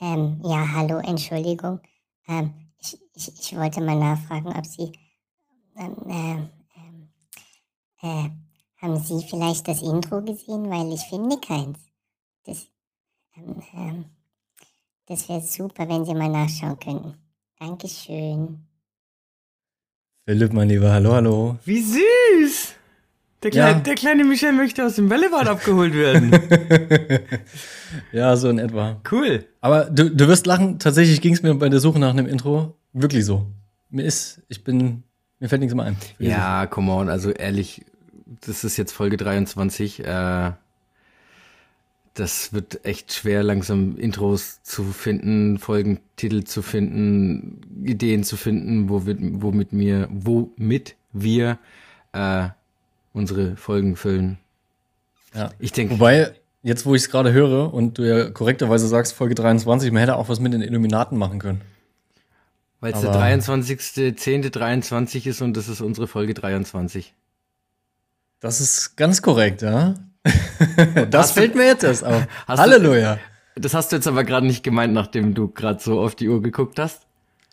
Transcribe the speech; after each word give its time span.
Ähm, 0.00 0.40
ja, 0.44 0.72
hallo, 0.74 0.98
Entschuldigung. 0.98 1.80
Ähm, 2.28 2.52
ich, 2.80 2.98
ich, 3.14 3.40
ich 3.40 3.56
wollte 3.56 3.80
mal 3.80 3.98
nachfragen, 3.98 4.48
ob 4.48 4.66
Sie, 4.66 4.92
ähm, 5.76 5.96
ähm, 6.08 6.50
äh, 8.02 8.30
haben 8.76 8.98
Sie 8.98 9.26
vielleicht 9.26 9.66
das 9.68 9.82
Intro 9.82 10.20
gesehen, 10.22 10.68
weil 10.70 10.92
ich 10.92 11.02
finde 11.02 11.38
keins. 11.38 11.78
Das, 12.44 12.66
ähm, 13.36 13.62
ähm, 13.74 14.04
das 15.06 15.28
wäre 15.28 15.40
super, 15.40 15.88
wenn 15.88 16.04
Sie 16.04 16.14
mal 16.14 16.28
nachschauen 16.28 16.78
könnten. 16.78 17.14
Dankeschön. 17.58 18.66
Philipp, 20.24 20.52
mein 20.52 20.68
Lieber, 20.68 20.92
hallo, 20.92 21.12
hallo. 21.12 21.56
Wie 21.64 21.80
süß! 21.80 22.15
Der, 23.46 23.52
Kleine, 23.52 23.76
Ja. 23.78 23.82
der 23.84 23.94
kleine 23.94 24.24
Michel 24.24 24.52
möchte 24.52 24.84
aus 24.84 24.96
dem 24.96 25.08
Bällebad 25.08 25.46
abgeholt 25.46 25.94
werden. 25.94 26.32
ja, 28.12 28.34
so 28.36 28.48
in 28.48 28.58
etwa. 28.58 29.00
Cool. 29.08 29.44
Aber 29.60 29.84
du, 29.84 30.10
du 30.10 30.26
wirst 30.26 30.46
lachen, 30.46 30.80
tatsächlich 30.80 31.20
ging 31.20 31.32
es 31.32 31.42
mir 31.44 31.54
bei 31.54 31.68
der 31.68 31.78
Suche 31.78 32.00
nach 32.00 32.10
einem 32.10 32.26
Intro 32.26 32.74
wirklich 32.92 33.24
so. 33.24 33.46
Mir 33.88 34.02
ist, 34.04 34.42
ich 34.48 34.64
bin, 34.64 35.04
mir 35.38 35.48
fällt 35.48 35.60
nichts 35.60 35.76
mehr 35.76 35.84
ein. 35.84 35.96
Suche. 36.18 36.28
Ja, 36.28 36.66
come 36.66 36.90
on, 36.90 37.08
also 37.08 37.30
ehrlich, 37.30 37.84
das 38.44 38.64
ist 38.64 38.76
jetzt 38.78 38.90
Folge 38.90 39.16
23. 39.16 40.04
Äh, 40.04 40.50
das 42.14 42.52
wird 42.52 42.84
echt 42.84 43.12
schwer, 43.12 43.44
langsam 43.44 43.96
Intros 43.96 44.60
zu 44.64 44.82
finden, 44.86 45.58
Folgentitel 45.58 46.42
zu 46.42 46.62
finden, 46.62 47.60
Ideen 47.84 48.24
zu 48.24 48.36
finden, 48.36 48.88
wo 48.88 49.06
wir, 49.06 49.16
womit 49.20 49.72
mir, 49.72 50.08
womit 50.10 50.96
wir 51.12 51.58
äh, 52.12 52.48
unsere 53.16 53.56
Folgen 53.56 53.96
füllen. 53.96 54.38
Ja. 55.34 55.50
Ich 55.58 55.72
denke, 55.72 55.94
Wobei, 55.94 56.32
jetzt 56.62 56.86
wo 56.86 56.94
ich 56.94 57.02
es 57.02 57.10
gerade 57.10 57.32
höre 57.32 57.72
und 57.74 57.98
du 57.98 58.08
ja 58.08 58.30
korrekterweise 58.30 58.86
sagst, 58.88 59.12
Folge 59.14 59.34
23, 59.34 59.90
man 59.90 60.00
hätte 60.00 60.16
auch 60.16 60.28
was 60.28 60.40
mit 60.40 60.52
den 60.52 60.62
Illuminaten 60.62 61.18
machen 61.18 61.38
können. 61.38 61.60
weil 62.80 62.92
es 62.92 63.00
der 63.00 63.10
aber- 63.10 63.20
23.10.23 63.20 65.26
ist 65.26 65.42
und 65.42 65.56
das 65.56 65.68
ist 65.68 65.80
unsere 65.80 66.06
Folge 66.06 66.34
23. 66.34 67.14
Das 68.40 68.60
ist 68.60 68.96
ganz 68.96 69.22
korrekt, 69.22 69.62
ja. 69.62 69.94
das 71.10 71.32
fällt 71.32 71.54
mir 71.54 71.66
jetzt 71.66 71.84
erst 71.84 72.04
auf. 72.04 72.26
Hast 72.46 72.58
du- 72.58 72.62
Halleluja. 72.62 73.18
Das 73.58 73.72
hast 73.72 73.90
du 73.90 73.96
jetzt 73.96 74.06
aber 74.06 74.22
gerade 74.24 74.46
nicht 74.46 74.62
gemeint, 74.62 74.92
nachdem 74.92 75.32
du 75.32 75.48
gerade 75.48 75.82
so 75.82 75.98
auf 76.00 76.14
die 76.14 76.28
Uhr 76.28 76.42
geguckt 76.42 76.78
hast. 76.78 77.05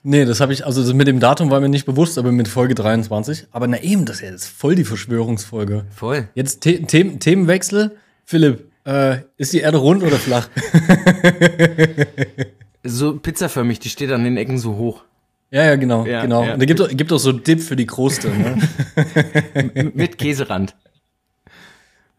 Nee, 0.05 0.25
das 0.25 0.41
habe 0.41 0.51
ich, 0.51 0.65
also 0.65 0.83
das 0.83 0.93
mit 0.93 1.07
dem 1.07 1.19
Datum 1.21 1.49
war 1.49 1.61
mir 1.61 1.69
nicht 1.69 1.85
bewusst, 1.85 2.17
aber 2.17 2.31
mit 2.33 2.49
Folge 2.49 2.75
23. 2.75 3.47
Aber 3.51 3.67
na 3.67 3.81
eben, 3.81 4.05
das 4.05 4.17
ist 4.17 4.21
ja 4.21 4.29
jetzt 4.31 4.47
voll 4.47 4.75
die 4.75 4.83
Verschwörungsfolge. 4.83 5.85
Voll. 5.95 6.27
Jetzt 6.35 6.63
The 6.65 6.85
The 6.89 7.17
Themenwechsel. 7.19 7.95
Philipp, 8.25 8.69
äh, 8.85 9.19
ist 9.37 9.53
die 9.53 9.59
Erde 9.59 9.77
rund 9.77 10.03
oder 10.03 10.17
flach? 10.17 10.49
So 12.85 13.17
pizzaförmig, 13.17 13.79
die 13.79 13.87
steht 13.87 14.11
an 14.11 14.25
den 14.25 14.35
Ecken 14.35 14.57
so 14.57 14.75
hoch. 14.75 15.03
ja, 15.51 15.63
ja, 15.63 15.75
genau, 15.77 16.05
Ja, 16.05 16.21
genau. 16.23 16.43
ja. 16.43 16.53
Und 16.55 16.59
da 16.59 16.65
gibt 16.65 16.81
auch, 16.81 16.89
gibt 16.89 17.13
auch 17.13 17.17
so 17.17 17.31
Dip 17.31 17.61
für 17.61 17.77
die 17.77 17.85
Kruste. 17.85 18.27
Ne? 18.29 19.91
Mit 19.93 20.17
Käserand. 20.17 20.75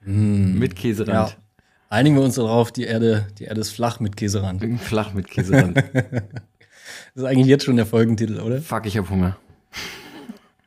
Mit 0.07 0.75
Käserand. 0.75 1.31
ja. 1.31 1.37
Einigen 1.91 2.17
wir 2.17 2.23
uns 2.23 2.37
darauf, 2.37 2.73
die 2.73 2.85
Erde, 2.85 3.27
die 3.39 3.45
Erde 3.45 3.61
ist 3.61 3.73
flach 3.73 4.01
mit 4.01 4.17
Käserand. 4.17 4.65
Flach 4.81 5.13
mit 5.13 5.29
Käserand. 5.29 5.85
Das 7.15 7.23
ist 7.23 7.29
eigentlich 7.29 7.47
jetzt 7.47 7.65
schon 7.65 7.77
der 7.77 7.87
Folgentitel, 7.87 8.41
oder? 8.41 8.61
Fuck, 8.61 8.87
ich 8.87 8.97
hab 8.97 9.11
Hunger. 9.11 9.37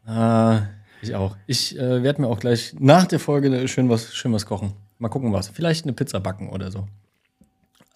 Ah, 0.05 0.61
ich 1.01 1.15
auch. 1.15 1.35
Ich 1.47 1.77
äh, 1.77 2.03
werde 2.03 2.21
mir 2.21 2.27
auch 2.27 2.39
gleich 2.39 2.75
nach 2.79 3.05
der 3.05 3.19
Folge 3.19 3.67
schön 3.67 3.89
was, 3.89 4.13
schön 4.15 4.33
was 4.33 4.45
kochen. 4.45 4.73
Mal 4.99 5.09
gucken 5.09 5.33
was. 5.33 5.49
Vielleicht 5.49 5.85
eine 5.85 5.93
Pizza 5.93 6.19
backen 6.19 6.49
oder 6.49 6.71
so. 6.71 6.87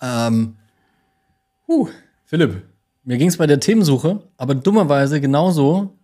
Ähm, 0.01 0.55
huh, 1.67 1.87
Philipp, 2.25 2.63
mir 3.03 3.17
ging 3.17 3.29
es 3.29 3.37
bei 3.37 3.47
der 3.47 3.59
Themensuche, 3.59 4.21
aber 4.37 4.55
dummerweise 4.55 5.21
genauso 5.21 5.95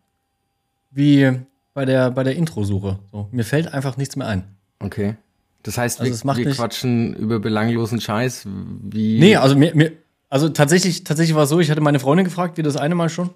wie 0.92 1.31
bei 1.74 1.86
der, 1.86 2.09
bei 2.12 2.24
der 2.24 2.36
Introsuche. 2.36 3.00
So, 3.12 3.28
mir 3.31 3.44
fällt 3.44 3.74
einfach 3.74 3.97
nichts 3.97 4.16
mehr 4.16 4.28
ein. 4.28 4.44
Okay. 4.80 5.16
Das 5.64 5.78
heißt, 5.78 6.00
Also 6.00 6.24
wir, 6.24 6.38
wir 6.38 6.52
quatschen 6.52 7.14
über 7.16 7.40
belanglosen 7.40 8.00
Scheiß, 8.00 8.47
wie. 8.84 9.20
Nee, 9.20 9.36
also 9.36 9.56
mir, 9.56 9.75
mir 9.75 9.91
also 10.30 10.50
tatsächlich, 10.50 11.04
tatsächlich 11.04 11.36
war 11.36 11.44
es 11.44 11.50
so, 11.50 11.60
ich 11.60 11.70
hatte 11.72 11.82
meine 11.82 12.00
Freundin 12.00 12.26
gefragt, 12.26 12.58
wie 12.58 12.64
das 12.64 12.76
eine 12.78 12.96
Mal 12.96 13.10
schon. 13.10 13.30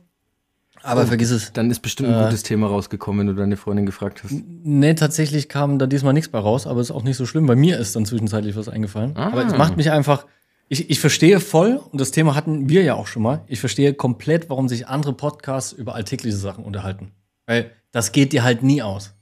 Aber 0.84 1.04
Oh. 1.04 1.06
vergiss 1.06 1.30
es. 1.30 1.54
Dann 1.54 1.70
ist 1.70 1.82
bestimmt 1.82 2.10
ein 2.10 2.20
Äh. 2.20 2.24
gutes 2.26 2.42
Thema 2.42 2.66
rausgekommen, 2.68 3.20
wenn 3.28 3.36
du 3.36 3.40
deine 3.40 3.56
Freundin 3.56 3.86
gefragt 3.86 4.24
hast. 4.24 4.32
Nee, 4.32 4.96
tatsächlich 4.96 5.48
kam 5.48 5.78
da 5.78 5.86
diesmal 5.86 6.14
nichts 6.14 6.30
bei 6.32 6.40
raus, 6.40 6.66
aber 6.66 6.82
ist 6.82 6.90
auch 6.90 7.04
nicht 7.04 7.18
so 7.18 7.26
schlimm. 7.28 7.46
Bei 7.46 7.56
mir 7.56 7.78
ist 7.78 7.96
dann 7.96 8.06
zwischenzeitlich 8.06 8.56
was 8.56 8.68
eingefallen. 8.68 9.16
Ah. 9.16 9.28
Aber 9.28 9.46
es 9.46 9.56
macht 9.56 9.78
mich 9.78 9.92
einfach. 9.92 10.26
Ich, 10.70 10.90
ich 10.90 11.00
verstehe 11.02 11.40
voll, 11.42 11.82
und 11.92 12.00
das 12.02 12.12
Thema 12.12 12.34
hatten 12.34 12.70
wir 12.70 12.82
ja 12.82 12.96
auch 12.96 13.06
schon 13.06 13.22
mal, 13.22 13.44
ich 13.48 13.60
verstehe 13.60 13.94
komplett, 13.94 14.50
warum 14.50 14.70
sich 14.70 14.88
andere 14.88 15.12
Podcasts 15.14 15.74
über 15.74 15.94
alltägliche 15.96 16.38
Sachen 16.38 16.64
unterhalten. 16.64 17.12
Weil 17.46 17.72
das 17.92 18.14
geht 18.14 18.32
dir 18.32 18.44
halt 18.44 18.64
nie 18.64 18.82
aus. 18.82 19.14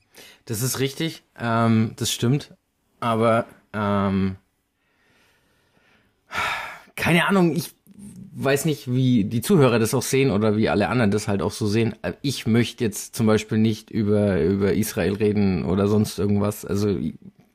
Das 0.45 0.61
ist 0.61 0.79
richtig, 0.79 1.23
ähm, 1.39 1.93
das 1.97 2.11
stimmt. 2.11 2.53
Aber 2.99 3.45
ähm, 3.73 4.35
keine 6.99 7.27
Ahnung, 7.27 7.55
ich 7.55 7.71
weiß 8.41 8.65
nicht, 8.65 8.89
wie 8.91 9.25
die 9.25 9.41
Zuhörer 9.41 9.79
das 9.79 9.93
auch 9.93 10.01
sehen 10.03 10.31
oder 10.31 10.55
wie 10.55 10.69
alle 10.69 10.87
anderen 10.89 11.11
das 11.11 11.27
halt 11.27 11.41
auch 11.41 11.51
so 11.51 11.67
sehen. 11.67 11.95
Äh, 12.03 12.13
Ich 12.21 12.47
möchte 12.47 12.83
jetzt 12.83 13.15
zum 13.15 13.25
Beispiel 13.25 13.57
nicht 13.57 13.89
über, 13.89 14.41
über 14.41 14.73
Israel 14.73 15.15
reden 15.15 15.65
oder 15.65 15.87
sonst 15.87 16.19
irgendwas. 16.19 16.63
Also 16.65 16.95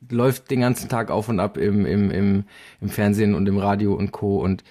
läuft 0.09 0.51
den 0.51 0.59
ganzen 0.61 0.87
Tag 0.89 1.09
auf 1.09 1.29
und 1.29 1.39
ab 1.39 1.57
im, 1.57 1.85
im, 1.85 2.11
im, 2.11 2.43
im 2.81 2.89
Fernsehen 2.89 3.33
und 3.33 3.47
im 3.47 3.57
Radio 3.57 3.93
und 3.95 4.11
Co. 4.11 4.37
Und 4.39 4.63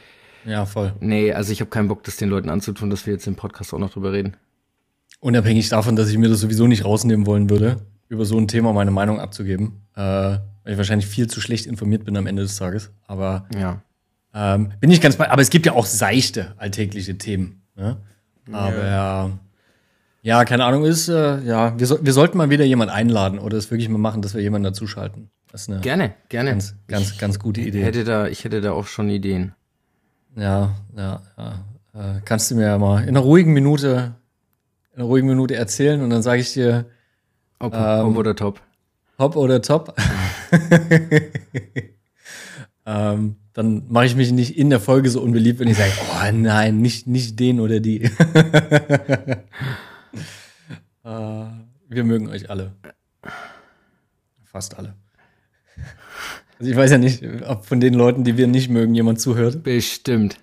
Ja, 0.44 0.64
voll. 0.66 0.92
nee, 1.00 1.32
also 1.32 1.50
ich 1.52 1.60
habe 1.60 1.70
keinen 1.70 1.88
Bock, 1.88 2.04
das 2.04 2.16
den 2.16 2.28
Leuten 2.28 2.48
anzutun, 2.50 2.90
dass 2.90 3.06
wir 3.06 3.14
jetzt 3.14 3.26
im 3.26 3.34
Podcast 3.34 3.74
auch 3.74 3.78
noch 3.80 3.90
drüber 3.92 4.12
reden. 4.12 4.36
Unabhängig 5.20 5.68
davon, 5.70 5.96
dass 5.96 6.10
ich 6.10 6.18
mir 6.18 6.28
das 6.28 6.40
sowieso 6.40 6.66
nicht 6.68 6.84
rausnehmen 6.84 7.26
wollen 7.26 7.48
würde, 7.50 7.78
über 8.08 8.24
so 8.26 8.36
ein 8.38 8.46
Thema 8.46 8.72
meine 8.72 8.90
Meinung 8.92 9.18
abzugeben. 9.18 9.80
Äh, 9.96 10.00
weil 10.00 10.72
ich 10.72 10.76
wahrscheinlich 10.76 11.06
viel 11.08 11.26
zu 11.26 11.40
schlecht 11.40 11.66
informiert 11.66 12.04
bin 12.04 12.16
am 12.16 12.26
Ende 12.26 12.42
des 12.42 12.56
Tages. 12.56 12.92
Aber 13.06 13.48
Ja. 13.58 13.82
Ähm, 14.34 14.72
bin 14.80 14.90
ich 14.90 15.00
ganz 15.00 15.16
bei, 15.16 15.30
aber 15.30 15.42
es 15.42 15.50
gibt 15.50 15.64
ja 15.64 15.72
auch 15.72 15.86
seichte 15.86 16.54
alltägliche 16.56 17.16
Themen. 17.16 17.62
Ne? 17.76 17.96
Aber 18.50 18.84
ja. 18.84 19.30
ja, 20.22 20.44
keine 20.44 20.64
Ahnung, 20.64 20.84
ist, 20.84 21.08
äh, 21.08 21.40
ja, 21.42 21.78
wir, 21.78 21.86
so, 21.86 22.04
wir 22.04 22.12
sollten 22.12 22.36
mal 22.36 22.50
wieder 22.50 22.64
jemand 22.64 22.90
einladen 22.90 23.38
oder 23.38 23.56
es 23.56 23.70
wirklich 23.70 23.88
mal 23.88 23.98
machen, 23.98 24.22
dass 24.22 24.34
wir 24.34 24.42
jemanden 24.42 24.64
dazuschalten. 24.64 25.30
Das 25.50 25.62
ist 25.62 25.70
eine 25.70 25.80
Gerne, 25.80 26.14
gerne. 26.28 26.50
ganz, 26.50 26.74
ganz, 26.88 27.16
ganz 27.16 27.38
gute 27.38 27.60
ich 27.60 27.68
Idee. 27.68 27.84
hätte 27.84 28.02
da, 28.02 28.26
ich 28.26 28.42
hätte 28.42 28.60
da 28.60 28.72
auch 28.72 28.88
schon 28.88 29.08
Ideen. 29.08 29.54
Ja, 30.36 30.74
ja, 30.96 31.22
ja. 31.38 31.64
Äh, 31.94 32.20
kannst 32.24 32.50
du 32.50 32.56
mir 32.56 32.66
ja 32.66 32.78
mal 32.78 33.02
in 33.02 33.10
einer 33.10 33.20
ruhigen 33.20 33.52
Minute, 33.52 34.16
in 34.92 34.98
einer 34.98 35.04
ruhigen 35.04 35.28
Minute 35.28 35.54
erzählen 35.54 36.02
und 36.02 36.10
dann 36.10 36.22
sage 36.22 36.40
ich 36.40 36.52
dir, 36.52 36.86
Ob, 37.60 37.72
Ähm, 37.72 38.08
ob 38.08 38.16
oder 38.16 38.34
top. 38.34 38.60
Hopp 39.16 39.36
oder 39.36 39.62
top. 39.62 39.94
ähm, 42.86 43.36
dann 43.54 43.84
mache 43.88 44.06
ich 44.06 44.16
mich 44.16 44.32
nicht 44.32 44.56
in 44.58 44.68
der 44.68 44.80
Folge 44.80 45.08
so 45.10 45.20
unbeliebt, 45.22 45.60
wenn 45.60 45.68
ich 45.68 45.76
sage, 45.78 45.92
oh 46.10 46.32
nein, 46.32 46.80
nicht, 46.82 47.06
nicht 47.06 47.38
den 47.40 47.60
oder 47.60 47.80
die. 47.80 48.02
äh, 48.02 48.10
wir 51.04 52.04
mögen 52.04 52.28
euch 52.28 52.50
alle. 52.50 52.72
Fast 54.44 54.76
alle. 54.78 54.94
Also 56.58 56.70
ich 56.70 56.76
weiß 56.76 56.90
ja 56.92 56.98
nicht, 56.98 57.22
ob 57.46 57.64
von 57.64 57.80
den 57.80 57.94
Leuten, 57.94 58.22
die 58.24 58.36
wir 58.36 58.46
nicht 58.46 58.68
mögen, 58.70 58.94
jemand 58.94 59.20
zuhört. 59.20 59.62
Bestimmt. 59.62 60.38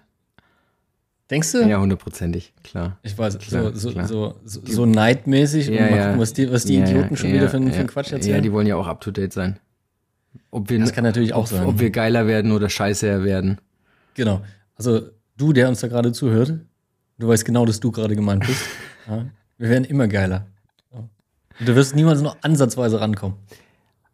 Denkst 1.29 1.53
du? 1.53 1.65
Ja, 1.65 1.79
hundertprozentig, 1.79 2.53
klar. 2.61 2.97
Ich 3.03 3.17
weiß, 3.17 3.39
Klar, 3.39 3.73
so, 3.73 3.91
klar. 3.91 4.05
so, 4.05 4.35
so, 4.43 4.59
so 4.65 4.85
neidmäßig 4.85 5.67
Ja, 5.67 5.87
und 5.87 5.95
ja. 5.95 6.19
was 6.19 6.33
die, 6.33 6.51
was 6.51 6.65
die 6.65 6.75
Ja, 6.75 6.83
Idioten 6.85 7.11
ja, 7.11 7.15
schon 7.15 7.29
ja, 7.29 7.35
wieder 7.35 7.49
für, 7.49 7.55
einen- 7.57 7.71
ja, 7.73 7.83
Quatsch 7.85 8.09
Ja, 8.11 8.17
erzählen. 8.17 8.43
die 8.43 8.51
wollen 8.51 8.67
ja 8.67 8.75
auch 8.75 8.87
up 8.87 8.99
to 8.99 9.11
date 9.11 9.31
sein. 9.31 9.57
Ob 10.49 10.69
wir, 10.69 10.79
das 10.79 10.93
kann 10.93 11.03
natürlich 11.03 11.33
auch 11.33 11.43
ob, 11.43 11.47
sein. 11.47 11.65
ob 11.65 11.79
wir 11.79 11.89
geiler 11.89 12.27
werden 12.27 12.51
oder 12.51 12.69
scheißer 12.69 13.23
werden. 13.23 13.59
Genau. 14.15 14.41
Also 14.75 15.09
du, 15.37 15.53
der 15.53 15.69
uns 15.69 15.79
da 15.79 15.87
gerade 15.87 16.11
zuhört, 16.11 16.53
du 17.17 17.27
weißt 17.27 17.45
genau, 17.45 17.65
dass 17.65 17.79
du 17.79 17.91
gerade 17.91 18.15
gemeint 18.15 18.45
bist. 18.45 18.65
ja? 19.07 19.25
Wir 19.57 19.69
werden 19.69 19.85
immer 19.85 20.07
geiler. 20.07 20.47
Ja. 20.93 20.99
Und 21.59 21.67
du 21.67 21.75
wirst 21.75 21.95
niemals 21.95 22.21
noch 22.21 22.37
ansatzweise 22.41 22.99
rankommen. 22.99 23.37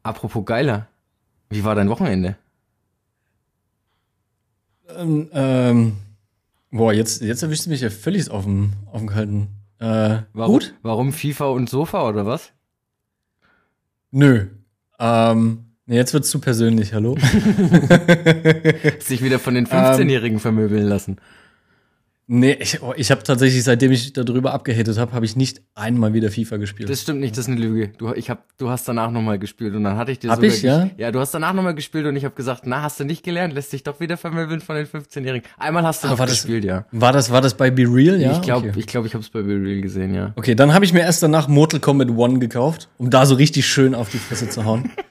Apropos 0.04 0.46
geiler. 0.46 0.88
Wie 1.50 1.64
war 1.64 1.76
dein 1.76 1.90
Wochenende? 1.90 2.36
Ähm, 4.96 5.30
ähm, 5.34 5.98
boah, 6.72 6.94
jetzt, 6.94 7.22
jetzt 7.22 7.44
erwischst 7.44 7.66
du 7.66 7.70
mich 7.70 7.82
ja 7.82 7.90
völlig 7.90 8.30
auf 8.30 8.44
dem, 8.44 8.74
auf 8.92 9.00
dem 9.00 9.08
kalten. 9.10 9.48
Äh, 9.80 10.20
Warum, 10.34 10.54
Gut? 10.54 10.74
Warum 10.82 11.14
FIFA 11.14 11.48
und 11.48 11.70
Sofa 11.70 12.08
oder 12.08 12.26
was? 12.26 12.52
Nö. 14.12 14.48
Ähm, 15.00 15.67
jetzt 15.96 16.14
wird's 16.14 16.30
zu 16.30 16.40
persönlich, 16.40 16.94
hallo? 16.94 17.16
Sich 19.00 19.24
wieder 19.24 19.40
von 19.40 19.54
den 19.56 19.66
Ähm. 19.66 19.72
15-Jährigen 19.72 20.40
vermöbeln 20.40 20.84
lassen. 20.86 21.18
Nee, 22.30 22.58
ich, 22.60 22.84
oh, 22.84 22.94
ich 22.98 23.10
habe 23.10 23.24
tatsächlich, 23.24 23.64
seitdem 23.64 23.94
ich 23.94 24.12
darüber 24.12 24.52
abgehatet 24.54 24.98
habe, 24.98 25.14
habe 25.14 25.24
ich 25.26 25.38
nicht 25.38 25.62
einmal 25.76 26.14
wieder 26.14 26.30
FIFA 26.30 26.58
gespielt. 26.58 26.90
Das 26.90 27.02
stimmt 27.02 27.22
nicht, 27.22 27.38
das 27.38 27.46
ist 27.48 27.50
eine 27.54 27.62
Lüge. 27.62 27.88
Du, 27.98 28.12
ich 28.14 28.30
hab, 28.30 28.44
du 28.58 28.70
hast 28.70 28.86
danach 28.86 29.12
nochmal 29.12 29.40
gespielt 29.40 29.74
und 29.76 29.86
dann 29.86 29.96
hatte 29.96 30.12
ich 30.12 30.20
dir 30.20 30.30
Hab 30.32 30.42
sogar 30.42 30.52
ich, 30.54 30.62
ja? 30.62 30.90
Ja, 30.98 31.14
du 31.14 31.22
hast 31.22 31.32
danach 31.34 31.54
nochmal 31.54 31.74
gespielt 31.74 32.06
und 32.06 32.18
ich 32.18 32.26
habe 32.26 32.36
gesagt, 32.36 32.64
na, 32.66 32.82
hast 32.82 33.00
du 33.00 33.06
nicht 33.06 33.24
gelernt, 33.24 33.54
lässt 33.54 33.72
dich 33.72 33.84
doch 33.84 34.02
wieder 34.02 34.18
vermöbeln 34.18 34.60
von 34.60 34.76
den 34.76 34.88
15-Jährigen. 34.88 35.48
Einmal 35.58 35.84
hast 35.84 36.04
du 36.04 36.08
Aber 36.08 36.16
noch 36.16 36.20
war 36.20 36.26
das- 36.26 36.36
gespielt, 36.42 36.66
ja. 36.66 36.86
war, 36.92 37.14
das, 37.14 37.32
war 37.32 37.40
das 37.40 37.54
bei 37.56 37.72
Be 37.72 37.84
Real? 37.84 38.20
Ja, 38.20 38.34
ich 38.34 38.42
glaube, 38.42 38.68
Okay. 38.72 38.80
ich, 38.82 38.88
glaub, 38.88 39.06
ich 39.06 39.14
habe 39.14 39.24
es 39.24 39.30
bei 39.30 39.42
Be 39.42 39.54
Real 39.54 39.80
gesehen, 39.80 40.14
ja. 40.14 40.34
okay, 40.36 40.54
dann 40.54 40.74
habe 40.74 40.84
ich 40.84 40.92
mir 40.92 41.04
erst 41.04 41.24
danach 41.24 41.48
Mortal 41.48 41.80
Kombat 41.80 42.10
One 42.10 42.40
gekauft, 42.40 42.90
um 42.98 43.10
da 43.10 43.26
so 43.26 43.36
richtig 43.36 43.66
schön 43.68 43.96
auf 43.96 44.10
die 44.10 44.18
Fresse 44.18 44.50
zu 44.50 44.66
hauen. 44.66 44.92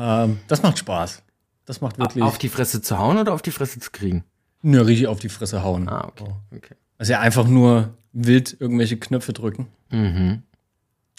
ähm, 0.00 0.38
das 0.48 0.62
macht 0.62 0.78
Spaß. 0.78 1.22
Das 1.66 1.80
macht 1.80 1.98
wirklich. 1.98 2.24
Auf 2.24 2.38
die 2.38 2.48
Fresse 2.48 2.82
zu 2.82 2.98
hauen 2.98 3.18
oder 3.18 3.32
auf 3.32 3.42
die 3.42 3.50
Fresse 3.50 3.78
zu 3.80 3.90
kriegen? 3.90 4.24
ja, 4.62 4.82
richtig 4.82 5.06
auf 5.06 5.20
die 5.20 5.28
Fresse 5.28 5.62
hauen. 5.62 5.88
Ah, 5.88 6.08
okay. 6.08 6.32
Okay. 6.54 6.74
Also 6.98 7.12
ja, 7.12 7.20
einfach 7.20 7.46
nur 7.46 7.94
wild 8.12 8.56
irgendwelche 8.60 8.98
Knöpfe 8.98 9.32
drücken. 9.32 9.68
Mhm. 9.90 10.42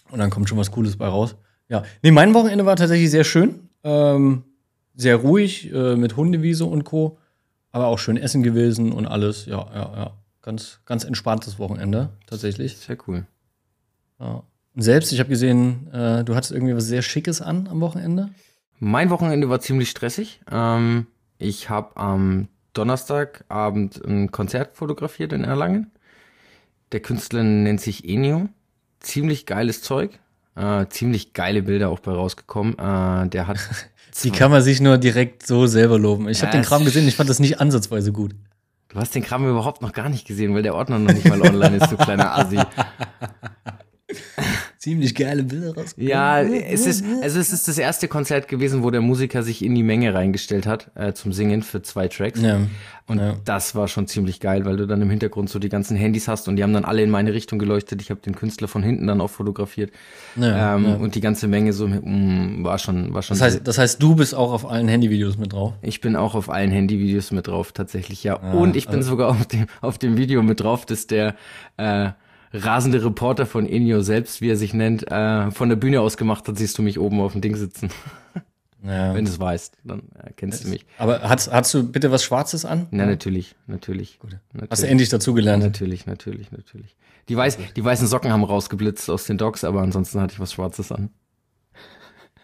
Und 0.10 0.20
dann 0.20 0.30
kommt 0.30 0.50
schon 0.50 0.58
was 0.58 0.72
Cooles 0.72 0.98
bei 0.98 1.08
raus. 1.08 1.36
Ja. 1.70 1.84
Nee, 2.04 2.12
mein 2.12 2.34
Wochenende 2.34 2.66
war 2.66 2.76
tatsächlich 2.76 3.10
sehr 3.10 3.24
schön. 3.24 3.70
Ähm, 3.84 4.44
sehr 4.94 5.16
ruhig, 5.16 5.72
äh, 5.74 5.96
mit 5.96 6.18
Hundewiese 6.18 6.66
und 6.66 6.84
Co. 6.84 7.18
Aber 7.72 7.88
auch 7.88 7.98
schön 7.98 8.18
essen 8.18 8.44
gewesen 8.44 8.92
und 8.92 9.08
alles. 9.08 9.46
Ja, 9.46 9.66
ja, 9.74 9.94
ja. 9.96 10.12
Ganz, 10.42 10.82
ganz 10.86 11.04
entspanntes 11.04 11.60
Wochenende, 11.60 12.10
tatsächlich. 12.28 12.78
Sehr 12.78 12.98
cool. 13.08 13.26
Ja. 14.20 14.44
Und 14.76 14.82
selbst, 14.82 15.14
ich 15.14 15.20
habe 15.20 15.30
gesehen, 15.30 15.92
äh, 15.94 16.24
du 16.24 16.36
hattest 16.36 16.52
irgendwie 16.52 16.76
was 16.76 16.86
sehr 16.86 17.02
Schickes 17.02 17.42
an 17.42 17.68
am 17.70 17.80
Wochenende. 17.80 18.32
Mein 18.84 19.12
Wochenende 19.12 19.48
war 19.48 19.60
ziemlich 19.60 19.92
stressig. 19.92 20.42
Ähm, 20.52 21.06
ich 21.38 21.70
habe 21.70 21.96
am 21.98 22.48
Donnerstagabend 22.74 24.04
ein 24.04 24.32
Konzert 24.32 24.76
fotografiert 24.76 25.34
in 25.34 25.44
Erlangen. 25.44 25.92
Der 26.92 27.00
Künstler 27.00 27.44
nennt 27.44 27.80
sich 27.80 28.10
Enio. 28.10 28.50
Ziemlich 29.00 29.46
geiles 29.46 29.84
Zeug. 29.84 30.18
Äh, 30.56 30.88
ziemlich 30.90 31.34
geile 31.34 31.62
Bilder 31.62 31.90
auch 31.90 32.00
bei 32.00 32.12
rausgekommen. 32.12 32.74
Äh, 32.74 33.30
der 33.30 33.46
hat. 33.46 33.60
Die 34.24 34.32
kann 34.32 34.50
man 34.50 34.64
sich 34.64 34.82
nur 34.82 34.98
direkt 34.98 35.46
so 35.46 35.68
selber 35.68 36.00
loben. 36.00 36.28
Ich 36.28 36.40
Ja, 36.40 36.48
habe 36.48 36.58
den 36.58 36.66
Kram 36.66 36.84
gesehen, 36.84 37.08
ich 37.08 37.16
fand 37.16 37.30
das 37.30 37.40
nicht 37.40 37.62
ansatzweise 37.62 38.12
gut. 38.12 38.34
Du 38.90 39.00
hast 39.00 39.14
den 39.14 39.22
Kram 39.22 39.48
überhaupt 39.48 39.84
noch 39.84 39.94
gar 39.94 40.10
nicht 40.10 40.26
gesehen, 40.26 40.56
weil 40.56 40.64
der 40.64 40.74
Ordner 40.74 40.98
noch 40.98 41.14
nicht 41.14 41.30
mal 41.30 41.40
online 41.40 41.78
ist, 41.78 41.92
du 41.92 41.98
kleiner 41.98 42.36
Assi. 42.36 42.58
Ziemlich 44.82 45.14
geile 45.14 45.44
Bilder 45.44 45.76
raus. 45.76 45.94
Ja, 45.96 46.42
es 46.42 46.88
ist, 46.88 47.06
also 47.22 47.40
es 47.40 47.54
ist 47.54 47.68
das 47.68 47.78
erste 47.78 48.08
Konzert 48.08 48.48
gewesen, 48.48 48.82
wo 48.82 48.90
der 48.90 49.02
Musiker 49.02 49.44
sich 49.44 49.64
in 49.64 49.76
die 49.76 49.84
Menge 49.84 50.12
reingestellt 50.16 50.66
hat 50.66 50.90
äh, 50.96 51.14
zum 51.14 51.34
Singen 51.34 51.62
für 51.62 51.84
zwei 51.84 52.08
Tracks. 52.08 52.42
Ja. 52.42 52.62
Und 53.06 53.20
Ja. 53.20 53.36
das 53.46 53.76
war 53.76 53.88
schon 53.88 54.08
ziemlich 54.08 54.40
geil, 54.40 54.66
weil 54.66 54.78
du 54.78 54.88
dann 54.88 55.00
im 55.00 55.12
Hintergrund 55.12 55.52
so 55.52 55.60
die 55.60 55.70
ganzen 55.70 55.96
Handys 55.98 56.28
hast 56.28 56.48
und 56.48 56.56
die 56.56 56.64
haben 56.64 56.74
dann 56.74 56.84
alle 56.84 57.04
in 57.04 57.12
meine 57.12 57.32
Richtung 57.32 57.60
geleuchtet. 57.60 58.02
Ich 58.02 58.10
habe 58.10 58.22
den 58.22 58.34
Künstler 58.34 58.68
von 58.68 58.82
hinten 58.82 59.06
dann 59.06 59.22
auch 59.22 59.30
fotografiert. 59.30 59.92
Ja, 60.36 60.76
ähm, 60.76 60.86
ja. 60.86 60.96
Und 60.96 61.14
die 61.14 61.22
ganze 61.22 61.48
Menge 61.48 61.74
so 61.74 61.88
mm, 61.88 62.64
war 62.64 62.80
schon, 62.80 63.14
war 63.14 63.22
schon. 63.22 63.38
Das 63.38 63.44
heißt, 63.44 63.62
das 63.68 63.78
heißt, 63.78 64.02
du 64.02 64.16
bist 64.16 64.34
auch 64.34 64.52
auf 64.52 64.68
allen 64.68 64.88
Handyvideos 64.88 65.38
mit 65.38 65.54
drauf. 65.54 65.74
ich 65.84 66.02
bin 66.02 66.16
auch 66.16 66.34
auf 66.34 66.50
allen 66.50 66.72
Handyvideos 66.72 67.30
mit 67.30 67.46
drauf, 67.46 67.72
tatsächlich, 67.72 68.24
ja. 68.24 68.34
und 68.34 68.76
ich 68.76 68.88
bin 68.88 69.04
sogar 69.04 69.30
auf 69.30 69.46
dem, 69.46 69.68
auf 69.82 70.00
dem 70.00 70.18
Video 70.18 70.42
mit 70.42 70.60
drauf, 70.60 70.88
dass 70.88 71.06
der 71.06 71.36
äh, 71.78 72.10
rasende 72.54 73.04
Reporter 73.04 73.46
von 73.46 73.68
Enio 73.68 74.02
selbst, 74.02 74.42
wie 74.42 74.50
er 74.50 74.58
sich 74.58 74.74
nennt, 74.74 75.10
äh, 75.12 75.52
von 75.52 75.70
der 75.70 75.76
Bühne 75.76 76.02
aus 76.02 76.18
gemacht 76.18 76.48
hat, 76.48 76.58
siehst 76.58 76.78
du 76.78 76.82
mich 76.82 77.00
oben 77.00 77.20
auf 77.22 77.34
dem 77.34 77.42
Ding 77.42 77.56
sitzen. 77.56 77.90
Ja. 78.84 79.14
Wenn 79.14 79.26
du 79.26 79.30
es 79.30 79.40
weißt, 79.40 79.78
dann 79.84 80.00
äh, 80.16 80.32
kennst 80.36 80.64
du 80.64 80.70
mich. 80.70 80.88
Aber 80.98 81.22
hast, 81.22 81.52
hast 81.52 81.72
du 81.72 81.84
bitte 81.84 82.10
was 82.10 82.24
Schwarzes 82.24 82.66
an? 82.66 82.88
Na, 82.90 83.06
natürlich, 83.06 83.56
natürlich. 83.68 84.18
Gut. 84.18 84.32
natürlich. 84.54 84.72
Hast 84.72 84.82
du 84.82 84.88
endlich 84.88 85.10
dazugelernt? 85.10 85.64
Natürlich, 85.64 86.08
natürlich, 86.08 86.52
natürlich. 86.52 86.96
Die, 87.30 87.38
weiß, 87.38 87.60
die 87.76 87.86
weißen 87.86 88.08
Socken 88.08 88.32
haben 88.32 88.44
rausgeblitzt 88.44 89.08
aus 89.12 89.26
den 89.26 89.38
Docks, 89.38 89.64
aber 89.64 89.82
ansonsten 89.82 90.20
hatte 90.20 90.34
ich 90.34 90.40
was 90.40 90.54
Schwarzes 90.54 90.92
an. 90.92 91.12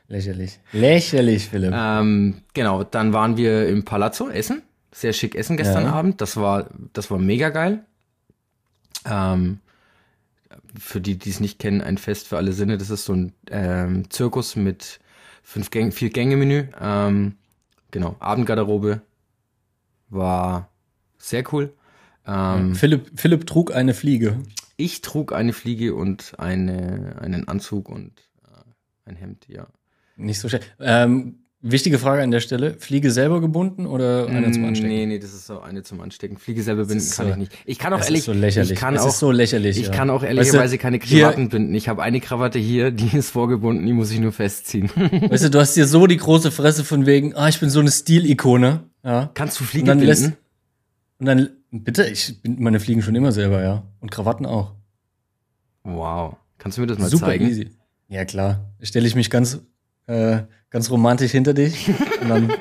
Lächerlich. 0.08 0.60
Lächerlich, 0.74 1.48
Philipp. 1.48 1.74
Ähm, 1.76 2.36
genau, 2.54 2.84
dann 2.84 3.14
waren 3.14 3.36
wir 3.36 3.68
im 3.68 3.84
Palazzo 3.84 4.30
essen. 4.30 4.62
Sehr 4.92 5.14
schick 5.14 5.34
essen 5.34 5.58
gestern 5.58 5.86
Ja. 5.86 5.94
Abend. 5.94 6.22
Das 6.22 6.38
war, 6.38 6.70
das 6.94 7.10
war 7.12 7.18
mega 7.18 7.50
geil. 7.50 7.84
Ähm, 9.06 9.60
für 10.80 11.02
die, 11.02 11.18
die 11.18 11.30
es 11.30 11.40
nicht 11.40 11.60
kennen, 11.60 11.82
ein 11.82 11.98
Fest 11.98 12.28
für 12.28 12.38
alle 12.38 12.54
Sinne. 12.54 12.78
Das 12.78 12.90
ist 12.90 13.06
so 13.06 13.14
ein 13.14 13.34
ähm, 13.50 14.10
Zirkus 14.10 14.56
mit 14.56 15.00
fünf 15.44 15.70
Gänge, 15.72 15.92
vier 15.92 16.10
Gänge 16.10 16.38
Menü. 16.38 16.66
Ähm, 16.80 17.38
genau, 17.92 18.16
Abendgarderobe 18.20 19.02
war 20.10 20.70
sehr 21.18 21.44
cool. 21.54 21.74
Ähm, 22.26 22.76
Philipp, 22.76 23.12
Philipp 23.16 23.48
trug 23.48 23.74
eine 23.74 23.94
Fliege. 23.94 24.40
Ich 24.76 25.02
trug 25.02 25.34
eine 25.34 25.54
Fliege 25.54 25.96
und 25.96 26.34
eine, 26.38 27.18
einen 27.20 27.48
Anzug 27.48 27.90
und 27.90 28.12
äh, 28.44 29.10
ein 29.10 29.16
Hemd, 29.16 29.48
ja. 29.48 29.68
Nicht 30.18 30.40
so 30.40 30.50
schnell. 30.50 30.62
Ähm, 30.80 31.47
wichtige 31.62 31.98
Frage 32.00 32.22
an 32.24 32.32
der 32.32 32.40
Stelle. 32.40 32.76
Fliege 32.76 33.12
selber 33.12 33.42
gebunden 33.42 33.86
oder 33.88 34.28
eine 34.28 34.52
zum 34.52 34.66
Anstecken? 34.66 34.90
Nee, 34.94 35.06
nee, 35.06 35.20
das 35.20 35.34
ist 35.34 35.48
so 35.48 35.60
eine 35.60 35.84
zum 35.84 36.02
Anstecken. 36.02 36.38
Fliege 36.38 36.62
selber 36.64 36.86
binden 36.86 37.10
kann 37.10 37.26
so- 37.26 37.32
ich 37.32 37.38
nicht. 37.38 37.52
Ich 37.66 37.80
kann 37.80 37.94
auch 37.94 38.02
ehrlich, 38.02 38.20
ist 38.20 38.26
so 38.26 38.34
lächerlich. 38.34 38.72
ich 38.72 38.80
kann 38.80 38.96
es 38.96 39.02
auch, 39.02 39.08
ist 39.10 39.20
so 39.20 39.32
lächerlich. 39.32 39.78
ich 39.80 39.88
ja. 39.88 39.92
kann 39.94 40.10
auch 40.10 40.22
Weißt 40.22 40.32
du, 40.32 40.36
ehrlicherweise 40.36 40.78
keine 40.78 41.00
hier- 41.04 41.24
Krawatten 41.24 41.50
binden. 41.50 41.74
Ich 41.76 41.90
habe 41.90 42.04
eine 42.04 42.20
Krawatte 42.20 42.60
hier, 42.60 42.92
die 42.92 43.16
ist 43.18 43.32
vorgebunden, 43.32 43.86
die 43.86 43.94
muss 43.94 44.12
ich 44.12 44.20
nur 44.20 44.32
festziehen. 44.32 44.90
Weißt 44.96 45.46
du, 45.46 45.50
du 45.50 45.60
hast 45.60 45.74
hier 45.74 45.88
so 45.88 46.06
die 46.08 46.18
große 46.18 46.52
Fresse 46.52 46.84
von 46.84 47.06
wegen, 47.06 47.36
ah, 47.36 47.48
ich 47.50 47.60
bin 47.60 47.70
so 47.70 47.80
eine 47.80 47.92
Stilikone. 47.92 48.84
Ja. 49.04 49.32
Kannst 49.34 49.60
du 49.60 49.64
Und 49.64 49.68
Fliege 49.70 49.86
dann 49.88 50.00
binden? 50.00 50.08
lässt, 50.10 50.34
und 51.20 51.26
dann, 51.26 51.50
bitte, 51.72 52.04
ich 52.06 52.42
bin 52.44 52.62
meine 52.62 52.80
Fliegen 52.80 53.02
schon 53.02 53.16
immer 53.16 53.32
selber, 53.32 53.64
ja. 53.64 53.84
Und 54.00 54.12
Krawatten 54.12 54.46
auch. 54.46 54.74
wow. 55.84 56.36
Kannst 56.60 56.78
du 56.78 56.82
mir 56.82 56.88
das 56.88 56.98
mal 56.98 57.10
Super 57.10 57.28
zeigen? 57.28 57.48
easy. 57.48 57.70
Ja, 58.10 58.26
klar. 58.26 58.72
Stelle 58.82 59.08
ich 59.08 59.16
mich 59.16 59.30
ganz, 59.30 59.60
äh, 60.08 60.40
ganz 60.70 60.90
romantisch 60.92 61.32
hinter 61.32 61.54
dich 61.54 61.88
und 62.22 62.30
dann 62.30 62.52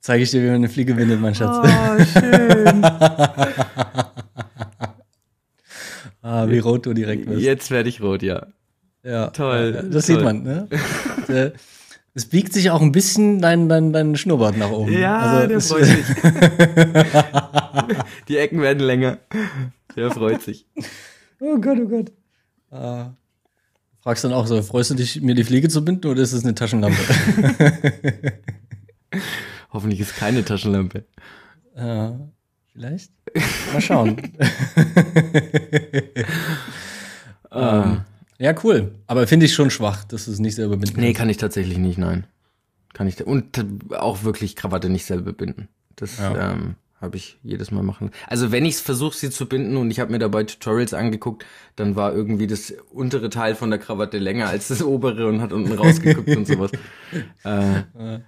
zeige 0.00 0.22
ich 0.24 0.30
dir, 0.30 0.42
wie 0.42 0.46
man 0.46 0.54
eine 0.56 0.68
Fliege 0.68 0.94
bindet, 0.94 1.20
mein 1.20 1.34
Schatz. 1.34 1.56
Oh, 1.62 2.04
schön. 2.18 2.84
ah, 6.22 6.48
wie 6.48 6.58
rot 6.58 6.86
du 6.86 6.94
direkt 6.94 7.28
wirst. 7.28 7.42
Jetzt 7.42 7.70
werde 7.70 7.88
ich 7.88 8.00
rot, 8.00 8.22
ja. 8.22 8.46
Ja, 9.02 9.28
Toll, 9.28 9.72
ja, 9.74 9.82
Das 9.82 10.06
toll. 10.06 10.16
sieht 10.16 10.24
man, 10.24 10.42
ne? 10.42 10.68
Äh, 11.28 11.50
Es 12.14 12.24
biegt 12.26 12.52
sich 12.54 12.70
auch 12.70 12.80
ein 12.80 12.90
bisschen 12.92 13.40
dein, 13.40 13.68
dein, 13.68 13.92
dein 13.92 14.16
Schnurrbart 14.16 14.56
nach 14.56 14.70
oben. 14.70 14.96
Also, 15.04 15.54
es- 15.54 15.68
sich. 15.68 16.04
die 18.28 18.38
Ecken 18.38 18.60
werden 18.62 18.80
länger. 18.80 19.18
Der 19.94 20.10
freut 20.10 20.42
sich. 20.42 20.66
Oh 21.40 21.58
Gott, 21.60 21.78
oh 21.80 21.86
Gott. 21.88 22.12
Ah. 22.70 23.10
Fragst 24.00 24.24
dann 24.24 24.32
auch 24.32 24.46
so, 24.46 24.62
freust 24.62 24.90
du 24.90 24.94
dich, 24.94 25.20
mir 25.20 25.34
die 25.34 25.44
Fliege 25.44 25.68
zu 25.68 25.84
binden 25.84 26.06
oder 26.08 26.22
ist 26.22 26.32
es 26.32 26.44
eine 26.44 26.54
Taschenlampe? 26.54 26.98
Hoffentlich 29.72 30.00
ist 30.00 30.16
keine 30.16 30.44
Taschenlampe. 30.44 31.04
ja, 31.76 32.18
vielleicht? 32.72 33.10
Mal 33.72 33.80
schauen. 33.80 34.16
ähm, 37.52 38.00
ja, 38.38 38.54
cool. 38.62 38.94
Aber 39.06 39.26
finde 39.26 39.46
ich 39.46 39.54
schon 39.54 39.70
schwach, 39.70 40.04
dass 40.04 40.26
du 40.26 40.30
es 40.32 40.38
nicht 40.38 40.54
selber 40.54 40.76
binden 40.76 41.00
Nee, 41.00 41.12
kann 41.12 41.28
ich 41.28 41.36
tatsächlich 41.38 41.78
nicht, 41.78 41.98
nein. 41.98 42.26
Kann 42.94 43.06
ich. 43.08 43.24
Und 43.26 43.64
auch 43.92 44.22
wirklich 44.24 44.56
Krawatte 44.56 44.88
nicht 44.88 45.04
selber 45.04 45.32
binden. 45.32 45.68
Das 45.96 46.18
Ja. 46.18 46.52
ähm, 46.52 46.76
habe 47.00 47.16
ich 47.16 47.38
jedes 47.42 47.70
Mal 47.70 47.82
machen. 47.82 48.10
Also 48.26 48.50
wenn 48.50 48.64
ich 48.64 48.74
es 48.74 48.80
versuche, 48.80 49.16
sie 49.16 49.30
zu 49.30 49.46
binden 49.46 49.76
und 49.76 49.90
ich 49.90 50.00
habe 50.00 50.10
mir 50.10 50.18
dabei 50.18 50.44
Tutorials 50.44 50.94
angeguckt, 50.94 51.44
dann 51.76 51.96
war 51.96 52.12
irgendwie 52.12 52.46
das 52.46 52.74
untere 52.90 53.30
Teil 53.30 53.54
von 53.54 53.70
der 53.70 53.78
Krawatte 53.78 54.18
länger 54.18 54.48
als 54.48 54.68
das 54.68 54.82
obere 54.82 55.28
und 55.28 55.40
hat 55.40 55.52
unten 55.52 55.72
rausgeguckt 55.72 56.36
und 56.36 56.46
sowas. 56.46 56.70
Äh, 57.44 58.18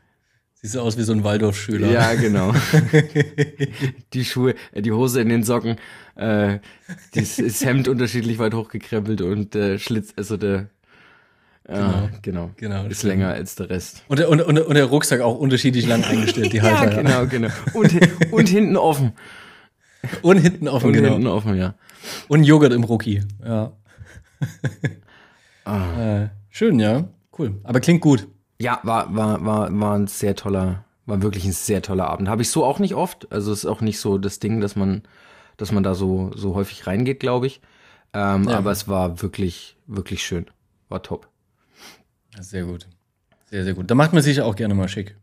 Siehst 0.62 0.74
du 0.74 0.80
aus 0.80 0.98
wie 0.98 1.02
so 1.02 1.12
ein 1.12 1.24
Waldorfschüler. 1.24 1.90
ja, 1.90 2.14
genau. 2.14 2.52
die 4.12 4.24
Schuhe, 4.26 4.54
äh, 4.72 4.82
die 4.82 4.92
Hose 4.92 5.22
in 5.22 5.30
den 5.30 5.42
Socken, 5.42 5.76
äh, 6.16 6.58
das, 7.14 7.36
das 7.36 7.64
Hemd 7.64 7.88
unterschiedlich 7.88 8.38
weit 8.38 8.52
hochgekrempelt 8.52 9.22
und 9.22 9.54
der 9.54 9.78
Schlitz, 9.78 10.12
also 10.16 10.36
der 10.36 10.68
äh, 11.70 12.08
genau, 12.22 12.50
Genau, 12.56 12.84
ist 12.86 12.98
stimmt. 12.98 13.12
länger 13.12 13.28
als 13.28 13.54
der 13.54 13.70
Rest. 13.70 14.02
Und, 14.08 14.18
der, 14.18 14.28
und, 14.28 14.40
und, 14.40 14.58
und 14.58 14.74
der 14.74 14.86
Rucksack 14.86 15.20
auch 15.20 15.36
unterschiedlich 15.38 15.86
lang 15.86 16.02
eingestellt, 16.04 16.52
die 16.52 16.60
Halter. 16.62 17.02
ja, 17.02 17.02
genau, 17.02 17.26
genau. 17.26 17.48
Und, 17.74 18.32
und 18.32 18.48
hinten 18.48 18.76
offen. 18.76 19.12
Und 20.22 20.38
hinten 20.38 20.66
offen, 20.68 20.86
Und 20.88 20.92
genau. 20.94 21.12
hinten 21.12 21.26
offen, 21.26 21.56
ja. 21.56 21.74
Und 22.28 22.44
Joghurt 22.44 22.72
im 22.72 22.84
Rucki. 22.84 23.22
Ja. 23.44 23.72
Ah. 25.64 26.22
Äh, 26.22 26.28
schön, 26.48 26.80
ja. 26.80 27.04
Cool. 27.38 27.60
Aber 27.64 27.80
klingt 27.80 28.00
gut. 28.00 28.26
Ja, 28.58 28.80
war, 28.82 29.14
war, 29.14 29.44
war, 29.44 29.68
war 29.78 29.94
ein 29.98 30.06
sehr 30.06 30.34
toller, 30.34 30.84
war 31.06 31.22
wirklich 31.22 31.44
ein 31.44 31.52
sehr 31.52 31.82
toller 31.82 32.08
Abend. 32.08 32.28
Habe 32.28 32.42
ich 32.42 32.50
so 32.50 32.64
auch 32.64 32.78
nicht 32.78 32.94
oft. 32.94 33.30
Also 33.30 33.52
ist 33.52 33.66
auch 33.66 33.80
nicht 33.80 34.00
so 34.00 34.18
das 34.18 34.38
Ding, 34.40 34.60
dass 34.60 34.74
man, 34.76 35.02
dass 35.56 35.70
man 35.72 35.82
da 35.82 35.94
so, 35.94 36.30
so 36.34 36.54
häufig 36.54 36.86
reingeht, 36.86 37.20
glaube 37.20 37.46
ich. 37.46 37.60
Ähm, 38.12 38.48
Ja. 38.48 38.56
Aber 38.58 38.70
es 38.72 38.88
war 38.88 39.22
wirklich, 39.22 39.76
wirklich 39.86 40.22
schön. 40.24 40.46
War 40.88 41.02
top. 41.02 41.28
Sehr 42.40 42.64
gut. 42.64 42.86
Sehr, 43.46 43.64
sehr 43.64 43.74
gut. 43.74 43.90
Da 43.90 43.94
macht 43.94 44.12
man 44.12 44.22
sich 44.22 44.40
auch 44.40 44.56
gerne 44.56 44.74
mal 44.74 44.88
schick. 44.88 45.16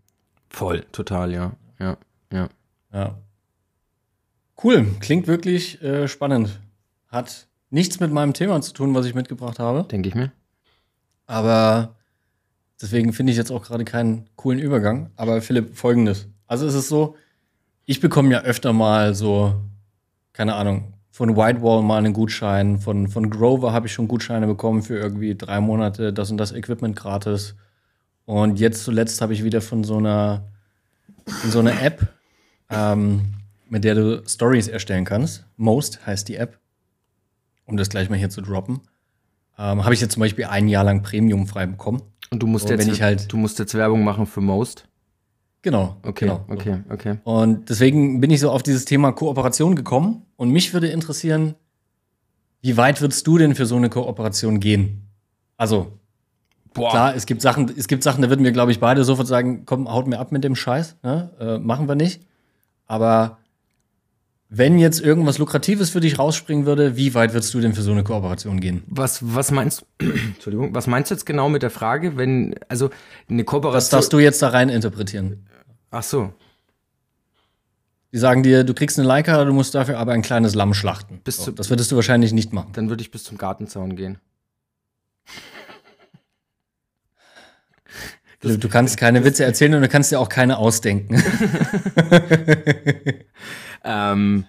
Voll, 0.49 0.85
total, 0.91 1.33
ja. 1.33 1.53
Ja, 1.79 1.97
ja. 2.31 2.49
Ja. 2.93 3.17
Cool, 4.63 4.87
klingt 4.99 5.27
wirklich 5.27 5.81
äh, 5.81 6.07
spannend. 6.07 6.59
Hat 7.09 7.47
nichts 7.69 7.99
mit 7.99 8.11
meinem 8.11 8.33
Thema 8.33 8.61
zu 8.61 8.73
tun, 8.73 8.93
was 8.95 9.05
ich 9.05 9.13
mitgebracht 9.13 9.59
habe. 9.59 9.83
Denke 9.83 10.09
ich 10.09 10.15
mir. 10.15 10.31
Aber 11.25 11.95
deswegen 12.81 13.13
finde 13.13 13.31
ich 13.31 13.37
jetzt 13.37 13.51
auch 13.51 13.63
gerade 13.63 13.85
keinen 13.85 14.27
coolen 14.35 14.59
Übergang. 14.59 15.11
Aber 15.15 15.41
Philipp, 15.41 15.75
folgendes. 15.75 16.27
Also 16.47 16.65
es 16.65 16.73
ist 16.73 16.87
so, 16.87 17.15
ich 17.85 17.99
bekomme 17.99 18.31
ja 18.31 18.41
öfter 18.41 18.73
mal 18.73 19.13
so, 19.13 19.55
keine 20.33 20.55
Ahnung, 20.55 20.93
von 21.17 21.35
Whitewall 21.35 21.81
mal 21.81 21.97
einen 21.97 22.13
Gutschein, 22.13 22.77
von, 22.77 23.07
von 23.07 23.31
Grover 23.31 23.73
habe 23.73 23.87
ich 23.87 23.93
schon 23.93 24.07
Gutscheine 24.07 24.45
bekommen 24.45 24.83
für 24.83 24.99
irgendwie 24.99 25.33
drei 25.33 25.59
Monate, 25.59 26.13
das 26.13 26.29
und 26.29 26.37
das 26.37 26.51
Equipment 26.51 26.95
gratis. 26.95 27.55
Und 28.25 28.59
jetzt 28.59 28.83
zuletzt 28.83 29.19
habe 29.19 29.33
ich 29.33 29.43
wieder 29.43 29.61
von 29.61 29.83
so 29.83 29.97
einer, 29.97 30.43
von 31.25 31.49
so 31.49 31.57
einer 31.57 31.81
App, 31.81 32.07
ähm, 32.69 33.33
mit 33.67 33.83
der 33.83 33.95
du 33.95 34.21
Stories 34.27 34.67
erstellen 34.67 35.05
kannst. 35.05 35.43
Most 35.55 36.05
heißt 36.05 36.27
die 36.27 36.35
App. 36.35 36.59
Um 37.65 37.77
das 37.77 37.89
gleich 37.89 38.11
mal 38.11 38.19
hier 38.19 38.29
zu 38.29 38.41
droppen. 38.41 38.81
Ähm, 39.57 39.83
habe 39.85 39.95
ich 39.95 40.01
jetzt 40.01 40.13
zum 40.13 40.19
Beispiel 40.19 40.45
ein 40.45 40.67
Jahr 40.67 40.83
lang 40.83 41.01
Premium 41.01 41.47
frei 41.47 41.65
bekommen. 41.65 42.03
Und 42.29 42.43
du 42.43 42.45
musst, 42.47 42.67
So, 42.67 42.73
jetzt, 42.75 42.85
wenn 42.85 42.93
ich 42.93 43.01
halt- 43.01 43.33
du 43.33 43.37
musst 43.37 43.57
jetzt 43.57 43.73
Werbung 43.73 44.03
machen 44.03 44.27
für 44.27 44.41
Most. 44.41 44.87
Genau. 45.67 45.97
Okay, 46.01 46.27
genau. 46.27 46.45
okay, 46.47 46.77
okay. 46.89 47.17
Und 47.25 47.69
deswegen 47.69 48.21
bin 48.21 48.31
ich 48.31 48.39
so 48.39 48.51
auf 48.51 48.63
dieses 48.63 48.85
Thema 48.85 49.11
Kooperation 49.11 49.75
gekommen. 49.75 50.25
Und 50.37 50.49
mich 50.49 50.71
würde 50.71 50.87
interessieren, 50.87 51.55
wie 52.61 52.77
weit 52.77 53.01
würdest 53.01 53.27
du 53.27 53.37
denn 53.37 53.53
für 53.53 53.65
so 53.65 53.75
eine 53.75 53.89
Kooperation 53.89 54.61
gehen? 54.61 55.09
Also, 55.57 55.91
Boah. 56.73 56.89
klar, 56.89 57.15
es 57.17 57.25
gibt 57.25 57.41
Sachen, 57.41 57.69
es 57.77 57.89
gibt 57.89 58.01
Sachen, 58.01 58.21
da 58.21 58.29
würden 58.29 58.45
wir, 58.45 58.53
glaube 58.53 58.71
ich, 58.71 58.79
beide 58.79 59.03
sofort 59.03 59.27
sagen, 59.27 59.63
komm, 59.65 59.91
haut 59.91 60.07
mir 60.07 60.19
ab 60.19 60.31
mit 60.31 60.45
dem 60.45 60.55
Scheiß. 60.55 60.95
Ne? 61.03 61.31
Äh, 61.37 61.57
machen 61.57 61.89
wir 61.89 61.95
nicht. 61.95 62.21
Aber 62.85 63.39
wenn 64.49 64.79
jetzt 64.79 65.01
irgendwas 65.01 65.37
Lukratives 65.39 65.89
für 65.89 65.99
dich 65.99 66.17
rausspringen 66.19 66.65
würde, 66.65 66.95
wie 66.95 67.13
weit 67.13 67.33
würdest 67.33 67.53
du 67.53 67.59
denn 67.59 67.73
für 67.73 67.81
so 67.81 67.91
eine 67.91 68.03
Kooperation 68.03 68.61
gehen? 68.61 68.83
Was, 68.87 69.19
was 69.35 69.51
meinst 69.51 69.85
Entschuldigung, 69.99 70.73
was 70.73 70.87
meinst 70.87 71.11
du 71.11 71.15
jetzt 71.15 71.25
genau 71.25 71.49
mit 71.49 71.63
der 71.63 71.69
Frage, 71.69 72.15
wenn, 72.15 72.55
also 72.69 72.89
eine 73.29 73.41
Was 73.41 73.45
Kooperation. 73.45 73.97
darfst 73.97 74.13
du 74.13 74.19
jetzt 74.19 74.41
da 74.41 74.49
rein 74.49 74.69
interpretieren? 74.69 75.46
Ach 75.91 76.03
so. 76.03 76.33
Die 78.13 78.17
sagen 78.17 78.41
dir, 78.43 78.63
du 78.63 78.73
kriegst 78.73 78.97
eine 78.97 79.07
Leica, 79.07 79.43
du 79.43 79.53
musst 79.53 79.75
dafür 79.75 79.99
aber 79.99 80.13
ein 80.13 80.21
kleines 80.21 80.55
Lamm 80.55 80.73
schlachten. 80.73 81.19
Bis 81.23 81.37
So, 81.37 81.51
das 81.51 81.69
würdest 81.69 81.91
du 81.91 81.95
wahrscheinlich 81.95 82.33
nicht 82.33 82.53
machen. 82.53 82.71
Dann 82.73 82.89
würde 82.89 83.01
ich 83.01 83.11
bis 83.11 83.23
zum 83.23 83.37
Gartenzaun 83.37 83.95
gehen. 83.95 84.19
Du, 88.39 88.55
du 88.55 88.69
kannst 88.69 88.97
keine 88.97 89.25
Witze 89.25 89.43
erzählen 89.43 89.73
und 89.73 89.81
du 89.81 89.89
kannst 89.89 90.11
dir 90.11 90.19
auch 90.19 90.29
keine 90.29 90.59
ausdenken. 90.59 91.19
Ähm, 93.87 94.45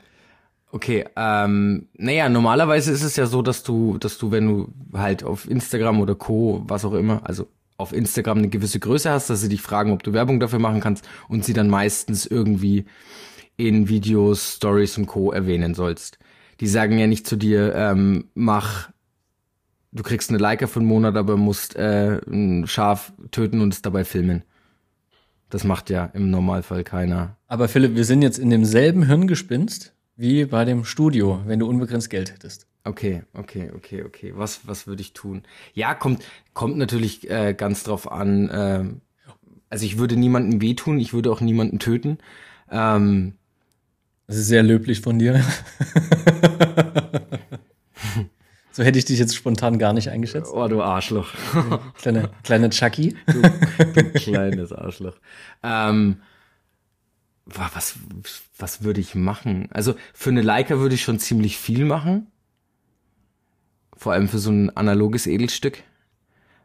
okay, 0.73 1.04
ähm, 1.16 1.88
naja, 1.95 2.28
normalerweise 2.28 2.92
ist 2.92 3.02
es 3.02 3.16
ja 3.16 3.26
so, 3.26 3.40
dass 3.40 3.62
du, 3.62 3.99
dass 3.99 4.18
du, 4.18 4.30
wenn 4.33 4.47
du 4.49 4.73
halt 4.99 5.23
auf 5.23 5.49
Instagram 5.49 6.00
oder 6.00 6.16
Co., 6.16 6.62
was 6.66 6.85
auch 6.85 6.95
immer, 6.95 7.21
also 7.25 7.47
auf 7.78 7.92
Instagram 7.92 8.38
eine 8.38 8.49
gewisse 8.49 8.80
Größe 8.80 9.11
hast, 9.11 9.30
dass 9.30 9.40
sie 9.40 9.49
dich 9.49 9.62
fragen, 9.62 9.92
ob 9.92 10.02
du 10.02 10.12
Werbung 10.12 10.40
dafür 10.40 10.58
machen 10.58 10.80
kannst 10.80 11.08
und 11.28 11.44
sie 11.44 11.52
dann 11.52 11.70
meistens 11.70 12.26
irgendwie 12.26 12.85
in 13.56 13.88
Videos, 13.88 14.56
Stories 14.56 14.99
und 14.99 15.06
Co. 15.06 15.32
erwähnen 15.32 15.75
sollst. 15.75 16.18
Die 16.61 16.66
sagen 16.66 16.99
ja 16.99 17.06
nicht 17.06 17.26
zu 17.26 17.37
dir, 17.37 17.75
ähm, 17.75 18.26
mach, 18.35 18.90
du 19.92 20.02
kriegst 20.02 20.30
eine 20.30 20.38
Leica 20.38 20.66
für 20.66 20.80
einen 20.80 20.88
Monat, 20.88 21.16
aber 21.16 21.37
musst 21.37 21.76
äh, 21.76 22.20
ein 22.28 22.66
Schaf 22.66 23.12
töten 23.30 23.61
und 23.61 23.73
es 23.73 23.80
dabei 23.80 24.04
filmen. 24.04 24.42
Das 25.49 25.62
macht 25.62 25.88
ja 25.88 26.06
im 26.06 26.30
Normalfall 26.30 26.82
keiner. 26.82 27.37
Aber 27.47 27.68
Philipp, 27.68 27.94
wir 27.94 28.04
sind 28.04 28.23
jetzt 28.23 28.38
in 28.38 28.50
demselben 28.50 29.04
Hirngespinst 29.06 29.94
wie 30.16 30.44
bei 30.44 30.64
dem 30.64 30.85
Studio, 30.85 31.40
wenn 31.47 31.61
du 31.61 31.68
unbegrenzt 31.68 32.11
Geld 32.11 32.32
hättest. 32.32 32.66
Okay, 32.88 33.23
okay, 33.35 33.71
okay, 33.76 34.02
okay. 34.02 34.33
Was, 34.35 34.66
was 34.66 34.87
würde 34.87 35.02
ich 35.02 35.12
tun? 35.12 35.42
Ja, 35.75 35.95
kommt, 35.95 36.25
kommt 36.54 36.78
natürlich 36.78 37.28
äh, 37.30 37.52
ganz 37.54 37.85
drauf 37.85 38.11
an. 38.11 38.49
ähm, 38.52 39.00
also 39.68 39.85
ich 39.85 39.99
würde 39.99 40.16
niemandem 40.16 40.61
wehtun, 40.62 40.99
ich 40.99 41.12
würde 41.12 41.30
auch 41.30 41.40
niemanden 41.42 41.78
töten. 41.78 42.16
Ähm, 42.71 43.35
Das 44.26 44.37
ist 44.37 44.47
sehr 44.49 44.62
löblich 44.62 45.00
von 45.02 45.18
dir. 45.18 45.45
so 48.73 48.83
hätte 48.83 48.99
ich 48.99 49.04
dich 49.04 49.18
jetzt 49.18 49.35
spontan 49.37 49.78
gar 49.78 49.92
nicht 49.92 50.09
eingeschätzt. 50.11 50.52
oh, 50.52 50.68
du 50.68 50.83
Arschloch. 50.83 51.28
Kleine, 51.99 52.30
kleine 52.42 52.71
Chucky. 52.71 53.16
Kleines 54.14 54.73
Arschloch. 54.73 55.16
Ähm, 55.62 56.23
wa- 57.47 57.71
was, 57.75 57.97
was 58.57 58.83
würde 58.83 59.00
ich 59.00 59.14
machen? 59.14 59.68
Also 59.73 59.95
für 60.14 60.30
eine 60.30 60.42
Leica 60.42 60.78
würde 60.78 60.95
ich 60.95 61.02
schon 61.02 61.18
ziemlich 61.18 61.59
viel 61.59 61.85
machen. 61.85 62.28
Vor 63.99 64.12
allem 64.12 64.28
für 64.28 64.38
so 64.38 64.50
ein 64.50 64.75
analoges 64.76 65.26
Edelstück. 65.26 65.83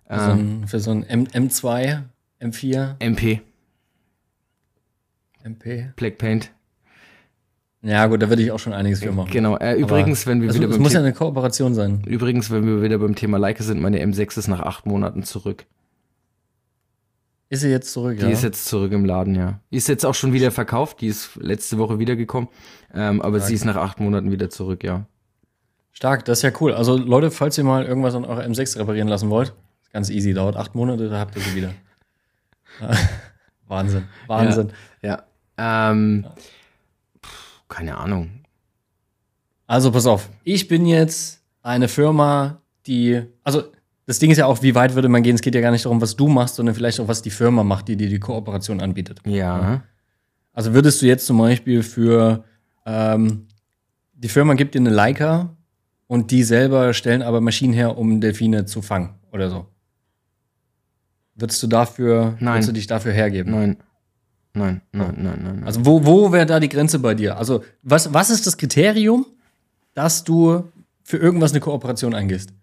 Für 0.07 0.19
so 0.19 0.31
ein, 0.31 0.67
für 0.67 0.79
so 0.79 0.91
ein 0.91 1.03
M 1.03 1.25
M2, 1.25 2.03
M4, 2.39 2.95
MP, 2.99 3.41
MP. 5.43 5.91
Black 5.95 6.17
Paint. 6.17 6.51
Ja, 7.81 8.07
gut, 8.07 8.21
da 8.21 8.29
würde 8.29 8.41
ich 8.41 8.51
auch 8.51 8.59
schon 8.59 8.71
einiges 8.71 9.01
für 9.01 9.11
machen. 9.11 9.29
Genau. 9.29 9.57
Äh, 9.57 9.73
übrigens, 9.75 10.25
wenn 10.25 10.41
wir 10.41 10.47
Also, 10.47 10.59
wieder 10.59 10.69
es 10.69 10.75
beim 10.75 10.83
muss 10.83 10.93
ja 10.93 10.99
eine 10.99 11.11
Kooperation 11.11 11.73
sein. 11.73 12.01
Übrigens, 12.05 12.49
wenn 12.49 12.65
wir 12.65 12.81
wieder 12.81 12.97
beim 12.97 13.15
Thema 13.15 13.37
Leica 13.37 13.61
sind, 13.61 13.81
meine 13.81 14.01
M6 14.01 14.37
ist 14.39 14.47
nach 14.47 14.61
acht 14.61 14.85
Monaten 14.85 15.23
zurück. 15.23 15.65
Ist 17.49 17.59
sie 17.61 17.69
jetzt 17.69 17.91
zurück, 17.91 18.17
Die 18.19 18.23
ja? 18.23 18.31
ist 18.31 18.41
jetzt 18.41 18.65
zurück 18.65 18.93
im 18.93 19.03
Laden, 19.03 19.35
ja. 19.35 19.59
Die 19.71 19.77
ist 19.77 19.89
jetzt 19.89 20.05
auch 20.05 20.15
schon 20.15 20.31
wieder 20.31 20.49
verkauft. 20.51 21.01
Die 21.01 21.07
ist 21.07 21.35
letzte 21.35 21.77
Woche 21.77 21.99
wiedergekommen. 21.99 22.49
Ähm, 22.93 23.21
aber 23.21 23.41
sie 23.41 23.53
ist 23.53 23.65
nach 23.65 23.75
acht 23.75 23.99
Monaten 23.99 24.31
wieder 24.31 24.49
zurück, 24.49 24.83
ja. 24.83 25.05
Stark, 25.93 26.25
das 26.25 26.39
ist 26.39 26.41
ja 26.43 26.51
cool. 26.59 26.73
Also 26.73 26.97
Leute, 26.97 27.31
falls 27.31 27.57
ihr 27.57 27.63
mal 27.63 27.85
irgendwas 27.85 28.15
an 28.15 28.25
eurer 28.25 28.43
M6 28.43 28.77
reparieren 28.79 29.07
lassen 29.07 29.29
wollt, 29.29 29.53
ist 29.83 29.93
ganz 29.93 30.09
easy, 30.09 30.33
dauert 30.33 30.57
acht 30.57 30.75
Monate, 30.75 31.07
da 31.09 31.19
habt 31.19 31.35
ihr 31.35 31.41
sie 31.41 31.55
wieder. 31.55 31.73
Wahnsinn, 33.67 34.05
Wahnsinn. 34.27 34.73
Ja. 35.01 35.23
Ähm, 35.57 36.25
pff, 37.23 37.61
keine 37.69 37.97
Ahnung. 37.97 38.43
Also 39.67 39.91
pass 39.91 40.07
auf, 40.07 40.29
ich 40.43 40.67
bin 40.67 40.85
jetzt 40.87 41.41
eine 41.61 41.87
Firma, 41.87 42.61
die, 42.87 43.21
also 43.43 43.63
das 44.05 44.19
Ding 44.19 44.31
ist 44.31 44.37
ja 44.39 44.47
auch, 44.47 44.61
wie 44.61 44.75
weit 44.75 44.95
würde 44.95 45.07
man 45.07 45.23
gehen? 45.23 45.35
Es 45.35 45.41
geht 45.41 45.55
ja 45.55 45.61
gar 45.61 45.71
nicht 45.71 45.85
darum, 45.85 46.01
was 46.01 46.15
du 46.15 46.27
machst, 46.27 46.55
sondern 46.55 46.75
vielleicht 46.75 46.99
auch, 46.99 47.07
was 47.07 47.21
die 47.21 47.29
Firma 47.29 47.63
macht, 47.63 47.87
die 47.87 47.95
dir 47.95 48.09
die 48.09 48.19
Kooperation 48.19 48.81
anbietet. 48.81 49.21
Ja. 49.25 49.83
Also 50.51 50.73
würdest 50.73 51.01
du 51.01 51.05
jetzt 51.05 51.25
zum 51.25 51.37
Beispiel 51.37 51.83
für 51.83 52.43
ähm, 52.85 53.47
die 54.13 54.29
Firma 54.29 54.55
gibt 54.55 54.75
dir 54.75 54.79
eine 54.79 54.89
Leica 54.89 55.55
und 56.07 56.31
die 56.31 56.43
selber 56.43 56.93
stellen 56.93 57.21
aber 57.21 57.41
Maschinen 57.41 57.73
her, 57.73 57.97
um 57.97 58.21
Delfine 58.21 58.65
zu 58.65 58.81
fangen 58.81 59.15
oder 59.31 59.49
so. 59.49 59.67
Würdest 61.35 61.63
du 61.63 61.67
dafür, 61.67 62.37
Nein. 62.39 62.55
würdest 62.55 62.69
du 62.69 62.73
dich 62.73 62.87
dafür 62.87 63.11
hergeben? 63.11 63.51
Nein. 63.51 63.77
Nein, 64.55 64.81
nein, 64.91 65.15
nein, 65.17 65.39
nein. 65.41 65.55
nein. 65.55 65.63
Also 65.63 65.83
wo, 65.85 66.05
wo 66.05 66.31
wäre 66.31 66.45
da 66.45 66.59
die 66.59 66.69
Grenze 66.69 66.99
bei 66.99 67.15
dir? 67.15 67.37
Also 67.37 67.63
was, 67.81 68.13
was 68.13 68.29
ist 68.29 68.45
das 68.45 68.57
Kriterium, 68.57 69.25
dass 69.95 70.23
du 70.23 70.71
für 71.03 71.17
irgendwas 71.17 71.51
eine 71.51 71.59
Kooperation 71.59 72.13
eingehst? 72.13 72.53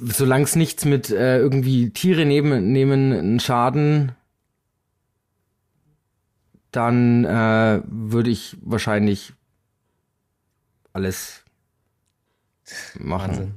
Solange 0.00 0.44
es 0.44 0.54
nichts 0.54 0.84
mit 0.84 1.10
äh, 1.10 1.38
irgendwie 1.38 1.90
Tiere 1.90 2.26
nehmen, 2.26 2.72
nehmen 2.72 3.12
einen 3.12 3.40
Schaden, 3.40 4.12
dann 6.70 7.24
äh, 7.24 7.82
würde 7.86 8.30
ich 8.30 8.56
wahrscheinlich 8.60 9.32
alles 10.98 11.44
machen. 12.98 13.30
Wahnsinn. 13.30 13.54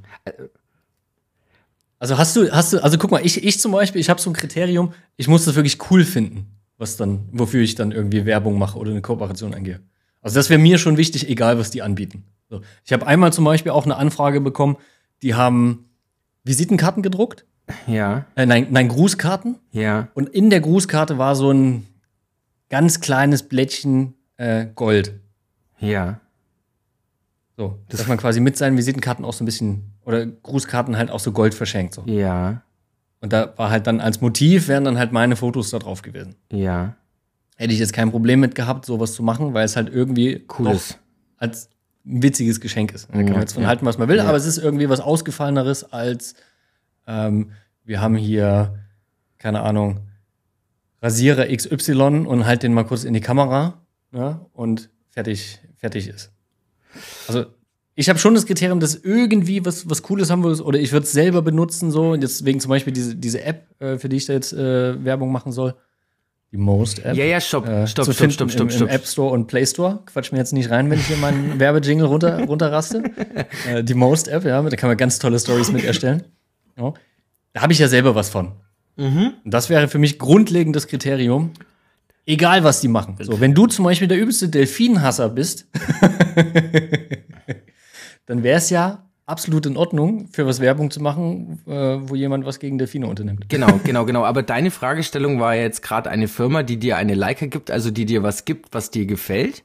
Also 2.00 2.18
hast 2.18 2.36
du, 2.36 2.52
hast 2.52 2.74
du, 2.74 2.84
also 2.84 2.98
guck 2.98 3.12
mal, 3.12 3.26
ich, 3.26 3.44
ich 3.44 3.60
zum 3.60 3.72
Beispiel, 3.72 4.00
ich 4.00 4.10
habe 4.10 4.22
so 4.22 4.30
ein 4.30 4.34
Kriterium, 4.34 4.94
ich 5.18 5.28
muss 5.28 5.46
das 5.46 5.56
wirklich 5.56 5.78
cool 5.92 6.04
finden, 6.04 6.46
was 6.78 6.98
dann, 6.98 7.28
wofür 7.32 7.62
ich 7.62 7.74
dann 7.76 7.92
irgendwie 7.92 8.26
Werbung 8.26 8.58
mache 8.58 8.78
oder 8.78 8.92
eine 8.92 9.02
Kooperation 9.02 9.54
eingehe. 9.54 9.80
Also 10.22 10.36
das 10.36 10.50
wäre 10.52 10.60
mir 10.60 10.78
schon 10.78 10.98
wichtig, 10.98 11.28
egal 11.30 11.58
was 11.60 11.72
die 11.72 11.82
anbieten. 11.82 12.24
So. 12.50 12.62
Ich 12.86 12.94
habe 12.94 13.06
einmal 13.08 13.34
zum 13.34 13.44
Beispiel 13.46 13.72
auch 13.72 13.86
eine 13.86 13.96
Anfrage 13.98 14.40
bekommen, 14.40 14.78
die 15.24 15.34
haben 15.36 15.90
Visitenkarten 16.44 17.02
gedruckt, 17.04 17.46
Ja, 17.88 18.26
äh, 18.36 18.46
nein, 18.46 18.68
nein, 18.70 18.88
Grußkarten. 18.88 19.58
ja, 19.72 20.08
Und 20.14 20.30
in 20.30 20.50
der 20.52 20.62
Grußkarte 20.62 21.18
war 21.18 21.36
so 21.36 21.52
ein 21.52 21.88
ganz 22.70 23.00
kleines 23.02 23.44
Blättchen 23.44 24.14
äh, 24.38 24.68
Gold. 24.76 25.20
ja. 25.80 26.21
So, 27.62 27.78
dass 27.90 28.08
man 28.08 28.18
quasi 28.18 28.40
mit 28.40 28.58
seinen 28.58 28.76
Visitenkarten 28.76 29.24
auch 29.24 29.34
so 29.34 29.44
ein 29.44 29.46
bisschen, 29.46 29.94
oder 30.04 30.26
Grußkarten 30.26 30.98
halt 30.98 31.12
auch 31.12 31.20
so 31.20 31.32
Gold 31.32 31.54
verschenkt. 31.54 31.94
So. 31.94 32.02
Ja, 32.08 32.64
Und 33.20 33.34
da 33.34 33.54
war 33.58 33.70
halt 33.70 33.86
dann 33.86 34.02
als 34.02 34.20
Motiv, 34.20 34.68
wären 34.68 34.84
dann 34.84 34.98
halt 34.98 35.12
meine 35.12 35.36
Fotos 35.36 35.70
da 35.70 35.78
drauf 35.80 36.02
gewesen. 36.02 36.36
ja. 36.52 36.96
Hätte 37.58 37.74
ich 37.74 37.80
jetzt 37.80 37.94
kein 37.94 38.10
Problem 38.10 38.40
mit 38.40 38.56
gehabt, 38.56 38.86
sowas 38.88 39.14
zu 39.14 39.22
machen, 39.22 39.54
weil 39.54 39.66
es 39.66 39.76
halt 39.76 39.88
irgendwie 39.94 40.44
Cool 40.58 40.72
ist. 40.72 40.98
als 41.38 41.70
ein 42.08 42.24
witziges 42.24 42.60
Geschenk 42.60 42.92
ist. 42.92 43.08
Da 43.10 43.14
kann 43.14 43.28
Ja, 43.28 43.34
man 43.34 43.42
jetzt 43.42 43.54
von 43.54 43.62
ja. 43.62 43.70
halten, 43.70 43.86
was 43.86 44.00
man 44.00 44.08
will, 44.10 44.18
Ja. 44.18 44.26
aber 44.26 44.36
es 44.38 44.48
ist 44.48 44.58
irgendwie 44.58 44.90
was 44.90 45.00
Ausgefalleneres 45.00 45.84
als 45.94 46.34
ähm, 47.06 47.52
wir 47.84 48.02
haben 48.02 48.16
hier, 48.16 48.80
keine 49.38 49.62
Ahnung, 49.62 50.00
Rasierer 51.04 51.46
XY 51.56 52.26
und 52.26 52.46
halt 52.48 52.64
den 52.64 52.74
mal 52.74 52.84
kurz 52.86 53.04
in 53.04 53.14
die 53.14 53.22
Kamera 53.22 53.76
ne? 54.12 54.40
und 54.54 54.90
fertig, 55.10 55.60
fertig 55.76 56.08
ist. 56.08 56.32
Also 57.28 57.46
ich 57.96 58.10
habe 58.10 58.20
schon 58.20 58.34
das 58.34 58.46
Kriterium, 58.46 58.80
dass 58.80 58.96
irgendwie 58.96 59.66
was, 59.66 59.90
was 59.90 60.02
Cooles 60.02 60.30
haben 60.30 60.44
will 60.44 60.60
oder 60.62 60.80
ich 60.80 60.92
würde 60.92 61.06
es 61.06 61.12
selber 61.12 61.42
benutzen 61.42 61.92
so. 61.92 62.12
Und 62.12 62.22
deswegen 62.22 62.60
zum 62.60 62.70
Beispiel 62.70 62.94
diese, 62.94 63.16
diese 63.16 63.44
App, 63.44 63.68
äh, 63.80 63.98
für 63.98 64.10
die 64.10 64.18
ich 64.18 64.26
da 64.26 64.34
jetzt 64.34 64.54
äh, 64.54 65.04
Werbung 65.04 65.32
machen 65.32 65.52
soll. 65.52 65.76
Die 66.52 66.58
Most 66.58 67.00
App. 67.06 67.16
Ja, 67.16 67.24
ja, 67.24 67.40
stopp, 67.40 67.68
äh, 67.68 67.88
stopp, 67.88 68.06
stopp, 68.06 68.32
stopp, 68.32 68.52
stopp, 68.52 68.62
im, 68.68 68.70
stopp. 68.70 68.90
Im 68.90 68.94
App 68.94 69.06
Store 69.06 69.32
und 69.32 69.48
Play 69.48 69.66
Store. 69.66 70.00
Quatsch 70.06 70.32
mir 70.32 70.38
jetzt 70.38 70.52
nicht 70.52 70.70
rein, 70.70 70.90
wenn 70.90 71.00
ich 71.00 71.08
hier 71.08 71.18
meinen 71.18 71.60
Werbejingle 71.60 72.06
runter, 72.06 72.44
runterraste. 72.44 73.04
äh, 73.70 73.84
die 73.84 73.94
Most 73.94 74.28
App, 74.28 74.44
ja, 74.46 74.62
da 74.62 74.76
kann 74.76 74.90
man 74.90 74.98
ganz 74.98 75.20
tolle 75.20 75.40
Stories 75.40 75.72
mit 75.72 75.84
erstellen. 75.84 76.24
Ja. 76.78 76.94
Da 77.54 77.62
habe 77.62 77.74
ich 77.74 77.80
ja 77.80 77.88
selber 77.88 78.16
was 78.16 78.30
von. 78.30 78.54
Mhm. 78.98 79.34
Und 79.44 79.54
das 79.54 79.70
wäre 79.70 79.88
für 79.88 80.00
mich 80.00 80.20
grundlegendes 80.20 80.88
Kriterium. 80.88 81.52
Egal, 82.26 82.64
was 82.64 82.82
die 82.82 82.88
machen. 82.88 83.18
So, 83.20 83.40
wenn 83.40 83.54
du 83.54 83.68
zum 83.68 83.86
Beispiel 83.86 84.08
der 84.08 84.20
übelste 84.20 84.48
Delfinhasser 84.48 85.30
bist, 85.30 85.68
dann 88.26 88.44
wäre 88.44 88.58
es 88.58 88.70
ja 88.70 89.10
absolut 89.26 89.66
in 89.66 89.78
Ordnung, 89.78 90.28
für 90.32 90.46
was 90.46 90.60
Werbung 90.60 90.92
zu 90.92 91.02
machen, 91.02 91.60
äh, 91.66 91.72
wo 91.72 92.16
jemand 92.16 92.46
was 92.46 92.60
gegen 92.60 92.78
Delfine 92.78 93.08
unternimmt. 93.08 93.50
Genau, 93.50 93.78
genau, 93.84 94.06
genau. 94.06 94.26
Aber 94.26 94.44
deine 94.44 94.72
Fragestellung 94.72 95.40
war 95.40 95.56
ja 95.56 95.64
jetzt 95.64 95.82
gerade 95.82 96.10
eine 96.10 96.28
Firma, 96.28 96.64
die 96.64 96.78
dir 96.78 96.98
eine 96.98 97.16
Leica 97.16 97.48
gibt, 97.48 97.72
also 97.72 97.92
die 97.92 98.06
dir 98.06 98.24
was 98.24 98.46
gibt, 98.46 98.74
was 98.74 98.92
dir 98.92 99.06
gefällt. 99.06 99.64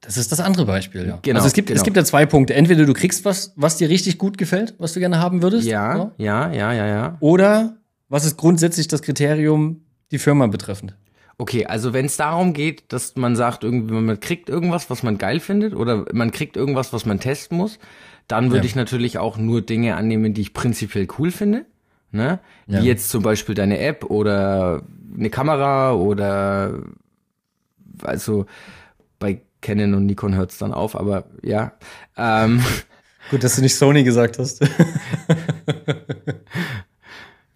Das 0.00 0.16
ist 0.16 0.30
das 0.30 0.40
andere 0.40 0.66
Beispiel, 0.66 1.06
ja. 1.06 1.18
Genau, 1.22 1.38
also 1.38 1.48
es 1.48 1.52
gibt, 1.52 1.68
genau. 1.68 1.78
es 1.78 1.84
gibt 1.84 1.96
ja 1.96 2.04
zwei 2.04 2.26
Punkte. 2.26 2.54
Entweder 2.54 2.84
du 2.84 2.92
kriegst 2.92 3.24
was, 3.24 3.52
was 3.56 3.76
dir 3.76 3.88
richtig 3.88 4.18
gut 4.18 4.38
gefällt, 4.38 4.74
was 4.78 4.92
du 4.92 5.00
gerne 5.00 5.18
haben 5.18 5.42
würdest. 5.42 5.66
Ja, 5.66 5.96
so. 5.96 6.22
ja, 6.22 6.52
ja, 6.52 6.72
ja, 6.72 6.86
ja. 6.86 7.16
Oder 7.20 7.76
was 8.08 8.24
ist 8.24 8.36
grundsätzlich 8.36 8.88
das 8.88 9.02
Kriterium, 9.02 9.85
die 10.12 10.18
Firma 10.18 10.46
betreffend? 10.46 10.94
Okay, 11.38 11.66
also 11.66 11.92
wenn 11.92 12.06
es 12.06 12.16
darum 12.16 12.54
geht, 12.54 12.92
dass 12.92 13.14
man 13.16 13.36
sagt, 13.36 13.62
irgendwie 13.62 13.92
man 13.94 14.18
kriegt 14.20 14.48
irgendwas, 14.48 14.88
was 14.88 15.02
man 15.02 15.18
geil 15.18 15.38
findet, 15.40 15.74
oder 15.74 16.06
man 16.12 16.30
kriegt 16.30 16.56
irgendwas, 16.56 16.92
was 16.94 17.04
man 17.04 17.20
testen 17.20 17.58
muss, 17.58 17.78
dann 18.26 18.46
würde 18.46 18.58
Ja. 18.58 18.64
ich 18.64 18.74
natürlich 18.74 19.18
auch 19.18 19.36
nur 19.36 19.60
Dinge 19.60 19.96
annehmen, 19.96 20.32
die 20.32 20.40
ich 20.40 20.54
prinzipiell 20.54 21.06
cool 21.18 21.30
finde. 21.30 21.66
Ne? 22.10 22.40
Ja. 22.66 22.80
Wie 22.80 22.86
jetzt 22.86 23.10
zum 23.10 23.22
Beispiel 23.22 23.54
deine 23.54 23.78
App 23.80 24.04
oder 24.04 24.82
eine 25.14 25.28
Kamera 25.28 25.92
oder 25.92 26.78
also 28.02 28.46
bei 29.18 29.42
Canon 29.60 29.94
und 29.94 30.06
Nikon 30.06 30.34
hört 30.34 30.52
es 30.52 30.58
dann 30.58 30.72
auf, 30.72 30.96
aber 30.96 31.24
ja. 31.42 31.72
Ähm, 32.16 32.62
Gut, 33.30 33.42
dass 33.42 33.56
du 33.56 33.62
nicht 33.62 33.74
Sony 33.74 34.04
gesagt 34.04 34.38
hast. 34.38 34.60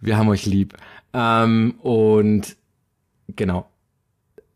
wir 0.00 0.19
haben 0.19 0.28
euch 0.28 0.45
lieb. 0.47 0.76
Ähm, 1.12 1.75
und 1.83 2.57
genau. 3.29 3.67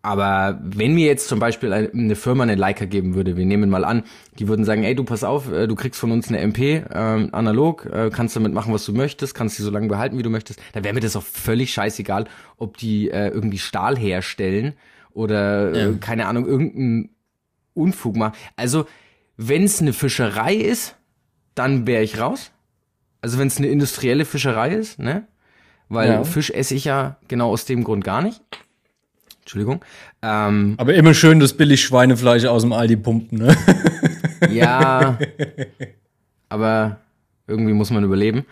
Aber 0.02 0.60
wenn 0.62 0.94
mir 0.94 1.06
jetzt 1.06 1.28
zum 1.28 1.38
Beispiel 1.38 1.72
eine, 1.72 2.14
Firma 2.14 2.42
eine 2.42 2.56
Leica 2.56 2.84
geben 2.84 3.14
würde, 3.14 3.38
wir 3.38 3.46
nehmen 3.46 3.70
mal 3.70 3.86
an, 3.86 4.02
die 4.38 4.48
würden 4.48 4.66
sagen, 4.66 4.82
ey, 4.84 4.94
du 4.94 5.02
pass 5.04 5.24
auf, 5.24 5.50
äh, 5.50 5.66
du 5.66 5.74
kriegst 5.76 5.98
von 5.98 6.12
uns 6.12 6.28
eine 6.28 6.40
MP, 6.40 6.84
ähm, 6.92 7.30
analog, 7.32 7.86
äh, 7.86 8.10
kannst 8.12 8.36
damit 8.36 8.52
machen, 8.52 8.74
was 8.74 8.84
du 8.84 8.92
möchtest, 8.92 9.34
kannst 9.34 9.56
sie 9.56 9.62
so 9.62 9.70
lange 9.70 9.88
behalten, 9.88 10.18
wie 10.18 10.22
du 10.22 10.28
möchtest, 10.28 10.60
dann 10.74 10.84
wäre 10.84 10.92
mir 10.92 11.00
das 11.00 11.16
auch 11.16 11.22
völlig 11.22 11.72
scheißegal, 11.72 12.26
ob 12.58 12.76
die 12.76 13.10
äh, 13.10 13.28
irgendwie 13.28 13.56
Stahl 13.56 13.96
herstellen 13.96 14.74
oder 15.14 15.72
äh, 15.72 15.84
Ja. 15.84 15.92
keine 15.98 16.26
Ahnung, 16.26 16.46
irgendeinen 16.46 17.08
Unfug 17.72 18.14
machen. 18.14 18.34
Also, 18.56 18.84
wenn 19.38 19.64
es 19.64 19.80
eine 19.80 19.94
Fischerei 19.94 20.54
ist, 20.54 20.96
dann 21.54 21.86
wäre 21.86 22.02
ich 22.02 22.20
raus. 22.20 22.50
Also 23.22 23.38
wenn 23.38 23.48
es 23.48 23.56
eine 23.56 23.68
industrielle 23.68 24.26
Fischerei 24.26 24.74
ist, 24.74 24.98
ne? 24.98 25.26
Weil 25.94 26.10
Ja. 26.10 26.24
Fisch 26.24 26.50
esse 26.50 26.74
ich 26.74 26.84
ja 26.84 27.16
genau 27.28 27.50
aus 27.50 27.64
dem 27.64 27.84
Grund 27.84 28.04
gar 28.04 28.20
nicht. 28.22 28.40
Entschuldigung. 29.40 29.84
Ähm, 30.22 30.74
Aber 30.78 30.94
immer 30.94 31.12
schön 31.14 31.38
das 31.40 31.54
billig 31.54 31.82
Schweinefleisch 31.82 32.44
aus 32.46 32.62
dem 32.62 32.72
Aldi 32.72 32.96
pumpen, 32.96 33.38
ne? 33.38 33.56
ja, 34.50 35.18
aber 36.48 36.98
irgendwie 37.46 37.74
muss 37.74 37.90
man 37.90 38.04
überleben. 38.04 38.46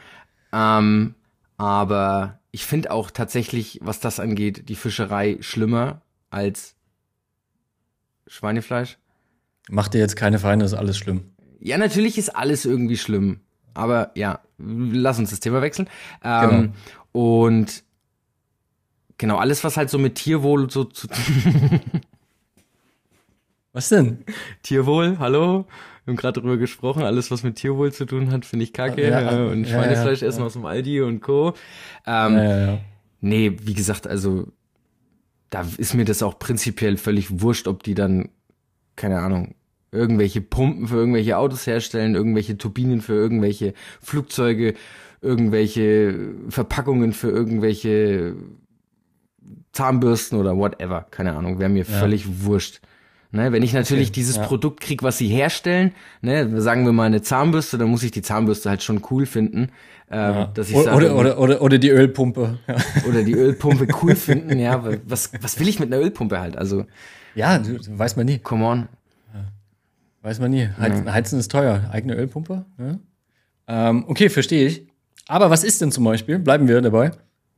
Ähm, 0.53 1.15
aber 1.57 2.39
ich 2.51 2.67
finde 2.67 2.91
auch 2.91 3.11
tatsächlich, 3.11 3.81
was 3.83 4.01
das 4.01 4.21
angeht, 4.21 4.69
die 4.69 4.75
Fischerei 4.75 5.39
schlimmer 5.41 6.03
als 6.31 6.75
Schweinefleisch. 8.27 8.99
Mach 9.71 9.89
dir 9.89 9.99
jetzt 9.99 10.17
keine 10.17 10.39
Feinde, 10.39 10.65
ist 10.65 10.75
alles 10.75 10.99
schlimm. 10.99 11.31
Ja, 11.61 11.79
natürlich 11.79 12.19
ist 12.19 12.35
alles 12.37 12.65
irgendwie 12.65 12.97
schlimm. 12.97 13.41
Aber 13.75 14.11
ja, 14.15 14.41
lass 14.59 15.19
uns 15.19 15.31
das 15.31 15.41
Thema 15.41 15.63
wechseln. 15.63 15.89
Ähm, 16.23 16.51
Genau. 16.51 16.73
Und 17.13 17.85
genau, 19.19 19.37
alles, 19.37 19.63
was 19.65 19.77
halt 19.77 19.91
so 19.91 19.99
mit 19.99 20.17
Tierwohl 20.17 20.71
so 20.71 20.85
zu 20.85 21.07
Was 23.75 23.89
denn? 23.89 24.25
Tierwohl, 24.63 25.19
hallo? 25.19 25.65
Wir 26.05 26.13
haben 26.13 26.17
gerade 26.17 26.41
drüber 26.41 26.59
gesprochen, 26.59 27.05
alles, 27.05 27.31
was 27.31 27.43
mit 27.43 27.57
Tierwohl 27.57 27.93
zu 27.93 28.05
tun 28.05 28.31
hat, 28.31 28.45
finde 28.45 28.65
ich 28.65 28.73
kacke. 28.73 29.09
Ja, 29.09 29.33
äh, 29.33 29.51
und 29.51 29.65
ja, 29.65 29.71
Schweinefleisch 29.71 30.21
ja, 30.21 30.29
essen 30.29 30.43
aus 30.43 30.53
dem 30.55 30.67
Aldi 30.67 31.01
und 31.01 31.21
Co. 31.21 31.55
Ähm. 32.07 32.81
Nee, 33.21 33.57
wie 33.63 33.75
gesagt, 33.75 34.09
also 34.09 34.49
da 35.49 35.65
ist 35.79 35.95
mir 35.95 36.05
das 36.05 36.23
auch 36.23 36.39
prinzipiell 36.39 36.97
völlig 36.97 37.41
wurscht, 37.41 37.69
ob 37.69 37.85
die 37.85 37.95
dann, 37.95 38.31
keine 38.97 39.21
Ahnung, 39.21 39.55
irgendwelche 39.93 40.41
Pumpen 40.41 40.89
für 40.89 40.97
irgendwelche 40.97 41.39
Autos 41.39 41.67
herstellen, 41.67 42.15
irgendwelche 42.15 42.59
Turbinen 42.59 43.01
für 43.01 43.13
irgendwelche 43.13 43.75
Flugzeuge, 44.01 44.75
irgendwelche 45.23 46.15
Verpackungen 46.49 47.13
für 47.13 47.31
irgendwelche 47.31 48.35
Zahnbürsten 49.73 50.39
oder 50.39 50.57
whatever, 50.57 51.07
keine 51.11 51.35
Ahnung, 51.35 51.59
wäre 51.59 51.71
mir 51.71 51.85
Ja. 51.85 51.99
völlig 51.99 52.45
wurscht. 52.45 52.81
Ne, 53.35 53.51
wenn 53.51 53.63
ich 53.63 53.73
natürlich 53.73 54.09
Okay, 54.09 54.17
dieses 54.17 54.37
ja. 54.37 54.43
Produkt 54.43 54.81
krieg, 54.81 55.03
was 55.03 55.17
sie 55.17 55.27
herstellen, 55.29 55.93
ne, 56.21 56.61
sagen 56.61 56.85
wir 56.85 56.93
mal 56.93 57.05
eine 57.05 57.23
Zahnbürste, 57.23 57.79
dann 57.79 57.89
muss 57.89 58.03
ich 58.03 58.11
die 58.11 58.21
Zahnbürste 58.21 58.69
halt 58.69 58.83
schon 58.83 59.01
cool 59.11 59.25
finden, 59.25 59.71
ähm, 60.11 60.35
Ja. 60.35 60.47
dass 60.53 60.69
ich 60.69 60.75
oder, 60.77 60.85
sage, 60.85 60.97
oder, 61.15 61.17
oder, 61.17 61.41
oder, 61.41 61.63
oder 61.63 61.79
die 61.79 61.89
Ölpumpe. 61.89 62.59
Ja, 62.67 62.77
oder 63.09 63.23
die 63.23 63.33
Ölpumpe 63.33 63.87
cool 64.03 64.17
finden, 64.17 64.59
ja, 64.59 64.85
was, 65.07 65.33
was 65.41 65.59
will 65.59 65.67
ich 65.69 65.81
mit 65.81 65.91
einer 65.91 66.03
Ölpumpe 66.03 66.39
halt? 66.41 66.59
Also, 66.59 66.85
ja 67.35 67.59
du, 67.59 67.79
weiß 67.99 68.17
man 68.17 68.27
nie. 68.27 68.39
come 68.39 68.67
on. 68.67 68.89
Weiß 70.21 70.39
man 70.39 70.51
nie. 70.51 70.69
Heizen, 70.79 71.11
Heizen 71.13 71.39
ist 71.41 71.51
teuer. 71.51 71.89
Eigene 71.91 72.15
Ölpumpe. 72.15 72.65
Ja. 72.79 72.99
Ähm, 73.67 74.05
okay, 74.07 74.29
verstehe 74.29 74.67
ich. 74.69 74.87
Aber 75.29 75.51
was 75.51 75.65
ist 75.65 75.81
denn 75.81 75.93
zum 75.93 76.05
Beispiel? 76.05 76.39
Bleiben 76.39 76.69
wir 76.69 76.81
dabei. 76.81 77.13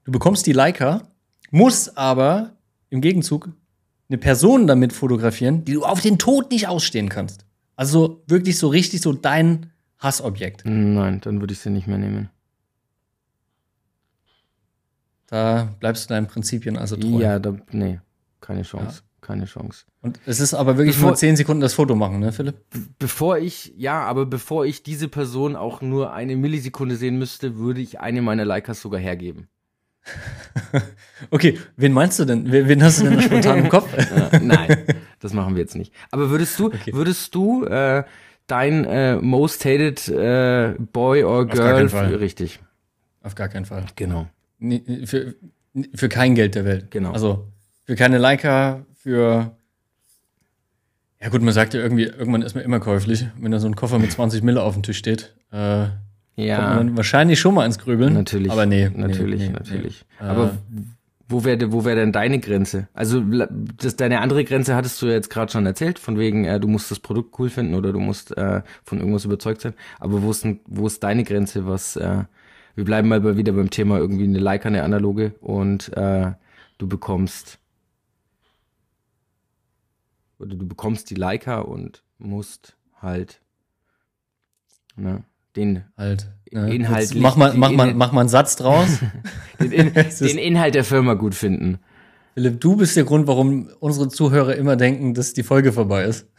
Du 0.05 0.13
bekommst 0.13 0.47
die 0.47 0.53
Leica, 0.53 1.03
musst 1.51 1.97
aber 1.97 2.53
im 2.91 3.01
Gegenzug 3.01 3.49
eine 4.09 4.19
Person 4.19 4.67
damit 4.67 4.93
fotografieren, 4.93 5.65
die 5.65 5.73
du 5.73 5.85
auf 5.85 6.01
den 6.01 6.19
Tod 6.19 6.51
nicht 6.51 6.69
ausstehen 6.69 7.09
kannst. 7.09 7.47
Also 7.77 8.23
wirklich 8.27 8.59
so 8.59 8.69
richtig 8.69 9.01
so 9.01 9.13
dein 9.13 9.73
Hassobjekt. 9.99 10.65
Nein, 10.67 11.21
dann 11.23 11.41
würde 11.41 11.53
ich 11.53 11.61
sie 11.61 11.71
nicht 11.71 11.87
mehr 11.87 11.99
nehmen. 11.99 12.29
Da 15.27 15.75
bleibst 15.81 16.05
du 16.05 16.15
deinen 16.15 16.27
Prinzipien 16.27 16.77
also 16.77 16.97
treu. 16.97 17.19
Ja, 17.19 17.39
da, 17.39 17.57
nee, 17.73 17.99
keine 18.41 18.63
Chance, 18.63 19.03
keine 19.25 19.47
Chance. 19.47 19.85
Und 20.03 20.21
es 20.27 20.39
ist 20.41 20.55
aber 20.55 20.77
wirklich 20.77 20.97
Bevor- 20.97 21.09
nur 21.11 21.17
10 21.17 21.37
Sekunden 21.37 21.61
das 21.61 21.75
Foto 21.75 21.95
machen, 21.97 22.21
ne, 22.21 22.31
Philipp? 22.33 22.57
Bevor 22.99 23.39
ich, 23.39 23.73
ja, 23.77 24.03
aber 24.03 24.27
bevor 24.27 24.65
ich 24.67 24.83
diese 24.83 25.09
Person 25.09 25.57
auch 25.57 25.81
nur 25.83 26.13
eine 26.13 26.37
Millisekunde 26.37 26.97
sehen 26.97 27.19
müsste, 27.19 27.57
würde 27.57 27.81
ich 27.81 28.01
eine 28.01 28.23
meiner 28.23 28.45
Leicas 28.45 28.81
sogar 28.81 29.01
hergeben. 29.01 29.49
Okay, 31.31 31.59
wen 31.77 31.93
meinst 31.93 32.19
du 32.19 32.25
denn? 32.25 32.51
Wen 32.53 32.69
wen 32.69 32.83
hast 32.83 33.01
du 33.01 33.09
denn 33.09 33.21
spontan 33.23 33.59
im 33.59 33.69
Kopf? 33.69 33.89
Äh, 34.33 34.41
nein, 34.41 34.85
das 35.21 35.33
machen 35.33 35.55
wir 35.55 35.63
jetzt 35.63 35.77
nicht. 35.77 35.93
Aber 36.11 36.31
würdest 36.31 36.59
du, 36.59 36.71
würdest 36.93 37.35
du 37.35 37.65
äh, 37.65 38.05
dein 38.47 38.85
äh, 38.85 39.17
most 39.17 39.65
hated 39.65 40.07
äh, 40.09 40.75
Boy 40.93 41.25
or 41.25 41.47
Girl 41.47 41.89
Fall. 41.89 42.15
richtig? 42.17 42.61
Auf 43.23 43.35
gar 43.35 43.49
keinen 43.49 43.65
Fall. 43.65 43.87
Genau. 43.97 44.27
Nee, 44.59 44.83
für, 45.07 45.35
für 45.95 46.09
kein 46.09 46.35
Geld 46.35 46.55
der 46.55 46.65
Welt. 46.65 46.91
Genau. 46.91 47.13
Also 47.13 47.47
für 47.85 47.95
keine 47.95 48.19
Leica, 48.19 48.85
für. 49.05 49.53
Ja, 51.21 51.29
gut, 51.29 51.43
man 51.43 51.55
sagt 51.55 51.73
ja 51.75 51.81
irgendwie, 51.81 52.05
irgendwann 52.05 52.43
ist 52.43 52.55
man 52.55 52.65
immer 52.65 52.81
käuflich. 52.81 53.27
Wenn 53.39 53.53
da 53.53 53.59
so 53.59 53.67
ein 53.67 53.77
Koffer 53.77 53.99
mit 53.99 54.13
20 54.13 54.43
Mille 54.43 54.63
auf 54.63 54.75
dem 54.75 54.83
Tisch 54.83 54.99
steht, 54.99 55.35
äh, 55.53 55.85
kommt 55.87 55.93
Ja, 56.37 56.85
wahrscheinlich 56.97 57.39
schon 57.41 57.55
mal 57.55 57.65
ins 57.65 57.79
Grübeln. 57.79 58.13
natürlich. 58.13 58.51
Aber 58.51 58.67
nee. 58.67 58.91
natürlich, 58.95 59.41
nee, 59.41 59.49
natürlich. 59.51 60.05
Nee. 60.21 60.27
Aber 60.27 60.45
äh, 60.47 60.81
Wo 61.29 61.45
wäre 61.45 61.73
wo 61.73 61.85
wär 61.87 61.95
denn 61.95 62.13
deine 62.13 62.41
Grenze? 62.41 62.89
Also 62.93 63.23
das, 63.79 63.97
deine 63.97 64.21
andere 64.21 64.45
Grenze 64.45 64.75
hattest 64.75 65.01
du 65.01 65.07
ja 65.07 65.13
jetzt 65.13 65.31
gerade 65.31 65.51
schon 65.51 65.65
erzählt, 65.65 65.99
von 65.99 66.19
wegen, 66.19 66.45
äh, 66.45 66.61
du 66.61 66.69
musst 66.69 66.91
das 66.91 67.01
Produkt 67.01 67.39
cool 67.39 67.49
finden 67.49 67.75
oder 67.75 67.93
du 67.93 68.01
musst 68.01 68.37
äh, 68.37 68.61
von 68.83 68.99
irgendwas 68.99 69.25
überzeugt 69.25 69.63
sein. 69.63 69.73
Aber 70.01 70.23
wo 70.23 70.31
ist, 70.31 70.47
wo 70.67 70.87
ist 70.87 71.03
deine 71.03 71.25
Grenze, 71.25 71.67
was, 71.67 71.97
äh, 71.97 72.25
wir 72.75 72.85
bleiben 72.85 73.09
mal 73.09 73.37
wieder 73.39 73.53
beim 73.53 73.71
Thema 73.71 73.99
irgendwie 73.99 74.25
eine 74.25 74.39
Leica, 74.41 74.69
eine 74.69 74.83
analoge 74.83 75.33
und 75.41 75.97
äh, 75.97 76.33
du 76.77 76.87
bekommst 76.89 77.59
oder 80.39 80.55
du 80.55 80.67
bekommst 80.67 81.11
die 81.11 81.15
Leica 81.15 81.61
und 81.61 82.03
musst 82.19 82.77
halt 83.01 83.41
ne, 84.97 85.25
den, 85.57 85.85
Halt. 85.97 86.31
Ne? 86.51 86.73
Jetzt 86.73 87.15
Mach 87.15 87.37
mal, 87.37 87.55
mach, 87.55 87.71
mal, 87.71 87.95
mach 87.95 88.13
mal 88.13 88.21
einen 88.21 88.29
Satz 88.29 88.57
draus. 88.57 89.01
den, 89.61 89.73
In, 89.73 89.93
den 90.21 90.39
Inhalt 90.39 90.75
der 90.75 90.85
Firma 90.85 91.15
gut 91.15 91.35
finden. 91.35 91.79
Philipp, 92.35 92.61
du 92.61 92.77
bist 92.77 92.97
der 92.97 93.05
Grund, 93.05 93.27
warum 93.27 93.69
unsere 93.81 94.09
Zuhörer 94.09 94.57
immer 94.57 94.77
denken, 94.77 95.15
dass 95.15 95.33
die 95.33 95.43
Folge 95.43 95.73
vorbei 95.73 96.05
ist. 96.05 96.27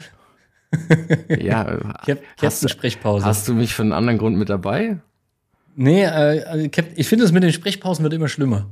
Ja, 1.39 1.77
Cap 2.05 2.19
hast, 2.41 2.61
du, 2.61 2.67
Sprechpause. 2.67 3.25
hast 3.25 3.47
du 3.47 3.53
mich 3.53 3.73
für 3.73 3.83
einen 3.83 3.93
anderen 3.93 4.17
Grund 4.17 4.37
mit 4.37 4.49
dabei? 4.49 4.99
Nee, 5.75 6.03
äh, 6.03 6.67
Cap 6.67 6.87
ich 6.95 7.07
finde 7.07 7.23
es 7.23 7.31
mit 7.31 7.43
den 7.43 7.53
Sprechpausen 7.53 8.03
wird 8.03 8.13
immer 8.13 8.27
schlimmer. 8.27 8.69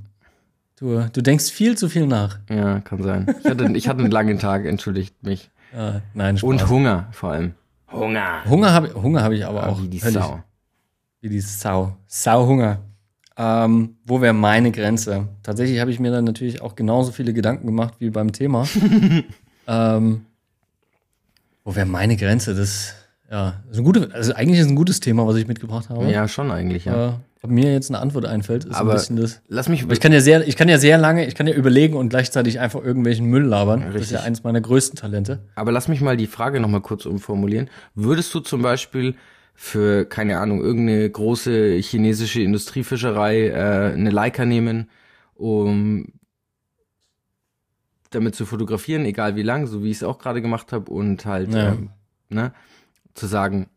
Du, 0.83 0.99
du 1.13 1.21
denkst 1.21 1.49
viel 1.49 1.77
zu 1.77 1.87
viel 1.87 2.05
nach. 2.07 2.39
Ja, 2.49 2.81
kann 2.81 3.01
sein. 3.01 3.33
Ich 3.39 3.49
hatte, 3.49 3.71
ich 3.73 3.87
hatte 3.87 3.99
einen 4.01 4.11
langen 4.11 4.37
Tag, 4.37 4.65
entschuldigt 4.65 5.15
mich. 5.23 5.49
Äh, 5.73 6.01
nein, 6.13 6.37
Spaß. 6.37 6.49
Und 6.49 6.69
Hunger 6.69 7.07
vor 7.11 7.31
allem. 7.31 7.53
Hunger. 7.89 8.43
Hunger 8.49 8.73
habe 8.73 8.93
Hunger 8.93 9.23
hab 9.23 9.31
ich 9.31 9.45
aber 9.45 9.69
auch. 9.69 9.81
Wie 9.81 9.87
die 9.87 10.03
Höllisch. 10.03 10.21
Sau. 10.21 10.43
Wie 11.21 11.29
die 11.29 11.39
Sau. 11.39 11.95
Sauhunger. 12.05 12.79
Ähm, 13.37 13.95
wo 14.03 14.19
wäre 14.19 14.33
meine 14.33 14.73
Grenze? 14.73 15.29
Tatsächlich 15.41 15.79
habe 15.79 15.89
ich 15.89 16.01
mir 16.01 16.11
dann 16.11 16.25
natürlich 16.25 16.61
auch 16.61 16.75
genauso 16.75 17.13
viele 17.13 17.31
Gedanken 17.31 17.65
gemacht 17.65 17.93
wie 17.99 18.09
beim 18.09 18.33
Thema. 18.33 18.67
ähm, 19.67 20.25
wo 21.63 21.73
wäre 21.77 21.85
meine 21.85 22.17
Grenze? 22.17 22.55
Das, 22.55 22.93
ja, 23.31 23.63
ist 23.71 23.77
ein 23.77 23.85
gute, 23.85 24.13
also 24.13 24.33
eigentlich 24.33 24.59
ist 24.59 24.65
es 24.65 24.71
ein 24.73 24.75
gutes 24.75 24.99
Thema, 24.99 25.25
was 25.25 25.37
ich 25.37 25.47
mitgebracht 25.47 25.87
habe. 25.87 26.11
Ja, 26.11 26.27
schon 26.27 26.51
eigentlich, 26.51 26.83
ja. 26.83 27.07
Äh, 27.07 27.13
mir 27.45 27.73
jetzt 27.73 27.89
eine 27.91 27.99
Antwort 27.99 28.25
einfällt, 28.25 28.65
ist 28.65 28.75
Aber 28.75 28.91
ein 28.91 28.97
bisschen 28.97 29.15
das. 29.17 29.41
Lass 29.47 29.67
mich, 29.67 29.85
ich 29.89 29.99
kann 29.99 30.13
ja 30.13 30.21
sehr, 30.21 30.47
ich 30.47 30.55
kann 30.55 30.69
ja 30.69 30.77
sehr 30.77 30.97
lange, 30.97 31.25
ich 31.27 31.35
kann 31.35 31.45
ja 31.47 31.53
überlegen 31.53 31.95
und 31.95 32.09
gleichzeitig 32.09 32.59
einfach 32.59 32.81
irgendwelchen 32.83 33.25
Müll 33.25 33.43
labern. 33.43 33.83
Das 33.91 34.01
ist 34.01 34.11
ja 34.11 34.21
eins 34.21 34.43
meiner 34.43 34.61
größten 34.61 34.97
Talente. 34.97 35.43
aber 35.55 35.71
lass 35.71 35.87
mich 35.87 35.99
mal 36.01 36.15
die 36.17 36.27
Frage 36.27 36.59
nochmal 36.59 36.81
kurz 36.81 37.05
umformulieren. 37.05 37.69
Würdest 37.95 38.33
du 38.33 38.39
zum 38.39 38.61
Beispiel 38.61 39.15
für, 39.55 40.05
keine 40.05 40.39
Ahnung, 40.39 40.61
irgendeine 40.61 41.09
große 41.09 41.75
chinesische 41.75 42.41
Industriefischerei 42.41 43.47
äh, 43.49 43.93
eine 43.93 44.09
Leica 44.09 44.45
nehmen, 44.45 44.89
um 45.35 46.13
damit 48.09 48.35
zu 48.35 48.45
fotografieren, 48.45 49.05
egal 49.05 49.35
wie 49.35 49.41
lang, 49.43 49.67
so 49.67 49.83
wie 49.83 49.89
ich 49.91 49.97
es 49.97 50.03
auch 50.03 50.19
gerade 50.19 50.41
gemacht 50.41 50.71
habe, 50.71 50.91
und 50.91 51.25
halt, 51.25 51.53
Ja. 51.53 51.73
ähm, 51.73 51.89
ne, 52.29 52.53
zu 53.15 53.27
sagen, 53.27 53.67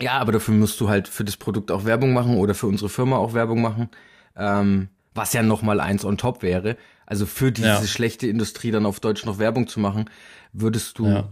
ja, 0.00 0.12
aber 0.18 0.32
dafür 0.32 0.54
musst 0.54 0.80
du 0.80 0.88
halt 0.88 1.08
für 1.08 1.24
das 1.24 1.36
Produkt 1.36 1.70
auch 1.70 1.84
Werbung 1.84 2.12
machen 2.12 2.36
oder 2.36 2.54
für 2.54 2.66
unsere 2.66 2.88
Firma 2.88 3.16
auch 3.16 3.34
Werbung 3.34 3.60
machen, 3.62 3.88
ähm, 4.36 4.88
was 5.14 5.32
ja 5.32 5.42
noch 5.42 5.62
mal 5.62 5.80
eins 5.80 6.04
on 6.04 6.18
top 6.18 6.42
wäre. 6.42 6.76
Also 7.06 7.24
für 7.26 7.52
diese 7.52 7.68
Ja. 7.68 7.86
schlechte 7.86 8.26
Industrie 8.26 8.70
dann 8.70 8.84
auf 8.86 9.00
Deutsch 9.00 9.24
noch 9.24 9.38
Werbung 9.38 9.68
zu 9.68 9.80
machen, 9.80 10.10
würdest 10.52 10.98
du 10.98 11.06
Ja. 11.06 11.28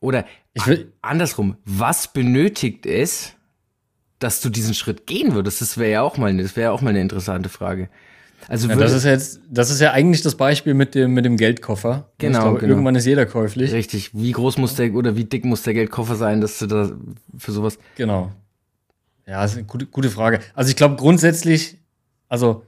oder 0.00 0.24
Ich 0.52 0.66
will, 0.66 0.92
andersrum, 1.02 1.56
was 1.64 2.12
benötigt 2.12 2.86
es, 2.86 3.34
dass 4.18 4.40
du 4.40 4.50
diesen 4.50 4.74
Schritt 4.74 5.06
gehen 5.06 5.34
würdest? 5.34 5.60
Das 5.60 5.78
wäre 5.78 5.90
ja 5.90 6.02
auch 6.02 6.16
mal, 6.18 6.36
das 6.36 6.56
wäre 6.56 6.66
ja 6.66 6.72
auch 6.72 6.80
mal 6.80 6.90
eine 6.90 7.00
interessante 7.00 7.48
Frage. 7.48 7.88
Also 8.48 8.68
ja, 8.68 8.76
das 8.76 8.92
ist 8.92 9.04
jetzt, 9.04 9.40
das 9.50 9.70
ist 9.70 9.80
ja 9.80 9.92
eigentlich 9.92 10.22
das 10.22 10.34
Beispiel 10.36 10.74
mit 10.74 10.94
dem, 10.94 11.14
mit 11.14 11.24
dem 11.24 11.36
Geldkoffer. 11.36 12.10
Genau, 12.18 12.40
glaube, 12.40 12.58
genau. 12.60 12.72
Irgendwann 12.72 12.94
ist 12.94 13.06
jeder 13.06 13.26
käuflich. 13.26 13.72
richtig, 13.72 14.10
wie 14.14 14.32
groß 14.32 14.58
muss 14.58 14.74
der 14.74 14.94
oder 14.94 15.16
wie 15.16 15.24
dick 15.24 15.44
muss 15.44 15.62
der 15.62 15.74
Geldkoffer 15.74 16.16
sein, 16.16 16.40
dass 16.40 16.58
du 16.58 16.66
da 16.66 16.92
für 17.38 17.52
sowas 17.52 17.78
Genau. 17.96 18.30
Ja, 19.26 19.42
das 19.42 19.52
ist 19.52 19.58
eine 19.58 19.66
gute, 19.66 19.86
gute 19.86 20.10
Frage. 20.10 20.40
Also 20.54 20.68
ich 20.68 20.76
glaube 20.76 20.96
grundsätzlich, 20.96 21.78
also 22.28 22.64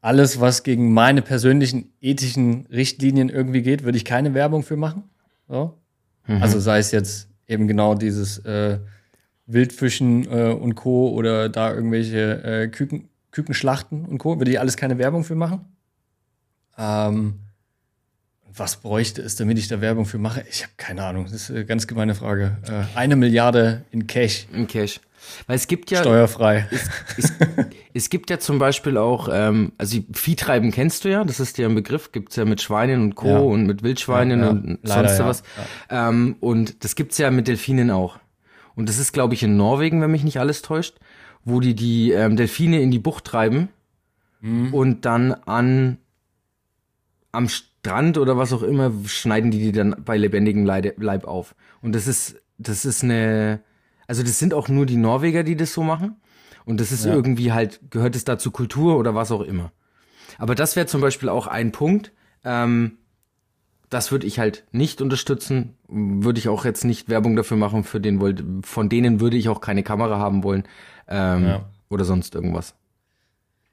alles, 0.00 0.40
was 0.40 0.64
gegen 0.64 0.92
meine 0.92 1.22
persönlichen 1.22 1.92
ethischen 2.00 2.66
Richtlinien 2.66 3.28
irgendwie 3.28 3.62
geht, 3.62 3.84
würde 3.84 3.96
ich 3.96 4.04
keine 4.04 4.34
Werbung 4.34 4.64
für 4.64 4.76
machen. 4.76 5.04
So. 5.48 5.78
Mhm. 6.26 6.42
Also 6.42 6.58
sei 6.58 6.78
es 6.78 6.90
jetzt 6.90 7.28
eben 7.46 7.68
genau 7.68 7.94
dieses 7.94 8.38
äh, 8.38 8.78
Wildfischen 9.46 10.26
äh, 10.30 10.52
und 10.52 10.74
Co. 10.74 11.10
oder 11.10 11.48
da 11.48 11.72
irgendwelche 11.72 12.42
äh, 12.42 12.68
Küken, 12.68 13.08
Kükenschlachten 13.32 14.04
und 14.04 14.18
Co. 14.18 14.38
Würde 14.38 14.50
ich 14.50 14.60
alles 14.60 14.76
keine 14.76 14.98
Werbung 14.98 15.24
für 15.24 15.34
machen. 15.34 15.64
Ähm, 16.78 17.40
was 18.54 18.76
bräuchte 18.76 19.22
es, 19.22 19.36
damit 19.36 19.58
ich 19.58 19.68
da 19.68 19.80
Werbung 19.80 20.04
für 20.04 20.18
mache? 20.18 20.44
Ich 20.50 20.62
habe 20.62 20.72
keine 20.76 21.04
Ahnung. 21.04 21.24
Das 21.24 21.34
ist 21.34 21.50
eine 21.50 21.64
ganz 21.64 21.86
gemeine 21.86 22.14
Frage. 22.14 22.58
Äh, 22.68 22.96
eine 22.96 23.16
Milliarde 23.16 23.84
in 23.90 24.06
Cash, 24.06 24.46
im 24.52 24.66
Cash. 24.66 25.00
Weil 25.46 25.56
es 25.56 25.66
gibt 25.68 25.90
ja, 25.90 26.00
steuerfrei. 26.00 26.68
es, 27.16 27.32
es 27.94 28.10
gibt 28.10 28.28
ja 28.28 28.38
zum 28.38 28.58
Beispiel 28.58 28.96
auch, 28.98 29.28
ähm, 29.32 29.72
also 29.78 29.98
Viehtreiben 30.12 30.70
kennst 30.70 31.04
du 31.04 31.10
ja, 31.10 31.24
das 31.24 31.40
ist 31.40 31.58
ja 31.58 31.68
ein 31.68 31.74
Begriff, 31.74 32.12
gibt's 32.12 32.36
ja 32.36 32.44
mit 32.44 32.60
Schweinen 32.60 33.02
und 33.02 33.14
Co. 33.14 33.28
Ja. 33.28 33.38
und 33.38 33.66
mit 33.66 33.82
Wildschweinen 33.82 34.40
Ja, 34.40 34.46
ja. 34.46 34.50
und 34.50 34.78
Leider, 34.82 35.08
sonst 35.08 35.24
was. 35.26 35.42
Ähm, 35.88 36.36
und 36.40 36.84
das 36.84 36.94
gibt's 36.96 37.18
ja 37.18 37.30
mit 37.30 37.48
Delfinen 37.48 37.90
auch. 37.90 38.18
Und 38.74 38.88
das 38.88 38.98
ist, 38.98 39.12
glaube 39.12 39.34
ich, 39.34 39.42
in 39.42 39.56
Norwegen, 39.56 40.00
wenn 40.00 40.10
mich 40.10 40.24
nicht 40.24 40.40
alles 40.40 40.62
täuscht, 40.62 40.96
wo 41.44 41.60
die 41.60 41.74
die 41.74 42.12
ähm, 42.12 42.36
Delfine 42.36 42.80
in 42.80 42.90
die 42.90 42.98
Bucht 42.98 43.24
treiben 43.24 43.68
Mhm. 44.44 44.74
und 44.74 45.04
dann 45.04 45.32
an 45.32 45.98
am 47.30 47.48
Strand 47.48 48.18
oder 48.18 48.36
was 48.36 48.52
auch 48.52 48.62
immer 48.62 48.92
schneiden 49.06 49.50
die 49.52 49.58
die 49.60 49.72
dann 49.72 49.94
bei 50.04 50.16
lebendigem 50.16 50.64
Leib 50.66 51.24
auf. 51.26 51.54
Und 51.80 51.94
das 51.94 52.06
ist 52.06 52.36
das 52.58 52.84
ist 52.84 53.02
eine 53.04 53.60
also 54.08 54.22
das 54.22 54.38
sind 54.38 54.52
auch 54.52 54.68
nur 54.68 54.84
die 54.84 54.96
Norweger, 54.96 55.42
die 55.44 55.56
das 55.56 55.72
so 55.72 55.82
machen. 55.82 56.16
Und 56.64 56.80
das 56.80 56.92
ist 56.92 57.04
Ja. 57.04 57.14
irgendwie 57.14 57.52
halt 57.52 57.80
gehört 57.90 58.16
es 58.16 58.24
dazu 58.24 58.50
Kultur 58.50 58.98
oder 58.98 59.14
was 59.14 59.30
auch 59.30 59.40
immer. 59.42 59.72
Aber 60.38 60.54
das 60.54 60.76
wäre 60.76 60.86
zum 60.86 61.00
Beispiel 61.00 61.28
auch 61.28 61.46
ein 61.46 61.70
Punkt. 61.72 62.12
Ähm, 62.44 62.98
das 63.90 64.10
würde 64.10 64.26
ich 64.26 64.38
halt 64.38 64.64
nicht 64.72 65.00
unterstützen. 65.02 65.74
Würde 65.88 66.38
ich 66.38 66.48
auch 66.48 66.64
jetzt 66.64 66.84
nicht 66.84 67.08
Werbung 67.08 67.36
dafür 67.36 67.56
machen. 67.56 67.84
Für 67.84 68.00
den 68.00 68.62
von 68.64 68.88
denen 68.88 69.20
würde 69.20 69.36
ich 69.36 69.48
auch 69.48 69.60
keine 69.60 69.82
Kamera 69.82 70.18
haben 70.18 70.42
wollen 70.42 70.64
ähm, 71.12 71.44
Ja. 71.44 71.64
oder 71.90 72.04
sonst 72.04 72.34
irgendwas. 72.34 72.74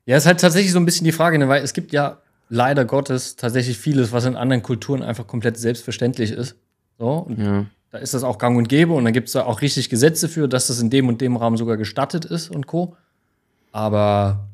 Ja, 0.05 0.17
ist 0.17 0.25
halt 0.25 0.39
tatsächlich 0.39 0.71
so 0.71 0.79
ein 0.79 0.85
bisschen 0.85 1.05
die 1.05 1.11
Frage, 1.11 1.37
ne? 1.39 1.47
weil 1.47 1.63
es 1.63 1.73
gibt 1.73 1.91
ja 1.91 2.17
leider 2.49 2.83
Gottes 2.85 3.35
tatsächlich 3.35 3.77
vieles, 3.77 4.11
was 4.11 4.25
in 4.25 4.35
anderen 4.35 4.63
Kulturen 4.63 5.03
einfach 5.03 5.27
komplett 5.27 5.57
selbstverständlich 5.57 6.31
ist. 6.31 6.55
So, 6.97 7.09
und 7.19 7.39
Ja. 7.39 7.65
da 7.91 7.97
ist 7.99 8.13
das 8.13 8.23
auch 8.23 8.37
gang 8.39 8.57
und 8.57 8.67
gäbe 8.69 8.93
und 8.93 9.05
da 9.05 9.11
gibt 9.11 9.27
es 9.27 9.33
da 9.33 9.43
auch 9.43 9.61
richtig 9.61 9.89
Gesetze 9.89 10.27
für, 10.27 10.47
dass 10.47 10.67
das 10.67 10.79
in 10.81 10.89
dem 10.89 11.07
und 11.07 11.21
dem 11.21 11.37
Rahmen 11.37 11.57
sogar 11.57 11.77
gestattet 11.77 12.25
ist 12.25 12.49
und 12.49 12.65
Co. 12.67 12.95
Aber 13.71 14.47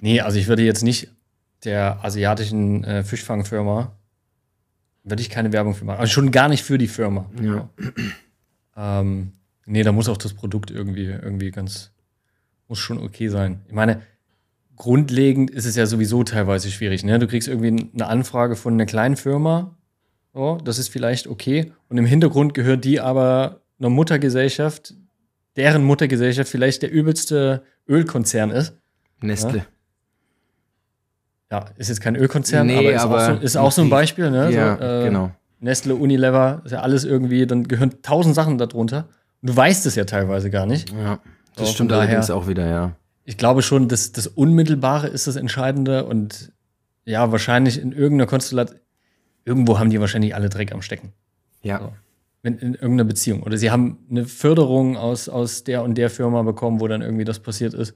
nee, 0.00 0.20
also 0.20 0.38
ich 0.38 0.48
würde 0.48 0.62
jetzt 0.64 0.82
nicht 0.82 1.08
der 1.64 2.04
asiatischen 2.04 2.82
äh, 2.84 3.04
Fischfangfirma, 3.04 3.92
würde 5.04 5.22
ich 5.22 5.30
keine 5.30 5.52
Werbung 5.52 5.74
für 5.74 5.84
machen. 5.84 6.00
Also 6.00 6.12
schon 6.12 6.30
gar 6.32 6.48
nicht 6.48 6.62
für 6.64 6.78
die 6.78 6.88
Firma. 6.88 7.26
Ja. 7.40 7.68
Ähm, 8.76 9.32
nee, 9.66 9.82
da 9.82 9.92
muss 9.92 10.08
auch 10.08 10.16
das 10.16 10.34
Produkt 10.34 10.70
irgendwie, 10.70 11.04
irgendwie 11.06 11.50
ganz, 11.50 11.90
muss 12.70 12.78
schon 12.78 12.98
okay 12.98 13.28
sein. 13.28 13.60
Ich 13.66 13.74
meine, 13.74 14.00
grundlegend 14.76 15.50
ist 15.50 15.66
es 15.66 15.76
ja 15.76 15.84
sowieso 15.86 16.24
teilweise 16.24 16.70
schwierig. 16.70 17.04
Ne? 17.04 17.18
Du 17.18 17.26
kriegst 17.26 17.48
irgendwie 17.48 17.90
eine 17.92 18.06
Anfrage 18.06 18.56
von 18.56 18.74
einer 18.74 18.86
kleinen 18.86 19.16
Firma, 19.16 19.76
so, 20.32 20.58
das 20.64 20.78
ist 20.78 20.88
vielleicht 20.88 21.26
okay. 21.26 21.72
Und 21.88 21.98
im 21.98 22.06
Hintergrund 22.06 22.54
gehört 22.54 22.84
die 22.84 23.00
aber 23.00 23.60
einer 23.78 23.90
Muttergesellschaft, 23.90 24.94
deren 25.56 25.84
Muttergesellschaft 25.84 26.48
vielleicht 26.48 26.82
der 26.82 26.92
übelste 26.92 27.62
Ölkonzern 27.88 28.50
ist. 28.50 28.74
Nestle. 29.20 29.66
Ja, 31.50 31.66
ist 31.76 31.88
jetzt 31.88 32.00
kein 32.00 32.14
Ölkonzern, 32.14 32.68
Nee, 32.68 32.78
aber, 32.78 32.92
ist, 32.92 33.02
aber 33.02 33.16
auch 33.16 33.36
so, 33.38 33.44
ist 33.44 33.56
auch 33.56 33.72
so 33.72 33.82
ein 33.82 33.90
Beispiel. 33.90 34.30
Ne? 34.30 34.52
Ja, 34.52 34.76
so, 34.76 34.84
äh, 34.84 35.04
genau. 35.04 35.32
Nestle, 35.58 35.96
Unilever, 35.96 36.62
ist 36.64 36.70
ja 36.70 36.80
alles 36.80 37.04
irgendwie, 37.04 37.46
dann 37.46 37.66
gehören 37.66 38.00
tausend 38.02 38.36
Sachen 38.36 38.56
darunter. 38.56 39.08
Und 39.42 39.50
du 39.50 39.56
weißt 39.56 39.84
es 39.86 39.96
ja 39.96 40.04
teilweise 40.04 40.48
gar 40.50 40.66
nicht. 40.66 40.90
Ja. 40.90 41.18
Das 41.56 41.68
So, 41.68 41.74
stimmt 41.74 41.92
allerdings 41.92 42.30
auch 42.30 42.46
wieder, 42.48 42.66
ja. 42.68 42.92
Ich 43.24 43.36
glaube 43.36 43.62
schon, 43.62 43.88
dass 43.88 44.12
das 44.12 44.26
Unmittelbare 44.26 45.06
ist 45.06 45.26
das 45.26 45.36
Entscheidende 45.36 46.04
und 46.04 46.52
ja, 47.04 47.30
wahrscheinlich 47.32 47.80
in 47.80 47.92
irgendeiner 47.92 48.26
Konstellation, 48.28 48.78
irgendwo 49.44 49.78
haben 49.78 49.90
die 49.90 50.00
wahrscheinlich 50.00 50.34
alle 50.34 50.48
Dreck 50.48 50.72
am 50.72 50.82
Stecken. 50.82 51.12
Ja. 51.62 51.78
So. 51.80 51.92
In, 52.42 52.58
in 52.58 52.74
irgendeiner 52.74 53.04
Beziehung. 53.04 53.42
Oder 53.42 53.58
sie 53.58 53.70
haben 53.70 53.98
eine 54.10 54.24
Förderung 54.24 54.96
aus, 54.96 55.28
aus 55.28 55.62
der 55.64 55.82
und 55.82 55.96
der 55.96 56.08
Firma 56.08 56.42
bekommen, 56.42 56.80
wo 56.80 56.88
dann 56.88 57.02
irgendwie 57.02 57.24
das 57.24 57.38
passiert 57.40 57.74
ist. 57.74 57.94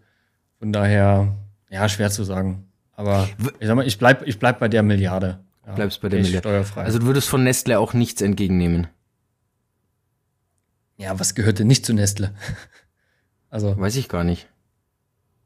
Von 0.59 0.73
daher, 0.73 1.35
ja, 1.71 1.89
schwer 1.89 2.11
zu 2.11 2.25
sagen. 2.25 2.67
Aber 2.93 3.27
ich 3.59 3.67
sag 3.67 3.75
mal, 3.75 3.87
ich 3.87 3.99
bleib, 3.99 4.27
ich 4.27 4.39
bleib 4.39 4.59
bei 4.61 4.69
der 4.69 4.83
Milliarde. 4.83 5.41
Ja, 5.67 5.73
Bleibst 5.75 6.01
bei 6.03 6.11
der 6.11 6.21
Milliarde. 6.21 6.47
Steuerfrei. 6.49 6.83
Also 6.85 6.99
du 6.99 7.07
würdest 7.07 7.29
von 7.29 7.43
Nestle 7.43 7.79
auch 7.79 7.95
nichts 7.95 8.21
entgegennehmen. 8.21 8.87
ja, 10.97 11.19
was 11.19 11.35
gehört 11.35 11.59
denn 11.59 11.67
nicht 11.67 11.85
zu 11.87 11.95
Nestle? 11.95 12.35
Also, 13.55 13.79
Weiß 13.79 13.95
ich 13.97 14.09
gar 14.09 14.25
nicht. 14.25 14.49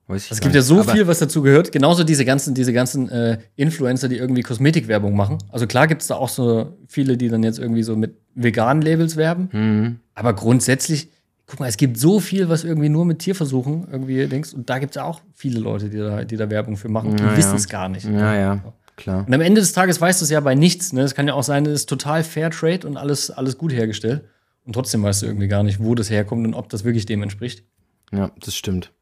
Weiß 0.06 0.24
ich 0.24 0.30
es 0.32 0.40
gibt 0.40 0.54
ja 0.54 0.60
nicht. 0.60 0.66
so 0.66 0.80
Aber- 0.80 0.92
viel, 0.92 1.06
was 1.06 1.18
dazu 1.18 1.42
gehört. 1.42 1.70
Genauso 1.72 2.02
diese 2.04 2.24
ganzen, 2.24 2.54
diese 2.54 2.72
ganzen 2.72 3.10
äh, 3.10 3.38
Influencer, 3.56 4.08
die 4.08 4.16
irgendwie 4.16 4.40
Kosmetikwerbung 4.40 5.14
machen. 5.14 5.36
Also 5.50 5.66
klar 5.66 5.86
gibt 5.86 6.00
es 6.00 6.08
da 6.08 6.14
auch 6.14 6.30
so 6.30 6.78
viele, 6.88 7.18
die 7.18 7.28
dann 7.28 7.42
jetzt 7.42 7.58
irgendwie 7.58 7.82
so 7.82 7.94
mit 7.96 8.14
veganen 8.34 8.82
Labels 8.82 9.16
werben. 9.16 9.50
Mhm. 9.52 10.00
Aber 10.14 10.32
grundsätzlich, 10.32 11.10
guck 11.46 11.60
mal, 11.60 11.66
es 11.68 11.76
gibt 11.76 11.98
so 11.98 12.18
viel, 12.20 12.48
was 12.48 12.64
irgendwie 12.64 12.88
nur 12.88 13.04
mit 13.04 13.18
Tierversuchen 13.18 13.88
irgendwie 13.92 14.26
denkst. 14.26 14.54
Und 14.54 14.70
da 14.70 14.78
gibt 14.78 14.92
es 14.92 14.96
ja 14.96 15.04
auch 15.04 15.20
viele 15.34 15.60
Leute, 15.60 15.90
die 15.90 15.98
da, 15.98 16.24
die 16.24 16.36
da 16.38 16.48
Werbung 16.48 16.78
für 16.78 16.88
machen. 16.88 17.14
Die 17.14 17.22
Ja, 17.22 17.36
wissen 17.36 17.50
ja. 17.50 17.56
es 17.56 17.68
gar 17.68 17.90
nicht. 17.90 18.06
Ja, 18.06 18.34
ja, 18.34 18.64
klar. 18.96 19.24
Und 19.26 19.34
am 19.34 19.42
Ende 19.42 19.60
des 19.60 19.72
Tages 19.74 20.00
weißt 20.00 20.22
du 20.22 20.24
es 20.24 20.30
ja 20.30 20.40
bei 20.40 20.54
nichts. 20.54 20.94
Ne? 20.94 21.02
Es 21.02 21.14
kann 21.14 21.26
ja 21.28 21.34
auch 21.34 21.42
sein, 21.42 21.66
es 21.66 21.72
ist 21.80 21.88
total 21.90 22.24
Fair 22.24 22.48
Trade 22.50 22.86
und 22.86 22.96
alles, 22.96 23.30
alles 23.30 23.58
gut 23.58 23.74
hergestellt. 23.74 24.24
Und 24.64 24.72
trotzdem 24.72 25.02
weißt 25.02 25.20
du 25.20 25.26
irgendwie 25.26 25.48
gar 25.48 25.62
nicht, 25.62 25.80
wo 25.80 25.94
das 25.94 26.08
herkommt 26.08 26.46
und 26.46 26.54
ob 26.54 26.70
das 26.70 26.84
wirklich 26.84 27.04
dem 27.04 27.22
entspricht. 27.22 27.64
Ja, 28.12 28.30
das 28.40 28.54
stimmt. 28.56 28.92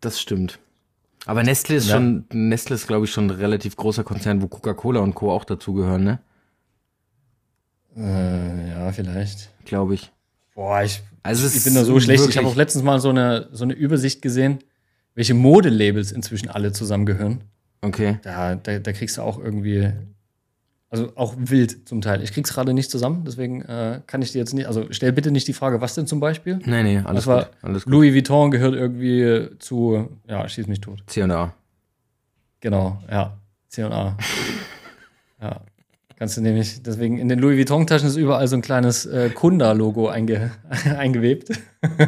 Das 0.00 0.20
stimmt. 0.20 0.58
Aber 1.26 1.42
Nestle 1.42 1.76
ist 1.76 1.88
Ja. 1.88 1.94
schon, 1.96 2.26
Nestle 2.32 2.74
ist, 2.74 2.86
glaube 2.86 3.06
ich, 3.06 3.10
schon 3.10 3.26
ein 3.28 3.30
relativ 3.30 3.76
großer 3.76 4.04
Konzern, 4.04 4.42
wo 4.42 4.48
Coca-Cola 4.48 5.00
und 5.00 5.14
Co. 5.14 5.32
auch 5.32 5.44
dazugehören, 5.44 6.04
ne? 6.04 6.18
Äh, 7.96 8.70
ja, 8.70 8.92
vielleicht. 8.92 9.50
Glaube 9.64 9.94
ich. 9.94 10.12
Boah, 10.54 10.82
ich, 10.82 11.02
Also 11.22 11.46
ich 11.46 11.64
bin 11.64 11.74
da 11.74 11.84
so 11.84 11.98
schlecht. 12.00 12.28
Ich 12.28 12.36
habe 12.36 12.46
auch 12.46 12.56
letztens 12.56 12.84
mal 12.84 13.00
so 13.00 13.08
eine, 13.10 13.48
so 13.52 13.64
eine 13.64 13.72
Übersicht 13.74 14.20
gesehen, 14.22 14.58
welche 15.14 15.34
Modelabels 15.34 16.12
inzwischen 16.12 16.48
alle 16.50 16.72
zusammengehören. 16.72 17.40
Okay. 17.80 18.18
Da, 18.22 18.54
da, 18.56 18.78
da 18.78 18.92
kriegst 18.92 19.16
du 19.16 19.22
auch 19.22 19.38
irgendwie, 19.38 19.90
also 20.94 21.10
auch 21.16 21.34
wild 21.36 21.88
zum 21.88 22.00
Teil. 22.00 22.22
Ich 22.22 22.32
krieg's 22.32 22.52
gerade 22.52 22.72
nicht 22.72 22.88
zusammen, 22.88 23.24
deswegen 23.26 23.62
äh, 23.62 24.00
kann 24.06 24.22
ich 24.22 24.30
dir 24.30 24.38
jetzt 24.38 24.54
nicht, 24.54 24.66
also 24.66 24.86
stell 24.90 25.12
bitte 25.12 25.32
nicht 25.32 25.48
die 25.48 25.52
Frage, 25.52 25.80
was 25.80 25.96
denn 25.96 26.06
zum 26.06 26.20
Beispiel? 26.20 26.60
Nee, 26.64 26.84
nee, 26.84 26.98
alles 26.98 27.24
Das 27.24 27.26
war 27.26 27.44
gut. 27.46 27.52
Alles 27.62 27.84
gut. 27.84 27.92
Louis 27.92 28.14
Vuitton 28.14 28.52
gehört 28.52 28.74
irgendwie 28.74 29.48
zu, 29.58 30.08
ja, 30.28 30.48
schieß 30.48 30.68
mich 30.68 30.80
tot. 30.80 31.02
C&A. 31.08 31.52
Genau, 32.60 33.02
ja. 33.10 33.36
C&A. 33.70 34.16
ja. 35.42 35.60
Kannst 36.16 36.36
du 36.36 36.42
nämlich, 36.42 36.80
deswegen 36.84 37.18
in 37.18 37.28
den 37.28 37.40
Louis 37.40 37.58
Vuitton-Taschen 37.58 38.06
ist 38.06 38.14
überall 38.16 38.46
so 38.46 38.54
ein 38.54 38.62
kleines 38.62 39.04
äh, 39.04 39.30
Kunda-Logo 39.30 40.06
einge 40.06 40.52
eingewebt. 40.96 41.50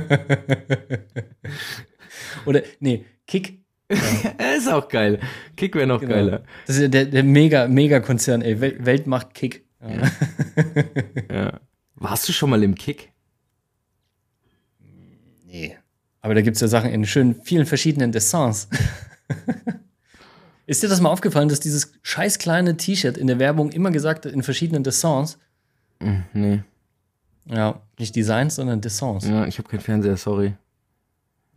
Oder, 2.46 2.62
nee, 2.79 3.05
Kick. 3.27 3.65
Er 3.88 4.57
ist 4.57 4.68
auch 4.70 4.88
geil. 4.88 5.20
Kick 5.57 5.75
wäre 5.75 5.87
noch 5.87 6.01
Genau. 6.01 6.12
geiler. 6.14 6.42
Das 6.66 6.77
ist 6.77 6.83
ja 6.83 6.88
der, 6.88 7.05
der 7.07 7.22
mega, 7.22 7.68
mega 7.68 8.01
Konzern, 8.01 8.42
ey. 8.42 8.61
Wel 8.61 8.85
Weltmacht 8.85 9.35
Kick. 9.35 9.64
Ja. 9.81 10.11
Ja. 11.33 11.61
Warst 11.96 12.29
du 12.29 12.33
schon 12.33 12.51
mal 12.51 12.62
im 12.62 12.75
Kick? 12.75 13.12
Nee. 15.46 15.77
Aber 16.20 16.35
da 16.35 16.40
gibt 16.42 16.57
es 16.57 16.61
ja 16.61 16.68
Sachen 16.68 16.90
in 16.90 17.07
schön 17.07 17.35
vielen 17.42 17.66
verschiedenen 17.66 18.11
Dessins. 18.12 18.68
ist 20.66 20.83
dir 20.83 20.88
das 20.88 21.01
mal 21.01 21.11
aufgefallen, 21.11 21.49
dass 21.49 21.61
dieses 21.61 21.92
scheiß 22.03 22.38
kleine 22.38 22.77
T-Shirt 22.77 23.16
in 23.16 23.27
der 23.29 23.38
Werbung 23.38 23.70
immer 23.70 23.90
gesagt 23.90 24.27
hat, 24.27 24.33
in 24.33 24.42
verschiedenen 24.42 24.83
Dessins? 24.83 25.38
Hm, 26.03 26.25
Nee. 26.33 26.62
Ja, 27.49 27.81
nicht 27.99 28.16
Designs, 28.16 28.57
sondern 28.57 28.81
Dessins. 28.81 29.25
Ja, 29.29 29.46
ich 29.46 29.59
habe 29.59 29.68
keinen 29.68 29.81
Fernseher, 29.81 30.16
sorry. 30.16 30.55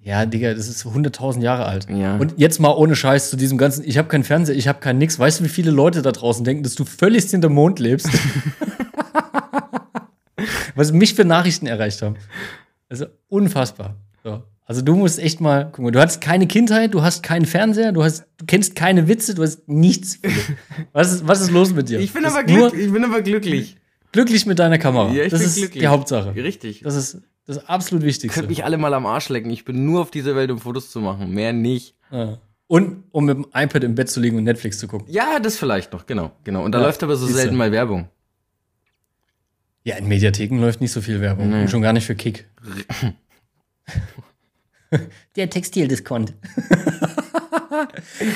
Ja, 0.02 0.26
Digga, 0.26 0.54
das 0.54 0.68
ist 0.68 0.86
100.000 0.86 1.42
Jahre 1.42 1.66
alt. 1.66 1.88
Ja. 1.90 2.16
Und 2.18 2.36
jetzt 2.38 2.60
mal 2.60 2.72
ohne 2.72 2.96
Scheiß 2.96 3.30
zu 3.30 3.36
diesem 3.36 3.58
ganzen, 3.58 3.84
ich 3.86 3.98
habe 3.98 4.08
keinen 4.08 4.24
Fernseher, 4.24 4.56
ich 4.56 4.68
habe 4.68 4.80
kein 4.80 4.98
nix. 4.98 5.20
Weißt 5.20 5.40
du, 5.40 5.44
wie 5.44 5.50
viele 5.50 5.72
Leute 5.72 6.02
da 6.02 6.12
draußen 6.12 6.44
denken, 6.46 6.64
dass 6.64 6.76
du 6.76 6.86
völlig 6.86 7.26
hinterm 7.26 7.54
Mond 7.54 7.80
lebst? 7.80 8.08
Was 10.76 10.92
mich 10.94 11.14
für 11.16 11.26
Nachrichten 11.26 11.68
erreicht 11.68 12.02
haben. 12.02 12.16
Also 12.88 13.06
unfassbar. 13.28 13.98
So. 14.24 14.44
Also 14.66 14.82
du 14.82 14.96
musst 14.96 15.20
echt 15.20 15.42
mal, 15.42 15.70
guck 15.72 15.84
mal, 15.84 15.92
du 15.92 16.00
hast 16.00 16.22
keine 16.22 16.48
Kindheit, 16.48 16.94
du 16.94 17.02
hast 17.02 17.24
keinen 17.24 17.46
Fernseher, 17.46 17.92
du 17.92 18.04
hast, 18.04 18.26
du 18.38 18.46
kennst 18.46 18.76
keine 18.76 19.08
Witze, 19.08 19.34
du 19.36 19.42
hast 19.44 19.68
nichts. 19.68 20.20
Was 20.94 21.12
ist, 21.12 21.28
was 21.28 21.42
ist 21.42 21.52
los 21.52 21.74
mit 21.74 21.90
dir? 21.90 22.00
Ich 22.00 22.14
bin, 22.14 22.24
Das 22.24 22.34
aber 22.34 22.44
glück, 22.44 22.74
ich 22.74 22.92
bin 22.92 23.04
aber 23.04 23.22
glücklich. 23.22 23.78
glücklich 24.12 24.46
mit 24.46 24.60
deiner 24.60 24.78
Kamera. 24.78 25.12
Ja, 25.12 25.24
ich 25.24 25.32
das 25.32 25.40
bin 25.42 25.50
ist 25.50 25.56
glücklich. 25.58 25.82
die 25.82 25.88
Hauptsache. 25.88 26.36
Richtig. 26.36 26.82
Das 26.84 26.96
ist 26.96 27.22
das 27.50 27.68
absolut 27.68 28.04
Wichtigste. 28.06 28.40
Könnt 28.40 28.50
mich 28.50 28.64
alle 28.64 28.78
mal 28.78 28.94
am 28.94 29.06
Arsch 29.08 29.30
lecken. 29.30 29.50
Ich 29.50 29.66
bin 29.66 29.84
nur 29.86 30.02
auf 30.02 30.12
dieser 30.12 30.36
Welt, 30.36 30.52
um 30.52 30.60
Fotos 30.60 30.92
zu 30.92 31.02
machen. 31.02 31.32
Mehr 31.32 31.52
nicht. 31.52 31.96
Ja. 32.12 32.38
Und 32.68 33.04
um 33.12 33.26
mit 33.26 33.38
dem 33.38 33.46
iPad 33.54 33.84
im 33.84 33.96
Bett 33.96 34.08
zu 34.10 34.20
liegen 34.20 34.38
und 34.38 34.44
Netflix 34.44 34.78
zu 34.78 34.88
gucken. 34.88 35.08
Ja, 35.12 35.40
das 35.40 35.58
vielleicht 35.58 35.92
noch, 35.92 36.06
genau. 36.06 36.32
genau. 36.44 36.64
Und 36.64 36.74
da 36.74 36.80
Ja, 36.80 36.86
läuft 36.86 37.02
aber 37.02 37.16
so 37.16 37.26
selten 37.26 37.56
mal 37.56 37.72
Werbung. 37.72 38.08
Ja, 39.84 39.96
in 39.96 40.08
Mediatheken 40.08 40.60
läuft 40.60 40.80
nicht 40.80 40.92
so 40.92 41.02
viel 41.02 41.22
Werbung. 41.22 41.50
Nee. 41.50 41.62
Und 41.62 41.72
schon 41.72 41.82
gar 41.82 41.94
nicht 41.94 42.06
für 42.06 42.16
Kick. 42.16 42.48
Der 45.36 45.50
Textildiskont. 45.50 46.34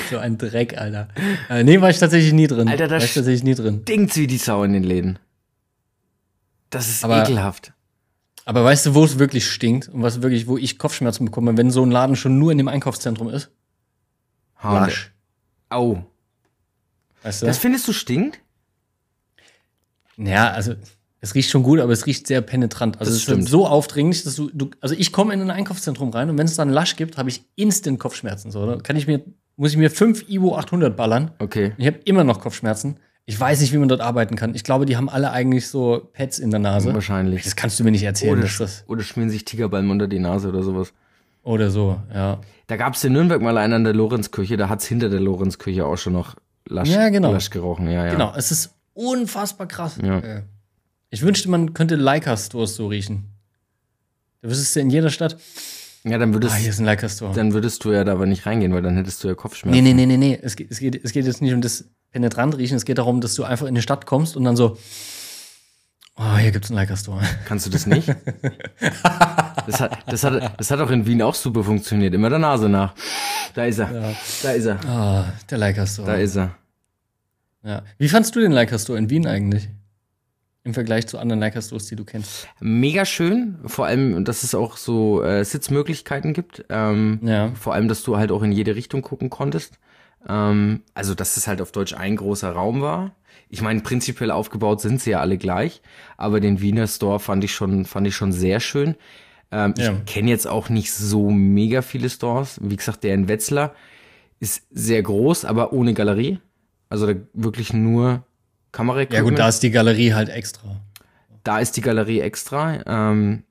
so 0.10 0.17
ein 0.17 0.38
Dreck, 0.39 0.76
Alter. 0.78 1.10
Äh, 1.49 1.63
nee, 1.63 1.80
war 1.82 1.89
ich 1.91 1.99
tatsächlich 1.99 2.34
nie 2.34 2.47
drin. 2.47 2.67
Alter, 2.67 2.88
da 2.88 2.95
war 2.97 3.04
ich 3.04 3.13
tatsächlich 3.13 3.43
nie 3.43 3.56
drin. 3.56 3.82
Stinkt's 3.84 4.15
wie 4.17 4.26
die 4.28 4.38
Sau 4.38 4.63
in 4.63 4.73
den 4.73 4.84
Läden. 4.84 5.19
Das 6.71 6.88
ist 6.89 7.04
Aber- 7.04 7.21
ekelhaft. 7.23 7.73
Aber 8.45 8.63
weißt 8.63 8.86
du, 8.88 8.95
wo 8.95 9.03
es 9.06 9.19
wirklich 9.19 9.49
stinkt 9.49 9.89
und 9.89 10.01
was 10.01 10.21
wirklich, 10.21 10.47
wo 10.47 10.58
ich 10.58 10.77
Kopfschmerzen 10.77 11.25
bekomme, 11.25 11.56
wenn 11.58 11.71
so 11.71 11.84
ein 11.84 11.91
Laden 11.91 12.15
schon 12.15 12.38
nur 12.39 12.51
in 12.51 12.58
dem 12.58 12.67
Einkaufszentrum 12.67 13.29
ist? 13.29 13.49
Lasch. 14.62 15.13
Au. 15.69 16.03
Weißt 17.23 17.41
du? 17.41 17.45
Das 17.45 17.58
findest 17.58 17.88
du 17.88 17.93
stinkt? 17.93 18.39
Ja, 20.17 20.51
also 20.51 20.75
es 21.21 21.36
riecht 21.36 21.49
schon 21.49 21.63
gut, 21.63 21.79
aber 21.79 21.93
es 21.93 22.06
riecht 22.06 22.27
sehr 22.27 22.41
penetrant. 22.41 22.99
Also 22.99 23.06
Das 23.10 23.15
es 23.15 23.15
ist 23.17 23.23
stimmt. 23.23 23.49
so 23.49 23.65
aufdringlich, 23.65 24.23
dass 24.23 24.36
du, 24.36 24.49
du 24.53 24.71
also 24.82 24.93
ich 24.95 25.12
komme 25.12 25.34
in 25.34 25.41
ein 25.41 25.49
Einkaufszentrum 25.51 26.10
rein 26.10 26.29
und 26.29 26.38
wenn 26.38 26.45
es 26.45 26.56
dann 26.56 26.69
Lasch 26.69 26.95
gibt, 26.97 27.17
habe 27.17 27.29
ich 27.29 27.43
instant 27.56 27.99
Kopfschmerzen. 27.99 28.51
So, 28.51 28.65
da 28.65 28.75
kann 28.77 28.95
ich 28.97 29.08
mir, 29.08 29.23
muss 29.56 29.71
ich 29.71 29.77
mir 29.77 29.89
fünf 29.89 30.27
Ivo 30.29 30.58
800 30.58 30.95
ballern. 30.95 31.32
Okay. 31.39 31.73
Ich 31.77 31.88
habe 31.88 31.99
immer 32.06 32.23
noch 32.23 32.41
Kopfschmerzen. 32.41 32.99
Ich 33.25 33.39
weiß 33.39 33.62
nicht, 33.62 33.71
wie 33.71 33.77
man 33.77 33.88
dort 33.88 34.01
arbeiten 34.01 34.36
kann. 34.36 34.53
Ich 34.53 34.63
glaube, 34.65 34.86
die 34.86 34.97
haben 34.97 35.07
alle 35.09 35.31
eigentlich 35.31 35.67
so 35.69 36.09
Pads 36.13 36.39
in 36.39 36.51
der 36.51 36.59
Nase. 36.59 36.93
Wahrscheinlich. 36.93 37.43
Das 37.43 37.55
kannst 37.55 37.79
du 37.79 37.83
mir 37.86 37.91
nicht 37.91 38.03
erzählen, 38.03 38.33
Oder, 38.33 38.41
dass 38.41 38.57
das 38.57 38.83
oder 38.88 39.01
schmieren 39.03 39.29
sich 39.29 39.45
Tigerballen 39.45 39.89
unter 39.89 40.07
die 40.07 40.19
Nase 40.19 40.49
oder 40.49 40.62
sowas. 40.63 40.93
oder 41.43 41.69
so, 41.71 42.01
ja. 42.13 42.39
Da 42.67 42.75
gab 42.77 42.95
es 42.95 43.03
in 43.03 43.13
Nürnberg 43.13 43.41
mal 43.41 43.57
einen 43.57 43.73
an 43.73 43.83
der 43.86 43.93
Lorenzkirche, 43.93 44.57
da 44.57 44.67
hat's 44.69 44.86
hinter 44.86 45.09
der 45.09 45.19
Lorenzkirche 45.21 45.86
auch 45.86 45.97
schon 45.97 46.13
noch 46.13 46.36
Lasch, 46.67 46.89
Ja, 46.89 47.09
genau. 47.09 47.31
Lasch 47.33 47.49
gerochen. 47.49 47.88
Ja, 47.88 48.05
ja. 48.05 48.12
Genau, 48.12 48.33
es 48.36 48.51
ist 48.51 48.73
unfassbar 48.93 49.67
krass. 49.67 49.97
Ja. 50.01 50.19
Äh, 50.19 50.41
Ich 51.09 51.21
wünschte, 51.21 51.49
man 51.49 51.73
könnte 51.73 51.95
Leica-Stores 51.95 52.75
so 52.75 52.88
riechen. 52.88 53.25
Da 54.41 54.49
wüsstest 54.49 54.75
du 54.75 54.79
in 54.81 54.89
jeder 54.89 55.09
Stadt, 55.09 55.38
Ja, 56.05 56.17
dann 56.17 56.33
würdest, 56.33 56.53
ah, 56.53 56.57
hier 56.57 56.69
ist 56.69 56.79
ein 56.79 56.85
Leica-Store. 56.85 57.33
dann 57.33 57.53
würdest 57.53 57.85
du 57.85 57.91
ja 57.91 58.03
da 58.03 58.11
aber 58.11 58.25
nicht 58.25 58.45
reingehen, 58.45 58.73
weil 58.73 58.81
dann 58.81 58.97
hättest 58.97 59.23
du 59.23 59.29
ja 59.29 59.35
Kopfschmerzen. 59.35 59.81
Nee, 59.81 59.93
nee, 59.93 60.05
nee, 60.05 60.17
nee, 60.17 60.17
nee. 60.17 60.39
Es 60.41 60.55
geht, 60.57 60.69
es, 60.69 60.79
geht, 60.79 61.01
es 61.03 61.13
geht 61.13 61.25
jetzt 61.25 61.41
nicht 61.41 61.53
um 61.53 61.61
das 61.61 61.85
penetrant 62.11 62.57
riechen, 62.57 62.75
es 62.75 62.83
geht 62.83 62.97
darum, 62.97 63.21
dass 63.21 63.35
du 63.35 63.43
einfach 63.45 63.67
in 63.67 63.75
die 63.75 63.81
Stadt 63.81 64.05
kommst 64.05 64.35
und 64.35 64.43
dann 64.43 64.57
so, 64.57 64.77
oh, 66.17 66.37
hier 66.37 66.51
gibt's 66.51 66.69
einen 66.69 66.77
Leica-Store. 66.77 67.21
Kannst 67.45 67.65
du 67.65 67.69
das 67.69 67.85
nicht? 67.85 68.09
das, 69.65 69.79
hat, 69.79 69.99
das, 70.07 70.23
hat, 70.25 70.59
das 70.59 70.71
hat 70.71 70.79
auch 70.81 70.91
in 70.91 71.05
Wien 71.05 71.21
auch 71.21 71.35
super 71.35 71.63
funktioniert. 71.63 72.13
Immer 72.13 72.29
der 72.29 72.39
Nase 72.39 72.67
nach. 72.67 72.93
Da 73.53 73.65
ist 73.65 73.79
er. 73.79 74.13
Da 74.41 74.51
ist 74.51 74.65
er. 74.65 74.85
Ah, 74.85 75.33
der 75.49 75.57
Leica-Store. 75.57 76.07
Da 76.07 76.15
ist 76.15 76.35
er. 76.35 76.55
Ja. 77.63 77.83
Wie 77.97 78.09
fandst 78.09 78.35
du 78.35 78.41
den 78.41 78.51
Leica-Store 78.51 78.97
in 78.97 79.09
Wien 79.09 79.25
eigentlich? 79.25 79.69
Im 80.65 80.73
Vergleich 80.73 81.08
zu 81.08 81.17
anderen 81.17 81.41
Leica-Stores, 81.41 81.88
die 81.88 81.95
du 81.97 82.06
kennst. 82.06 82.47
Mega 82.62 83.04
schön. 83.04 83.58
Vor 83.65 83.86
allem, 83.86 84.23
dass 84.23 84.43
es 84.43 84.56
auch 84.56 84.78
so 84.78 85.21
äh, 85.21 85.43
Sitzmöglichkeiten 85.43 86.34
gibt. 86.34 86.63
Ähm, 86.69 87.19
Ja. 87.21 87.52
Vor 87.56 87.73
allem, 87.73 87.89
dass 87.89 88.04
du 88.04 88.15
halt 88.17 88.32
auch 88.32 88.43
in 88.43 88.54
jede 88.54 88.76
Richtung 88.76 89.02
gucken 89.02 89.30
konntest. 89.30 89.78
Ähm, 90.28 90.84
also, 90.93 91.15
dass 91.15 91.36
es 91.36 91.47
halt 91.47 91.62
auf 91.62 91.73
Deutsch 91.73 91.93
ein 91.93 92.15
großer 92.15 92.52
Raum 92.52 92.82
war. 92.82 93.13
Ich 93.49 93.62
meine, 93.62 93.82
prinzipiell 93.82 94.32
aufgebaut 94.32 94.80
sind 94.80 95.02
sie 95.02 95.12
ja 95.12 95.19
alle 95.19 95.38
gleich, 95.38 95.82
aber 96.17 96.39
den 96.39 96.62
Wiener 96.62 96.88
Store 96.88 97.19
fand 97.19 97.43
ich 97.43 97.54
schon, 97.54 97.84
fand 97.86 98.08
ich 98.08 98.15
schon 98.15 98.32
sehr 98.32 98.60
schön. 98.62 98.95
Ähm, 99.52 99.73
Ja. 99.78 99.91
Ich 99.93 100.06
kenne 100.13 100.30
jetzt 100.30 100.47
auch 100.47 100.69
nicht 100.69 100.93
so 100.93 101.30
mega 101.30 101.82
viele 101.82 102.10
Stores. 102.10 102.60
Wie 102.63 102.78
gesagt, 102.78 103.04
der 103.04 103.15
in 103.15 103.28
Wetzlar 103.28 103.76
ist 104.39 104.65
sehr 104.71 105.04
groß, 105.04 105.43
aber 105.45 105.73
ohne 105.73 105.93
Galerie. 105.93 106.39
Also 106.89 107.06
da 107.06 107.19
wirklich 107.34 107.73
nur 107.73 108.23
Kamera. 108.73 109.03
Ja, 109.09 109.21
gut, 109.21 109.39
da 109.39 109.47
ist 109.47 109.63
die 109.63 109.71
Galerie 109.71 110.13
halt 110.13 110.27
extra. 110.27 110.81
da 111.43 111.59
ist 111.59 111.77
die 111.77 111.81
Galerie 111.81 112.19
extra. 112.19 112.79
Ähm, 112.86 113.43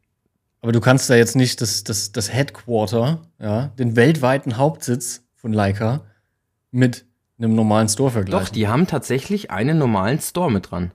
Aber 0.61 0.73
du 0.73 0.81
kannst 0.81 1.09
da 1.09 1.15
jetzt 1.15 1.35
nicht 1.37 1.63
das, 1.63 1.85
das, 1.85 2.13
das 2.13 2.31
Headquarter, 2.33 3.23
ja, 3.41 3.69
den 3.79 3.97
weltweiten 3.97 4.59
Hauptsitz 4.59 5.23
von 5.35 5.55
Leica 5.55 6.03
mit 6.71 7.07
einem 7.39 7.55
normalen 7.55 7.89
Store 7.89 8.11
vergleichen. 8.11 8.45
doch, 8.47 8.53
die 8.53 8.69
haben 8.69 8.87
tatsächlich 8.87 9.51
einen 9.51 9.79
normalen 9.79 10.21
Store 10.21 10.51
mit 10.51 10.71
dran. 10.71 10.93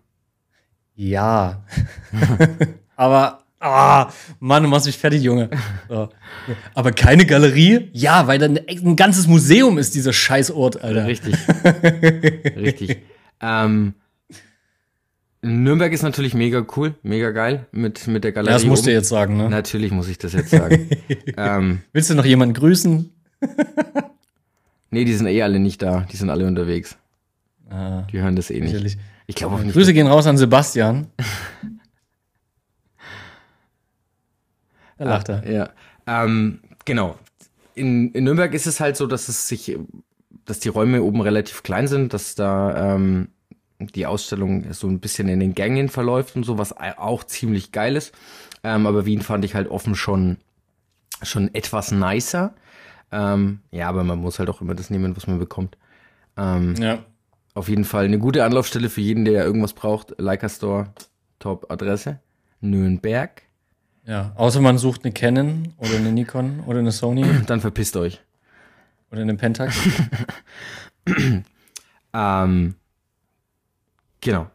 Ja. 0.96 1.64
Aber, 2.96 3.44
ah, 3.60 4.10
Mann, 4.40 4.64
du 4.64 4.70
machst 4.70 4.88
mich 4.88 4.98
fertig, 4.98 5.22
Junge. 5.22 5.50
So. 5.88 6.10
Aber 6.74 6.92
keine 6.92 7.26
Galerie? 7.26 7.90
Ja, 7.94 8.28
weil 8.28 8.40
dann 8.40 8.58
ein 8.68 8.96
ganzes 8.96 9.28
Museum 9.28 9.78
ist 9.78 9.94
dieser 9.96 10.14
Scheißort, 10.14 10.82
Alter. 10.84 11.06
Richtig. 11.06 11.36
Richtig. 12.56 13.04
Ähm, 13.42 13.94
Nürnberg 15.48 15.92
ist 15.94 16.04
natürlich 16.04 16.34
mega 16.34 16.66
cool, 16.76 16.96
mega 17.04 17.32
geil 17.32 17.66
mit, 17.72 18.08
mit 18.08 18.24
der 18.24 18.32
Galerie. 18.32 18.52
Ja, 18.52 18.58
das 18.58 18.66
musst 18.66 18.86
du 18.86 18.90
oben. 18.90 18.98
jetzt 18.98 19.10
sagen, 19.10 19.38
ne? 19.38 19.50
Natürlich 19.50 19.92
muss 19.92 20.08
ich 20.08 20.18
das 20.18 20.34
jetzt 20.34 20.50
sagen. 20.52 20.90
ähm, 21.38 21.80
Willst 21.94 22.10
du 22.10 22.16
noch 22.16 22.26
jemanden 22.26 22.54
grüßen? 22.54 23.12
nee, 24.92 25.06
die 25.06 25.14
sind 25.14 25.28
eh 25.28 25.42
alle 25.42 25.60
nicht 25.60 25.82
da. 25.82 26.06
Die 26.12 26.18
sind 26.18 26.30
alle 26.30 26.46
unterwegs. 26.48 26.98
Ah, 27.70 28.04
Die 28.12 28.20
hören 28.22 28.36
das 28.36 28.50
eh 28.50 28.60
nicht. 28.60 28.70
sicherlich. 28.72 28.98
Ich 29.26 29.36
glaube 29.36 29.56
auch 29.56 29.60
nicht. 29.62 29.74
Grüße 29.74 29.94
gehen 29.94 30.08
raus 30.08 30.28
an 30.28 30.38
Sebastian. 30.38 31.08
Da 34.98 35.06
lacht 35.06 35.30
er. 35.30 35.48
Ja. 35.52 35.70
Ähm, 36.08 36.60
genau. 36.86 37.18
In, 37.76 38.12
in 38.14 38.24
Nürnberg 38.24 38.54
ist 38.54 38.66
es 38.66 38.80
halt 38.80 38.98
so, 38.98 39.06
dass 39.06 39.30
es 39.30 39.48
sich, 39.48 39.78
dass 40.46 40.60
die 40.60 40.70
Räume 40.70 41.04
oben 41.04 41.22
relativ 41.22 41.62
klein 41.62 41.88
sind, 41.88 42.14
dass 42.14 42.34
da 42.34 42.96
ähm, 42.96 43.30
die 43.80 44.06
Ausstellung 44.06 44.72
so 44.74 44.88
ein 44.88 45.00
bisschen 45.00 45.30
in 45.30 45.40
den 45.40 45.54
Gängen 45.54 45.90
verläuft 45.90 46.36
und 46.36 46.44
so, 46.44 46.58
was 46.58 46.76
auch 46.78 47.24
ziemlich 47.24 47.72
geil 47.72 47.96
ist. 47.96 48.14
Ähm, 48.64 48.88
aber 48.88 49.06
Wien 49.06 49.22
fand 49.22 49.46
ich 49.46 49.54
halt 49.56 49.70
offen 49.70 49.96
schon, 49.96 50.38
schon 51.22 51.54
etwas 51.54 51.92
nicer. 51.92 52.54
Ähm, 53.12 53.60
ja, 53.72 53.88
aber 53.88 54.04
man 54.04 54.20
muss 54.20 54.40
halt 54.40 54.50
auch 54.50 54.62
immer 54.62 54.74
das 54.76 54.90
nehmen, 54.90 55.16
was 55.16 55.28
man 55.28 55.40
bekommt. 55.40 55.78
Ähm, 56.38 56.76
Ja. 56.80 57.00
Auf 57.54 57.70
jeden 57.70 57.86
Fall 57.86 58.06
eine 58.06 58.20
gute 58.20 58.44
Anlaufstelle 58.44 58.88
für 58.90 59.02
jeden, 59.02 59.26
der 59.26 59.44
irgendwas 59.44 59.74
braucht. 59.74 60.14
Leica 60.20 60.48
Store, 60.48 60.88
Top-Adresse. 61.40 62.20
Nürnberg. 62.62 63.42
Ja. 64.06 64.32
Außer 64.36 64.62
man 64.62 64.78
sucht 64.78 65.04
eine 65.06 65.12
Canon 65.14 65.74
oder 65.78 65.96
eine 65.96 66.12
Nikon 66.12 66.60
oder 66.68 66.80
eine 66.80 66.92
Sony 66.92 67.26
Dann 67.48 67.60
verpisst 67.62 67.98
euch. 67.98 68.22
oder 69.12 69.22
eine 69.22 69.36
Pentax. 69.36 69.76
Ähm, 72.14 72.76
genau. 74.22 74.48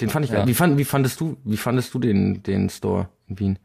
Den 0.00 0.08
fand 0.08 0.24
ich 0.24 0.30
Ja. 0.30 0.38
geil. 0.38 0.46
Wie, 0.48 0.54
fand, 0.54 0.78
wie 0.78 0.84
fandest 0.84 1.20
du, 1.20 1.36
wie 1.44 1.56
fandest 1.56 1.92
du 1.94 1.98
den, 1.98 2.42
den 2.42 2.70
Store 2.70 3.08
in 3.28 3.38
Wien? 3.38 3.58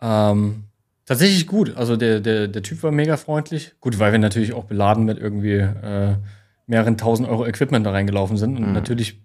Ähm, 0.00 0.64
tatsächlich 1.06 1.46
gut. 1.46 1.76
Also 1.76 1.96
der, 1.96 2.20
der, 2.20 2.48
der 2.48 2.62
Typ 2.62 2.82
war 2.82 2.90
mega 2.90 3.16
freundlich. 3.16 3.72
Gut, 3.80 3.98
weil 3.98 4.12
wir 4.12 4.18
natürlich 4.18 4.52
auch 4.52 4.64
beladen 4.64 5.04
mit 5.04 5.18
irgendwie 5.18 5.56
äh, 5.58 6.16
mehreren 6.66 6.96
tausend 6.96 7.28
Euro 7.28 7.46
Equipment 7.46 7.84
da 7.86 7.90
reingelaufen 7.90 8.36
sind. 8.36 8.56
Und 8.56 8.68
Mhm. 8.68 8.72
natürlich 8.72 9.20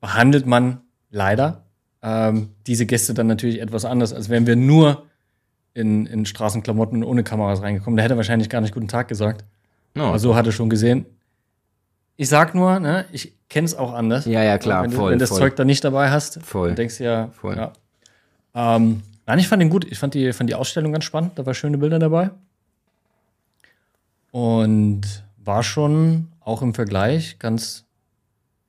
behandelt 0.00 0.46
man 0.46 0.80
leider 1.10 1.64
ähm, 2.02 2.50
diese 2.66 2.86
Gäste 2.86 3.14
dann 3.14 3.26
natürlich 3.26 3.60
etwas 3.60 3.84
anders, 3.84 4.12
als 4.12 4.28
wären 4.28 4.46
wir 4.46 4.54
nur 4.56 5.06
in, 5.74 6.06
in 6.06 6.26
Straßenklamotten 6.26 7.02
und 7.02 7.08
ohne 7.08 7.24
Kameras 7.24 7.62
reingekommen. 7.62 7.96
Der 7.96 8.04
hätte 8.04 8.16
wahrscheinlich 8.16 8.48
gar 8.48 8.60
nicht 8.60 8.74
guten 8.74 8.88
Tag 8.88 9.08
gesagt. 9.08 9.44
Oh, 9.96 10.00
Aber 10.02 10.18
so 10.18 10.36
hat 10.36 10.46
er 10.46 10.52
schon 10.52 10.70
gesehen. 10.70 11.06
Ich 12.20 12.28
sag 12.28 12.52
nur, 12.52 12.80
ne, 12.80 13.04
ich 13.12 13.32
kenne 13.48 13.64
es 13.64 13.76
auch 13.76 13.92
anders. 13.92 14.26
Ja, 14.26 14.42
ja, 14.42 14.58
klar, 14.58 14.82
Wenn 14.82 14.90
du, 14.90 14.96
voll, 14.96 15.12
wenn 15.12 15.18
du 15.20 15.22
das 15.22 15.28
voll. 15.28 15.38
Zeug 15.38 15.54
da 15.56 15.64
nicht 15.64 15.84
dabei 15.84 16.10
hast, 16.10 16.42
Voll. 16.42 16.70
dann 16.70 16.76
denkst 16.76 16.98
du 16.98 17.04
ja, 17.04 17.28
Voll. 17.28 17.56
ja. 17.56 17.72
Ähm, 18.54 19.02
nein, 19.24 19.38
ich 19.38 19.46
fand 19.46 19.62
ihn 19.62 19.70
gut. 19.70 19.84
Ich 19.84 20.00
fand 20.00 20.14
die, 20.14 20.32
fand 20.32 20.50
die 20.50 20.56
Ausstellung 20.56 20.90
ganz 20.90 21.04
spannend. 21.04 21.38
Da 21.38 21.46
waren 21.46 21.54
schöne 21.54 21.78
Bilder 21.78 22.00
dabei. 22.00 22.30
Und 24.32 25.02
war 25.36 25.62
schon 25.62 26.26
auch 26.40 26.60
im 26.60 26.74
Vergleich 26.74 27.38
ganz, 27.38 27.84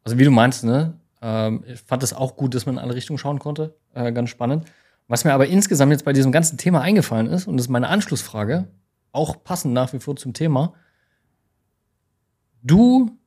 also 0.04 0.20
wie 0.20 0.26
du 0.26 0.32
meinst, 0.32 0.64
ne? 0.64 0.94
Ähm, 1.24 1.64
ich 1.66 1.82
fand 1.82 2.04
es 2.04 2.14
auch 2.14 2.36
gut, 2.38 2.54
dass 2.54 2.68
man 2.68 2.76
in 2.76 2.80
alle 2.80 2.94
Richtungen 2.94 3.18
schauen 3.18 3.40
konnte. 3.40 3.74
Äh, 3.96 4.12
ganz 4.12 4.30
spannend. 4.30 4.66
Was 5.08 5.26
mir 5.26 5.34
aber 5.34 5.48
insgesamt 5.48 5.92
jetzt 5.92 6.06
bei 6.06 6.14
diesem 6.14 6.32
ganzen 6.32 6.60
Thema 6.60 6.82
eingefallen 6.82 7.26
ist, 7.26 7.48
und 7.48 7.58
das 7.58 7.66
ist 7.66 7.70
meine 7.70 7.88
Anschlussfrage, 7.88 8.68
auch 9.12 9.44
passend 9.44 9.74
nach 9.74 9.92
wie 9.92 10.00
vor 10.00 10.16
zum 10.18 10.34
Thema. 10.34 10.74
Du 12.62 13.18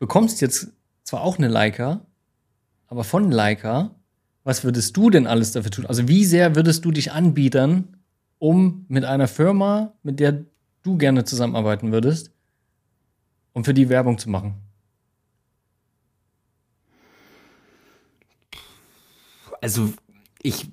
bekommst 0.00 0.40
jetzt 0.40 0.72
zwar 1.04 1.20
auch 1.20 1.38
eine 1.38 1.46
Leica, 1.46 2.04
aber 2.88 3.04
von 3.04 3.30
Leica, 3.30 3.94
was 4.42 4.64
würdest 4.64 4.96
du 4.96 5.10
denn 5.10 5.28
alles 5.28 5.52
dafür 5.52 5.70
tun? 5.70 5.86
Also 5.86 6.08
wie 6.08 6.24
sehr 6.24 6.56
würdest 6.56 6.84
du 6.84 6.90
dich 6.90 7.12
anbietern, 7.12 7.96
um 8.38 8.86
mit 8.88 9.04
einer 9.04 9.28
Firma, 9.28 9.92
mit 10.02 10.18
der 10.18 10.44
du 10.82 10.96
gerne 10.96 11.24
zusammenarbeiten 11.24 11.92
würdest, 11.92 12.32
um 13.52 13.64
für 13.64 13.74
die 13.74 13.88
Werbung 13.88 14.18
zu 14.18 14.30
machen? 14.30 14.54
Also, 19.60 19.92
ich 20.40 20.70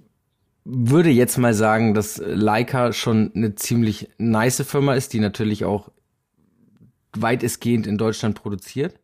würde 0.64 1.10
jetzt 1.10 1.38
mal 1.38 1.54
sagen, 1.54 1.94
dass 1.94 2.22
Leica 2.24 2.94
schon 2.94 3.34
eine 3.36 3.56
ziemlich 3.56 4.10
nice 4.18 4.62
Firma 4.62 4.94
ist, 4.94 5.12
die 5.12 5.20
natürlich 5.20 5.66
auch 5.66 5.92
weitestgehend 7.12 7.86
in 7.86 7.98
Deutschland 7.98 8.42
produziert. 8.42 8.98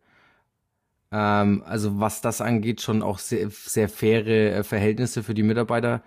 Ähm, 1.15 1.63
also, 1.67 1.99
was 1.99 2.21
das 2.21 2.41
angeht, 2.41 2.81
schon 2.81 3.03
auch 3.03 3.19
sehr, 3.19 3.47
sehr 3.51 3.87
faire 3.87 4.25
äh, 4.27 4.63
Verhältnisse 4.63 5.21
für 5.21 5.35
die 5.35 5.43
Mitarbeiter 5.43 6.01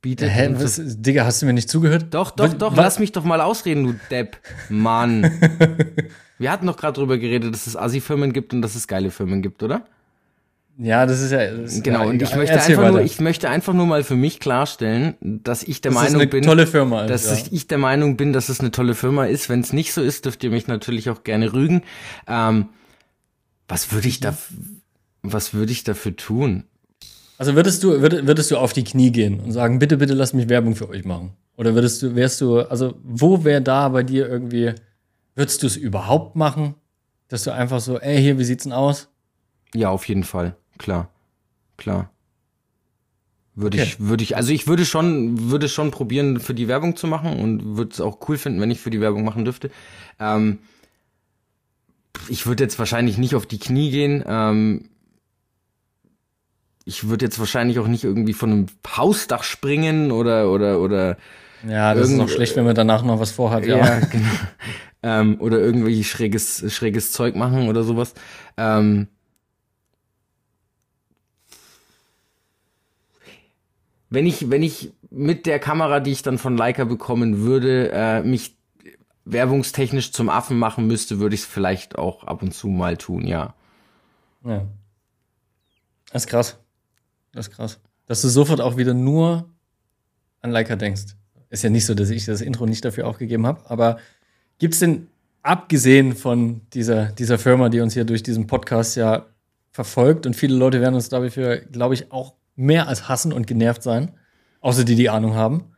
bietet. 0.00 0.30
Hä, 0.30 0.50
was, 0.52 0.80
Digga, 0.80 1.24
hast 1.24 1.42
du 1.42 1.46
mir 1.46 1.54
nicht 1.54 1.68
zugehört? 1.68 2.06
Doch, 2.12 2.30
doch, 2.30 2.44
Was- 2.44 2.58
doch, 2.58 2.72
was- 2.72 2.84
lass 2.84 2.98
mich 3.00 3.10
doch 3.10 3.24
mal 3.24 3.40
ausreden, 3.40 3.84
du 3.84 3.94
Depp. 4.10 4.36
Mann. 4.68 5.24
Wir 6.38 6.52
hatten 6.52 6.66
doch 6.66 6.76
gerade 6.76 6.94
drüber 6.94 7.18
geredet, 7.18 7.52
dass 7.52 7.66
es 7.66 7.76
Assi-Firmen 7.76 8.32
gibt 8.32 8.52
und 8.54 8.62
dass 8.62 8.74
es 8.74 8.86
geile 8.86 9.10
Firmen 9.10 9.40
gibt, 9.42 9.62
oder? 9.62 9.86
Ja, 10.76 11.06
das 11.06 11.20
ist 11.20 11.30
ja. 11.30 11.50
Das 11.52 11.82
Genau, 11.82 12.08
und 12.08 12.20
ich 12.20 12.34
möchte, 12.34 12.60
einfach 12.60 12.90
nur, 12.90 13.00
ich 13.00 13.20
möchte 13.20 13.48
einfach 13.48 13.72
nur 13.72 13.86
mal 13.86 14.02
für 14.02 14.16
mich 14.16 14.40
klarstellen, 14.40 15.14
dass 15.20 15.62
ich 15.62 15.80
der 15.80 15.92
das 15.92 16.02
Meinung 16.02 16.28
bin, 16.28 16.66
Firma. 16.66 17.06
dass 17.06 17.26
ja. 17.26 17.46
ich 17.52 17.68
der 17.68 17.78
Meinung 17.78 18.16
bin, 18.16 18.32
dass 18.32 18.48
es 18.48 18.58
eine 18.60 18.72
tolle 18.72 18.94
Firma 18.94 19.26
ist. 19.26 19.48
Wenn 19.48 19.60
es 19.60 19.72
nicht 19.72 19.92
so 19.92 20.02
ist, 20.02 20.24
dürft 20.24 20.42
ihr 20.42 20.50
mich 20.50 20.66
natürlich 20.66 21.10
auch 21.10 21.22
gerne 21.22 21.52
rügen. 21.52 21.82
Ähm, 22.26 22.68
was 23.68 23.92
würde 23.92 24.08
ich 24.08 24.20
da, 24.20 24.36
was 25.22 25.54
würde 25.54 25.72
ich 25.72 25.84
dafür 25.84 26.16
tun? 26.16 26.64
Also 27.38 27.54
würdest 27.54 27.82
du, 27.82 28.00
würd, 28.00 28.26
würdest 28.26 28.50
du 28.50 28.58
auf 28.58 28.72
die 28.72 28.84
Knie 28.84 29.10
gehen 29.10 29.40
und 29.40 29.52
sagen, 29.52 29.78
bitte, 29.78 29.96
bitte 29.96 30.14
lass 30.14 30.34
mich 30.34 30.48
Werbung 30.48 30.76
für 30.76 30.88
euch 30.88 31.04
machen? 31.04 31.32
Oder 31.56 31.74
würdest 31.74 32.02
du, 32.02 32.14
wärst 32.14 32.40
du, 32.40 32.60
also 32.60 32.94
wo 33.02 33.44
wäre 33.44 33.62
da 33.62 33.88
bei 33.88 34.02
dir 34.02 34.28
irgendwie, 34.28 34.72
würdest 35.34 35.62
du 35.62 35.66
es 35.66 35.76
überhaupt 35.76 36.36
machen? 36.36 36.74
Dass 37.28 37.44
du 37.44 37.52
einfach 37.52 37.80
so, 37.80 37.98
ey, 37.98 38.20
hier, 38.20 38.38
wie 38.38 38.44
sieht's 38.44 38.64
denn 38.64 38.72
aus? 38.72 39.08
Ja, 39.74 39.90
auf 39.90 40.06
jeden 40.08 40.24
Fall. 40.24 40.56
Klar. 40.78 41.10
Klar. 41.76 42.10
Würde 43.56 43.78
Okay. 43.78 43.86
ich, 43.86 44.00
würde 44.00 44.24
ich, 44.24 44.36
also 44.36 44.52
ich 44.52 44.66
würde 44.66 44.84
schon, 44.84 45.50
würde 45.50 45.68
schon 45.68 45.90
probieren, 45.90 46.40
für 46.40 46.54
die 46.54 46.68
Werbung 46.68 46.96
zu 46.96 47.06
machen 47.06 47.38
und 47.38 47.76
würde 47.76 47.92
es 47.92 48.00
auch 48.00 48.18
cool 48.28 48.36
finden, 48.36 48.60
wenn 48.60 48.70
ich 48.70 48.80
für 48.80 48.90
die 48.90 49.00
Werbung 49.00 49.24
machen 49.24 49.44
dürfte. 49.44 49.70
Ähm, 50.18 50.58
ich 52.28 52.46
würde 52.46 52.64
jetzt 52.64 52.78
wahrscheinlich 52.78 53.18
nicht 53.18 53.34
auf 53.34 53.46
die 53.46 53.58
Knie 53.58 53.90
gehen. 53.90 54.24
Ähm, 54.26 54.88
ich 56.84 57.08
würde 57.08 57.24
jetzt 57.24 57.38
wahrscheinlich 57.38 57.78
auch 57.78 57.86
nicht 57.86 58.04
irgendwie 58.04 58.34
von 58.34 58.50
einem 58.50 58.66
Hausdach 58.96 59.42
springen 59.42 60.12
oder, 60.12 60.50
oder, 60.50 60.80
oder, 60.80 61.16
Ja, 61.66 61.94
das 61.94 62.10
ist 62.10 62.16
noch 62.16 62.28
schlecht, 62.28 62.56
wenn 62.56 62.64
man 62.64 62.74
danach 62.74 63.02
noch 63.02 63.20
was 63.20 63.30
vorhat, 63.30 63.66
ja. 63.66 64.00
genau. 64.10 64.28
ähm, 65.02 65.36
oder 65.40 65.58
irgendwie 65.58 66.04
schräges, 66.04 66.64
schräges 66.72 67.12
Zeug 67.12 67.36
machen 67.36 67.68
oder 67.68 67.84
sowas. 67.84 68.12
Ähm, 68.56 69.08
wenn 74.10 74.26
ich, 74.26 74.50
wenn 74.50 74.62
ich 74.62 74.92
mit 75.10 75.46
der 75.46 75.58
Kamera, 75.58 76.00
die 76.00 76.12
ich 76.12 76.22
dann 76.22 76.38
von 76.38 76.56
Leica 76.56 76.84
bekommen 76.84 77.40
würde, 77.40 77.90
äh, 77.92 78.22
mich 78.22 78.53
werbungstechnisch 79.24 80.12
zum 80.12 80.28
Affen 80.28 80.58
machen 80.58 80.86
müsste, 80.86 81.18
würde 81.18 81.34
ich 81.34 81.42
es 81.42 81.46
vielleicht 81.46 81.96
auch 81.96 82.24
ab 82.24 82.42
und 82.42 82.52
zu 82.52 82.68
mal 82.68 82.96
tun, 82.96 83.26
ja. 83.26 83.54
ja. 84.44 84.66
Das 86.12 86.24
ist 86.24 86.28
krass. 86.28 86.58
Das 87.32 87.48
ist 87.48 87.54
krass. 87.54 87.80
Dass 88.06 88.22
du 88.22 88.28
sofort 88.28 88.60
auch 88.60 88.76
wieder 88.76 88.94
nur 88.94 89.48
an 90.40 90.50
Leica 90.50 90.76
denkst. 90.76 91.16
Ist 91.48 91.62
ja 91.62 91.70
nicht 91.70 91.86
so, 91.86 91.94
dass 91.94 92.10
ich 92.10 92.24
das 92.26 92.40
Intro 92.40 92.66
nicht 92.66 92.84
dafür 92.84 93.06
aufgegeben 93.06 93.46
habe, 93.46 93.68
aber 93.70 93.98
gibt's 94.58 94.80
denn, 94.80 95.08
abgesehen 95.44 96.16
von 96.16 96.62
dieser, 96.72 97.06
dieser 97.12 97.38
Firma, 97.38 97.68
die 97.68 97.80
uns 97.80 97.94
hier 97.94 98.04
durch 98.04 98.22
diesen 98.22 98.46
Podcast 98.46 98.96
ja 98.96 99.26
verfolgt 99.70 100.26
und 100.26 100.34
viele 100.34 100.56
Leute 100.56 100.80
werden 100.80 100.94
uns 100.94 101.10
dafür, 101.10 101.58
glaube 101.58 101.94
ich, 101.94 102.10
auch 102.10 102.34
mehr 102.56 102.88
als 102.88 103.08
hassen 103.08 103.32
und 103.32 103.46
genervt 103.46 103.82
sein, 103.82 104.12
außer 104.60 104.84
die, 104.84 104.96
die 104.96 105.10
Ahnung 105.10 105.34
haben. 105.34 105.73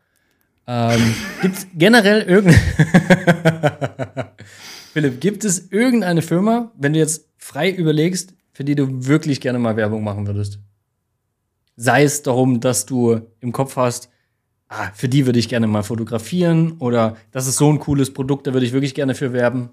Ähm, 0.66 1.14
gibt's 1.42 1.66
generell 1.74 2.22
irgendeine 2.22 2.62
Philipp, 4.92 5.20
gibt 5.20 5.44
es 5.44 5.70
irgendeine 5.70 6.22
Firma, 6.22 6.72
wenn 6.76 6.92
du 6.92 6.98
jetzt 6.98 7.28
frei 7.36 7.70
überlegst, 7.70 8.34
für 8.52 8.64
die 8.64 8.74
du 8.74 9.06
wirklich 9.06 9.40
gerne 9.40 9.58
mal 9.58 9.76
Werbung 9.76 10.02
machen 10.02 10.26
würdest? 10.26 10.58
Sei 11.76 12.02
es 12.02 12.22
darum, 12.22 12.60
dass 12.60 12.86
du 12.86 13.20
im 13.40 13.52
Kopf 13.52 13.76
hast, 13.76 14.10
ah, 14.68 14.90
für 14.94 15.08
die 15.08 15.26
würde 15.26 15.38
ich 15.38 15.48
gerne 15.48 15.66
mal 15.66 15.82
fotografieren 15.82 16.72
oder 16.78 17.16
das 17.30 17.46
ist 17.46 17.56
so 17.56 17.70
ein 17.70 17.78
cooles 17.78 18.12
Produkt, 18.12 18.46
da 18.46 18.54
würde 18.54 18.66
ich 18.66 18.72
wirklich 18.72 18.94
gerne 18.94 19.14
für 19.14 19.32
werben. 19.32 19.70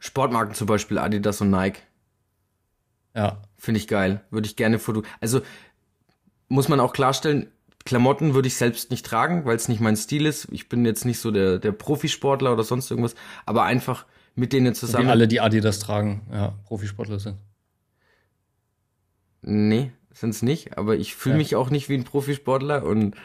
Sportmarken 0.00 0.54
zum 0.54 0.66
Beispiel 0.66 0.98
Adidas 0.98 1.40
und 1.40 1.50
Nike. 1.50 1.78
Ja, 3.14 3.42
Finde 3.62 3.78
ich 3.78 3.86
geil. 3.86 4.24
Würde 4.30 4.48
ich 4.48 4.56
gerne 4.56 4.80
Foto. 4.80 5.04
Also 5.20 5.40
muss 6.48 6.68
man 6.68 6.80
auch 6.80 6.92
klarstellen, 6.92 7.46
Klamotten 7.84 8.34
würde 8.34 8.48
ich 8.48 8.54
selbst 8.56 8.90
nicht 8.90 9.04
tragen, 9.06 9.44
weil 9.44 9.56
es 9.56 9.68
nicht 9.68 9.80
mein 9.80 9.96
Stil 9.96 10.26
ist. 10.26 10.48
Ich 10.50 10.68
bin 10.68 10.84
jetzt 10.84 11.04
nicht 11.04 11.18
so 11.18 11.30
der, 11.30 11.58
der 11.58 11.72
Profisportler 11.72 12.52
oder 12.52 12.62
sonst 12.64 12.90
irgendwas, 12.90 13.14
aber 13.46 13.64
einfach 13.64 14.06
mit 14.34 14.52
denen 14.52 14.74
zusammen. 14.74 15.08
alle, 15.08 15.28
die 15.28 15.40
Adidas 15.40 15.78
tragen, 15.78 16.22
ja, 16.32 16.54
Profisportler 16.66 17.18
sind. 17.18 17.36
Nee, 19.42 19.90
sind's 20.12 20.42
nicht, 20.42 20.78
aber 20.78 20.96
ich 20.96 21.14
fühle 21.14 21.34
Ja. 21.34 21.38
mich 21.38 21.56
auch 21.56 21.70
nicht 21.70 21.88
wie 21.88 21.94
ein 21.94 22.04
Profisportler 22.04 22.84
und 22.84 23.16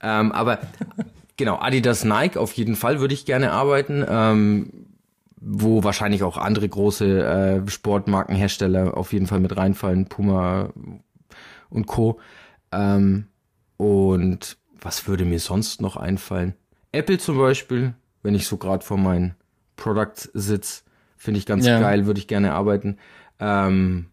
ähm, 0.00 0.32
aber 0.32 0.60
genau, 1.36 1.58
Adidas 1.58 2.04
Nike 2.04 2.36
auf 2.38 2.52
jeden 2.52 2.76
Fall 2.76 3.00
würde 3.00 3.14
ich 3.14 3.24
gerne 3.26 3.52
arbeiten. 3.52 4.04
Ähm, 4.08 4.70
wo 5.40 5.84
wahrscheinlich 5.84 6.24
auch 6.24 6.36
andere 6.36 6.68
große 6.68 7.62
äh, 7.64 7.70
Sportmarkenhersteller 7.70 8.96
auf 8.96 9.12
jeden 9.12 9.28
Fall 9.28 9.38
mit 9.38 9.56
reinfallen, 9.56 10.06
Puma 10.06 10.70
und 11.70 11.86
Co. 11.86 12.18
Ähm, 12.72 13.28
und 13.78 14.58
was 14.80 15.08
würde 15.08 15.24
mir 15.24 15.40
sonst 15.40 15.80
noch 15.80 15.96
einfallen? 15.96 16.54
Apple 16.92 17.16
zum 17.18 17.38
Beispiel, 17.38 17.94
wenn 18.22 18.34
ich 18.34 18.46
so 18.46 18.58
gerade 18.58 18.84
vor 18.84 18.98
meinen 18.98 19.34
Products 19.76 20.28
sitz, 20.34 20.84
finde 21.16 21.38
ich 21.38 21.46
ganz 21.46 21.64
Ja. 21.66 21.80
geil, 21.80 22.04
würde 22.06 22.20
ich 22.20 22.26
gerne 22.28 22.52
arbeiten. 22.52 22.98
Ähm, 23.40 24.06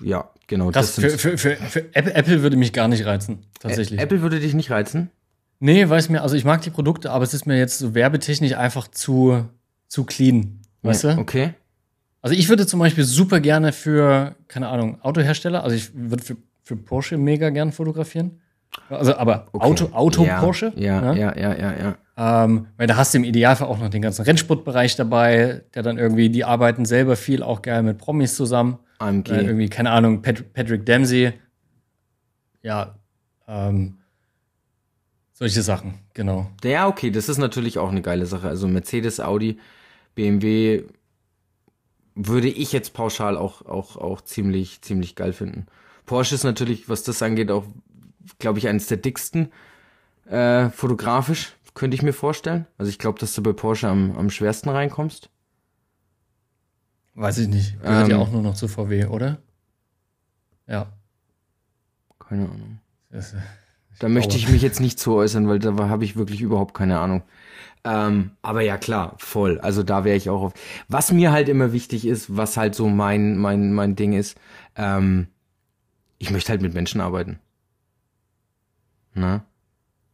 ja, 0.00 0.30
genau. 0.46 0.70
Krass, 0.70 0.94
das 0.96 1.04
für, 1.04 1.18
für, 1.18 1.38
für, 1.38 1.56
für 1.56 1.94
Apple, 1.94 2.14
Apple 2.14 2.42
würde 2.42 2.56
mich 2.56 2.72
gar 2.72 2.88
nicht 2.88 3.04
reizen, 3.04 3.40
tatsächlich. 3.60 4.00
Apple 4.00 4.22
würde 4.22 4.38
dich 4.40 4.54
nicht 4.54 4.70
reizen? 4.70 5.10
Nee, 5.60 5.88
weiß 5.88 6.08
mir, 6.08 6.22
also 6.22 6.36
ich 6.36 6.44
mag 6.44 6.62
die 6.62 6.70
Produkte, 6.70 7.10
aber 7.10 7.24
es 7.24 7.34
ist 7.34 7.46
mir 7.46 7.58
jetzt 7.58 7.78
so 7.78 7.94
werbetechnisch 7.94 8.52
einfach 8.54 8.86
zu, 8.88 9.48
zu 9.88 10.04
clean. 10.04 10.60
Weißt 10.82 11.04
Ja, 11.04 11.14
du? 11.14 11.20
Okay. 11.20 11.54
Also 12.22 12.36
ich 12.36 12.48
würde 12.48 12.66
zum 12.66 12.80
Beispiel 12.80 13.04
super 13.04 13.40
gerne 13.40 13.72
für, 13.72 14.36
keine 14.48 14.68
Ahnung, 14.68 15.00
Autohersteller, 15.02 15.64
also 15.64 15.74
ich 15.74 15.90
würde 15.94 16.22
für, 16.22 16.36
für 16.68 16.76
Porsche 16.76 17.16
mega 17.16 17.48
gern 17.48 17.72
fotografieren. 17.72 18.42
Also, 18.90 19.16
aber 19.16 19.46
okay. 19.52 19.64
Auto, 19.64 19.88
Auto 19.92 20.24
ja, 20.26 20.38
Porsche. 20.38 20.70
Ja, 20.76 21.00
ne? 21.00 21.18
ja, 21.18 21.34
ja, 21.34 21.56
ja, 21.56 21.96
ja. 22.18 22.44
Ähm, 22.44 22.66
weil 22.76 22.86
da 22.86 22.98
hast 22.98 23.14
du 23.14 23.18
im 23.18 23.24
Idealfall 23.24 23.68
auch 23.68 23.78
noch 23.78 23.88
den 23.88 24.02
ganzen 24.02 24.22
Rennsportbereich 24.22 24.94
dabei, 24.94 25.62
der 25.74 25.82
dann 25.82 25.96
irgendwie, 25.96 26.28
die 26.28 26.44
arbeiten 26.44 26.84
selber 26.84 27.16
viel 27.16 27.42
auch 27.42 27.62
geil 27.62 27.82
mit 27.82 27.96
Promis 27.96 28.34
zusammen. 28.34 28.78
AMG. 28.98 29.30
Äh, 29.30 29.46
irgendwie, 29.46 29.70
keine 29.70 29.92
Ahnung, 29.92 30.20
Pat 30.20 30.52
Patrick 30.52 30.84
Dempsey. 30.84 31.32
Ja, 32.62 32.96
ähm, 33.46 33.96
solche 35.32 35.62
Sachen, 35.62 35.94
genau. 36.12 36.50
Ja, 36.62 36.86
okay, 36.86 37.10
das 37.10 37.30
ist 37.30 37.38
natürlich 37.38 37.78
auch 37.78 37.90
eine 37.90 38.02
geile 38.02 38.26
Sache. 38.26 38.48
Also 38.48 38.68
Mercedes, 38.68 39.20
Audi, 39.20 39.58
BMW 40.14 40.84
würde 42.14 42.48
ich 42.48 42.72
jetzt 42.72 42.92
pauschal 42.92 43.38
auch, 43.38 43.64
auch, 43.64 43.96
auch 43.96 44.20
ziemlich, 44.20 44.82
ziemlich 44.82 45.14
geil 45.14 45.32
finden. 45.32 45.66
Porsche 46.08 46.34
ist 46.34 46.42
natürlich, 46.44 46.88
was 46.88 47.04
das 47.04 47.22
angeht, 47.22 47.50
auch, 47.52 47.64
glaube 48.40 48.58
ich, 48.58 48.66
eines 48.66 48.86
der 48.88 48.96
dicksten 48.96 49.52
äh, 50.28 50.70
fotografisch, 50.70 51.52
könnte 51.74 51.94
ich 51.94 52.02
mir 52.02 52.12
vorstellen. 52.12 52.66
Also 52.78 52.90
ich 52.90 52.98
glaube, 52.98 53.20
dass 53.20 53.34
du 53.34 53.42
bei 53.42 53.52
Porsche 53.52 53.88
am, 53.88 54.16
am 54.16 54.30
schwersten 54.30 54.68
reinkommst. 54.70 55.30
Weiß 57.14 57.38
ich 57.38 57.48
nicht. 57.48 57.80
Gehört 57.80 58.08
ja 58.08 58.16
Ähm. 58.16 58.20
auch 58.22 58.30
nur 58.30 58.42
noch 58.42 58.54
zu 58.54 58.66
VW, 58.68 59.06
oder? 59.06 59.38
Ja. 60.66 60.92
Keine 62.18 62.44
Ahnung. 62.44 62.80
Äh, 63.10 63.20
Da 64.00 64.08
möchte 64.08 64.30
glaube- 64.30 64.44
ich 64.46 64.48
mich 64.52 64.62
jetzt 64.62 64.80
nicht 64.80 64.98
zu 64.98 65.14
äußern, 65.14 65.48
weil 65.48 65.58
da 65.58 65.72
habe 65.88 66.04
ich 66.04 66.16
wirklich 66.16 66.40
überhaupt 66.40 66.74
keine 66.74 66.98
Ahnung. 67.00 67.22
Ähm, 67.84 68.32
aber 68.42 68.60
ja, 68.62 68.76
klar, 68.76 69.14
voll. 69.18 69.60
Also 69.60 69.82
da 69.82 70.04
wäre 70.04 70.16
ich 70.16 70.30
auch 70.30 70.42
auf. 70.42 70.54
Was 70.88 71.12
mir 71.12 71.32
halt 71.32 71.48
immer 71.48 71.72
wichtig 71.72 72.06
ist, 72.06 72.36
was 72.36 72.56
halt 72.56 72.74
so 72.74 72.88
mein, 72.88 73.38
mein, 73.38 73.72
mein 73.72 73.94
Ding 73.96 74.12
ist, 74.12 74.36
ähm, 74.76 75.28
ich 76.18 76.30
möchte 76.30 76.50
halt 76.50 76.62
mit 76.62 76.74
Menschen 76.74 77.00
arbeiten. 77.00 77.38
Na? 79.14 79.44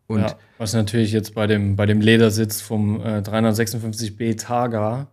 Und 0.07 0.21
ja, 0.21 0.37
was 0.59 0.75
natürlich 0.75 1.13
jetzt 1.13 1.35
bei 1.35 1.47
dem, 1.47 1.77
bei 1.77 1.87
dem 1.87 2.01
Ledersitz 2.01 2.61
vom 2.61 3.01
äh, 3.01 3.21
356B 3.21 4.39
Targa 4.39 5.09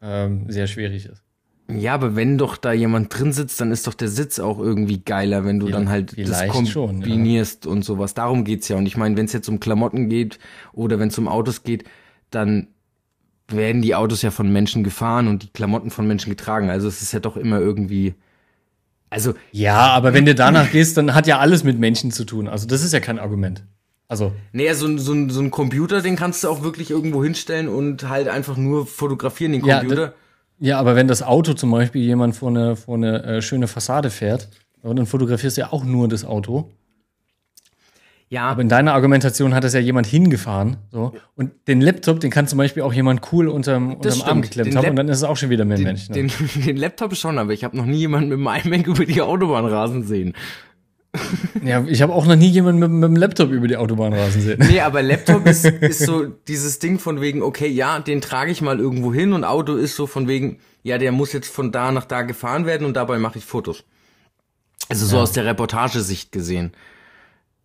ähm, 0.00 0.50
sehr 0.50 0.66
schwierig 0.66 1.06
ist. 1.06 1.22
ja, 1.68 1.94
aber 1.94 2.16
wenn 2.16 2.38
doch 2.38 2.56
da 2.56 2.72
jemand 2.72 3.16
drin 3.16 3.32
sitzt, 3.32 3.60
dann 3.60 3.70
ist 3.70 3.86
doch 3.86 3.94
der 3.94 4.08
Sitz 4.08 4.40
auch 4.40 4.58
irgendwie 4.58 4.98
geiler, 4.98 5.44
wenn 5.44 5.60
du 5.60 5.68
Ja, 5.68 5.72
dann 5.72 5.88
halt 5.88 6.18
das 6.18 6.40
vielleicht 6.40 6.68
schon, 6.68 6.96
ja. 6.96 7.06
kombinierst 7.06 7.66
und 7.66 7.84
sowas. 7.84 8.14
Darum 8.14 8.44
geht's 8.44 8.68
ja. 8.68 8.76
Und 8.76 8.86
ich 8.86 8.96
meine, 8.96 9.16
wenn 9.16 9.26
es 9.26 9.32
jetzt 9.32 9.48
um 9.48 9.60
Klamotten 9.60 10.08
geht 10.08 10.40
oder 10.72 10.98
wenn 10.98 11.08
es 11.08 11.18
um 11.18 11.28
Autos 11.28 11.62
geht, 11.62 11.84
dann 12.30 12.66
werden 13.46 13.80
die 13.82 13.94
Autos 13.94 14.22
ja 14.22 14.32
von 14.32 14.52
Menschen 14.52 14.82
gefahren 14.82 15.28
und 15.28 15.44
die 15.44 15.50
Klamotten 15.50 15.90
von 15.90 16.06
Menschen 16.06 16.30
getragen. 16.30 16.68
Also 16.68 16.88
es 16.88 17.00
ist 17.00 17.12
ja 17.12 17.20
doch 17.20 17.36
immer 17.36 17.60
irgendwie. 17.60 18.14
Also, 19.12 19.34
Ja, 19.52 19.76
aber 19.92 20.14
wenn 20.14 20.24
du 20.24 20.34
danach 20.34 20.70
gehst, 20.70 20.96
dann 20.96 21.14
hat 21.14 21.26
ja 21.26 21.38
alles 21.38 21.64
mit 21.64 21.78
Menschen 21.78 22.10
zu 22.10 22.24
tun. 22.24 22.48
Also 22.48 22.66
das 22.66 22.82
ist 22.82 22.92
ja 22.92 23.00
kein 23.00 23.18
Argument. 23.18 23.62
Also, 24.08 24.32
naja, 24.52 24.74
so, 24.74 24.86
ein- 24.86 24.98
so, 24.98 25.12
ein- 25.12 25.30
so 25.30 25.40
ein 25.40 25.50
Computer, 25.50 26.00
den 26.02 26.16
kannst 26.16 26.44
du 26.44 26.48
auch 26.48 26.62
wirklich 26.62 26.90
irgendwo 26.90 27.22
hinstellen 27.22 27.68
und 27.68 28.08
halt 28.08 28.28
einfach 28.28 28.56
nur 28.56 28.86
fotografieren, 28.86 29.52
den 29.52 29.64
Ja, 29.64 29.80
Computer. 29.80 30.14
ja, 30.58 30.78
aber 30.78 30.96
wenn 30.96 31.08
das 31.08 31.22
Auto 31.22 31.52
zum 31.54 31.70
Beispiel 31.70 32.02
jemand 32.02 32.34
vor 32.36 32.48
eine, 32.50 32.76
vor 32.76 32.96
eine 32.96 33.22
äh, 33.22 33.42
schöne 33.42 33.68
Fassade 33.68 34.10
fährt, 34.10 34.48
ja, 34.82 34.92
dann 34.92 35.06
fotografierst 35.06 35.56
du 35.56 35.62
ja 35.62 35.72
auch 35.72 35.84
nur 35.84 36.08
das 36.08 36.24
Auto. 36.24 36.70
Ja, 38.32 38.48
Aber 38.48 38.62
in 38.62 38.70
deiner 38.70 38.94
Argumentation 38.94 39.52
hat 39.54 39.62
es 39.62 39.74
ja 39.74 39.80
jemand 39.80 40.06
hingefahren. 40.06 40.78
So. 40.90 41.12
Und 41.36 41.50
den 41.68 41.82
Laptop, 41.82 42.18
den 42.20 42.30
kann 42.30 42.48
zum 42.48 42.56
Beispiel 42.56 42.82
auch 42.82 42.94
jemand 42.94 43.20
cool 43.30 43.46
unterm, 43.46 43.96
unterm 43.96 44.22
Arm 44.22 44.40
geklemmt 44.40 44.68
Den 44.68 44.76
haben 44.78 44.84
Lap- 44.84 44.90
und 44.92 44.96
dann 44.96 45.08
ist 45.10 45.18
es 45.18 45.24
auch 45.24 45.36
schon 45.36 45.50
wieder 45.50 45.66
mehr 45.66 45.76
den, 45.76 45.84
Mensch. 45.84 46.08
Ne? 46.08 46.14
den, 46.14 46.32
den 46.64 46.78
Laptop 46.78 47.14
schon, 47.14 47.38
aber 47.38 47.52
ich 47.52 47.62
habe 47.62 47.76
noch 47.76 47.84
nie 47.84 47.98
jemanden 47.98 48.30
mit 48.30 48.48
einem 48.48 48.72
iMac 48.72 48.86
über 48.86 49.04
die 49.04 49.20
Autobahn 49.20 49.66
rasen 49.66 50.04
sehen. 50.04 50.32
Ja, 51.62 51.84
ich 51.86 52.00
habe 52.00 52.14
auch 52.14 52.24
noch 52.24 52.36
nie 52.36 52.48
jemanden 52.48 52.80
mit, 52.80 52.90
mit 52.90 53.04
dem 53.04 53.16
Laptop 53.16 53.50
über 53.50 53.68
die 53.68 53.76
Autobahn 53.76 54.14
rasen 54.14 54.40
sehen. 54.40 54.64
Nee, 54.66 54.80
aber 54.80 55.02
Laptop 55.02 55.46
ist, 55.46 55.66
ist 55.66 56.06
so 56.06 56.24
dieses 56.24 56.78
Ding 56.78 56.98
von 56.98 57.20
wegen, 57.20 57.42
okay, 57.42 57.68
ja, 57.68 58.00
den 58.00 58.22
trage 58.22 58.50
ich 58.50 58.62
mal 58.62 58.80
irgendwo 58.80 59.12
hin 59.12 59.34
und 59.34 59.44
Auto 59.44 59.74
ist 59.74 59.94
so 59.94 60.06
von 60.06 60.26
wegen, 60.26 60.58
ja, 60.82 60.96
der 60.96 61.12
muss 61.12 61.34
jetzt 61.34 61.52
von 61.52 61.70
da 61.70 61.92
nach 61.92 62.06
da 62.06 62.22
gefahren 62.22 62.64
werden 62.64 62.86
und 62.86 62.96
dabei 62.96 63.18
mache 63.18 63.36
ich 63.36 63.44
Fotos. 63.44 63.84
Also 64.88 65.04
so 65.04 65.16
Ja. 65.16 65.22
aus 65.22 65.32
der 65.32 65.44
Reportagesicht 65.44 66.32
gesehen. 66.32 66.72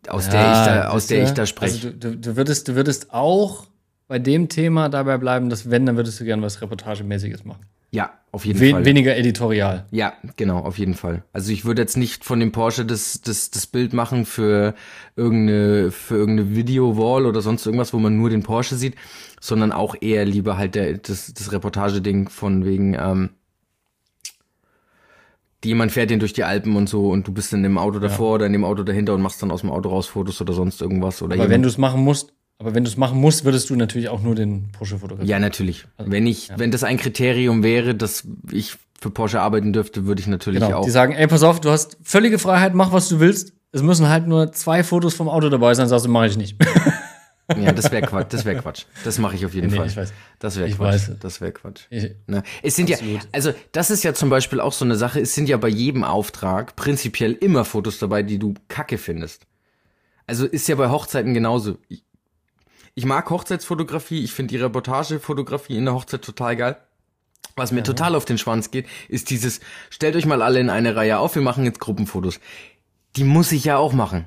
Aus 0.09 0.29
der 0.29 0.41
ich 0.41 0.65
da, 0.65 0.87
aus 0.89 1.07
der 1.07 1.19
du? 1.19 1.25
ich 1.25 1.31
da 1.31 1.45
spreche. 1.45 1.87
Also 1.87 1.89
du, 1.89 2.11
du, 2.11 2.17
du, 2.17 2.35
würdest, 2.35 2.67
du 2.67 2.75
würdest 2.75 3.13
auch 3.13 3.67
bei 4.07 4.19
dem 4.19 4.49
Thema 4.49 4.89
dabei 4.89 5.17
bleiben, 5.17 5.49
dass 5.49 5.69
wenn, 5.69 5.85
dann 5.85 5.97
würdest 5.97 6.19
du 6.19 6.23
gerne 6.25 6.41
was 6.41 6.61
Reportagemäßiges 6.61 7.43
machen. 7.45 7.65
ja, 7.91 8.11
auf 8.31 8.45
jeden 8.45 8.59
Wen, 8.59 8.75
Fall. 8.75 8.85
weniger 8.85 9.17
editorial. 9.17 9.85
Ja, 9.91 10.13
genau, 10.35 10.59
auf 10.59 10.77
jeden 10.77 10.93
Fall. 10.93 11.23
Also 11.33 11.51
ich 11.51 11.65
würde 11.65 11.81
jetzt 11.81 11.97
nicht 11.97 12.23
von 12.23 12.39
dem 12.39 12.51
Porsche 12.51 12.85
das, 12.85 13.21
das, 13.21 13.49
das 13.51 13.65
Bild 13.67 13.93
machen 13.93 14.25
für 14.25 14.75
irgendeine, 15.15 15.91
für 15.91 16.15
irgendeine 16.15 16.55
Video-Wall 16.55 17.25
oder 17.25 17.41
sonst 17.41 17.65
irgendwas, 17.65 17.93
wo 17.93 17.99
man 17.99 18.15
nur 18.15 18.29
den 18.29 18.43
Porsche 18.43 18.75
sieht, 18.75 18.95
sondern 19.39 19.71
auch 19.71 19.95
eher 19.99 20.25
lieber 20.25 20.57
halt 20.57 20.75
der, 20.75 20.97
das, 20.97 21.33
das 21.33 21.51
Reportageding 21.51 22.29
von 22.29 22.65
wegen, 22.65 22.93
ähm, 22.93 23.29
jemand 25.63 25.91
fährt 25.91 26.09
den 26.09 26.19
durch 26.19 26.33
die 26.33 26.43
Alpen 26.43 26.75
und 26.75 26.87
so 26.87 27.09
und 27.09 27.27
du 27.27 27.31
bist 27.33 27.51
in 27.53 27.63
dem 27.63 27.77
Auto 27.77 27.99
davor 27.99 28.35
oder 28.35 28.45
in 28.45 28.53
dem 28.53 28.63
Auto 28.63 28.83
dahinter 28.83 29.13
und 29.13 29.21
machst 29.21 29.41
dann 29.41 29.51
aus 29.51 29.61
dem 29.61 29.71
Auto 29.71 29.89
raus 29.89 30.07
Fotos 30.07 30.39
oder 30.41 30.53
sonst 30.53 30.81
irgendwas 30.81 31.21
oder 31.21 31.35
Aber 31.35 31.49
wenn 31.49 31.61
du 31.63 31.67
es 31.69 31.77
machen 31.77 32.01
musst, 32.01 32.33
aber 32.59 32.73
wenn 32.73 32.83
du 32.83 32.89
es 32.89 32.97
machen 32.97 33.19
musst, 33.19 33.45
würdest 33.45 33.69
du 33.69 33.75
natürlich 33.75 34.09
auch 34.09 34.21
nur 34.21 34.33
den 34.35 34.69
Porsche 34.71 34.97
fotografieren. 34.97 35.29
ja, 35.29 35.39
natürlich. 35.39 35.85
Wenn 35.97 36.25
ich, 36.25 36.49
wenn 36.57 36.71
das 36.71 36.83
ein 36.83 36.97
Kriterium 36.97 37.61
wäre, 37.63 37.93
dass 37.95 38.27
ich 38.51 38.77
für 38.99 39.11
Porsche 39.11 39.41
arbeiten 39.41 39.73
dürfte, 39.73 40.05
würde 40.07 40.21
ich 40.21 40.27
natürlich 40.27 40.61
Genau. 40.61 40.77
auch. 40.79 40.83
Die 40.85 40.89
sagen, 40.89 41.13
ey, 41.13 41.27
pass 41.27 41.43
auf, 41.43 41.59
du 41.61 41.69
hast 41.69 41.97
völlige 42.01 42.39
Freiheit, 42.39 42.73
mach 42.73 42.91
was 42.91 43.09
du 43.09 43.19
willst. 43.19 43.53
Es 43.71 43.83
müssen 43.83 44.09
halt 44.09 44.27
nur 44.27 44.51
zwei 44.53 44.83
Fotos 44.83 45.13
vom 45.13 45.29
Auto 45.29 45.49
dabei 45.49 45.73
sein, 45.75 45.87
sagst 45.87 46.05
du, 46.05 46.09
mache 46.09 46.27
ich 46.27 46.37
nicht. 46.37 46.57
Ja, 47.55 47.71
das 47.71 47.91
wäre 47.91 48.05
Quatsch. 48.05 48.33
Das 48.33 48.43
wäre 48.43 48.61
Quatsch. 48.61 48.85
Das 49.05 49.17
mache 49.19 49.35
ich 49.35 49.45
auf 49.45 49.53
jeden 49.53 49.69
Nee, 49.69 49.77
Fall. 49.77 49.87
ich 49.87 49.95
weiß. 49.95 50.11
Das 50.39 50.57
wäre 50.57 50.69
Quatsch. 50.69 50.79
weiß. 50.79 51.11
Das 51.21 51.39
wäre 51.39 51.51
Quatsch. 51.53 51.83
Ich- 51.89 52.11
Ne? 52.27 52.43
Es 52.61 52.75
sind 52.75 52.89
ja, 52.89 52.97
Absolut. 52.97 53.21
also 53.31 53.53
das 53.71 53.89
ist 53.89 54.03
ja 54.03 54.13
zum 54.13 54.29
Beispiel 54.29 54.59
auch 54.59 54.73
so 54.73 54.83
eine 54.83 54.95
Sache. 54.95 55.21
Es 55.21 55.33
sind 55.33 55.47
ja 55.47 55.55
bei 55.57 55.69
jedem 55.69 56.03
Auftrag 56.03 56.75
prinzipiell 56.75 57.31
immer 57.33 57.63
Fotos 57.63 57.99
dabei, 57.99 58.21
die 58.23 58.37
du 58.37 58.53
Kacke 58.67 58.97
findest. 58.97 59.47
Also 60.25 60.45
ist 60.45 60.67
ja 60.67 60.75
bei 60.75 60.89
Hochzeiten 60.89 61.33
genauso. 61.33 61.77
Ich, 61.87 62.03
ich 62.95 63.05
mag 63.05 63.29
Hochzeitsfotografie. 63.29 64.23
Ich 64.25 64.33
finde 64.33 64.51
die 64.55 64.61
Reportagefotografie 64.61 65.77
in 65.77 65.85
der 65.85 65.93
Hochzeit 65.93 66.23
total 66.23 66.57
geil. 66.57 66.77
Was 67.55 67.71
mir 67.71 67.81
total 67.81 68.13
auf 68.15 68.25
den 68.25 68.37
Schwanz 68.37 68.71
geht, 68.71 68.87
ist 69.07 69.29
dieses, 69.29 69.61
stellt 69.89 70.15
euch 70.17 70.25
mal 70.25 70.41
alle 70.41 70.59
in 70.59 70.69
eine 70.69 70.95
Reihe 70.95 71.17
auf, 71.17 71.33
wir 71.35 71.41
machen 71.41 71.63
jetzt 71.63 71.79
Gruppenfotos. 71.79 72.39
Die 73.15 73.23
muss 73.23 73.51
ich 73.51 73.63
ja 73.63 73.77
auch 73.77 73.93
machen. 73.93 74.25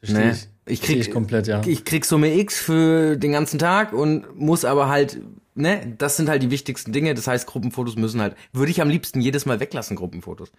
Verstehe 0.00 0.26
Ne? 0.26 0.32
ich. 0.32 0.48
Ich 0.68 0.82
krieg, 0.82 0.98
ich 0.98 1.10
komplett, 1.10 1.46
ja. 1.46 1.62
ich 1.66 1.84
krieg 1.84 2.04
Summe 2.04 2.34
X 2.34 2.60
für 2.60 3.16
den 3.16 3.32
ganzen 3.32 3.58
Tag 3.58 3.92
und 3.92 4.38
muss 4.38 4.64
aber 4.64 4.88
halt, 4.88 5.20
ne, 5.54 5.94
das 5.98 6.16
sind 6.16 6.28
halt 6.28 6.42
die 6.42 6.50
wichtigsten 6.50 6.92
Dinge. 6.92 7.14
Das 7.14 7.26
heißt, 7.26 7.46
Gruppenfotos 7.46 7.96
müssen 7.96 8.20
halt, 8.20 8.36
würde 8.52 8.70
ich 8.70 8.80
am 8.80 8.88
liebsten 8.88 9.20
jedes 9.20 9.46
Mal 9.46 9.60
weglassen, 9.60 9.96
Gruppenfotos. 9.96 10.52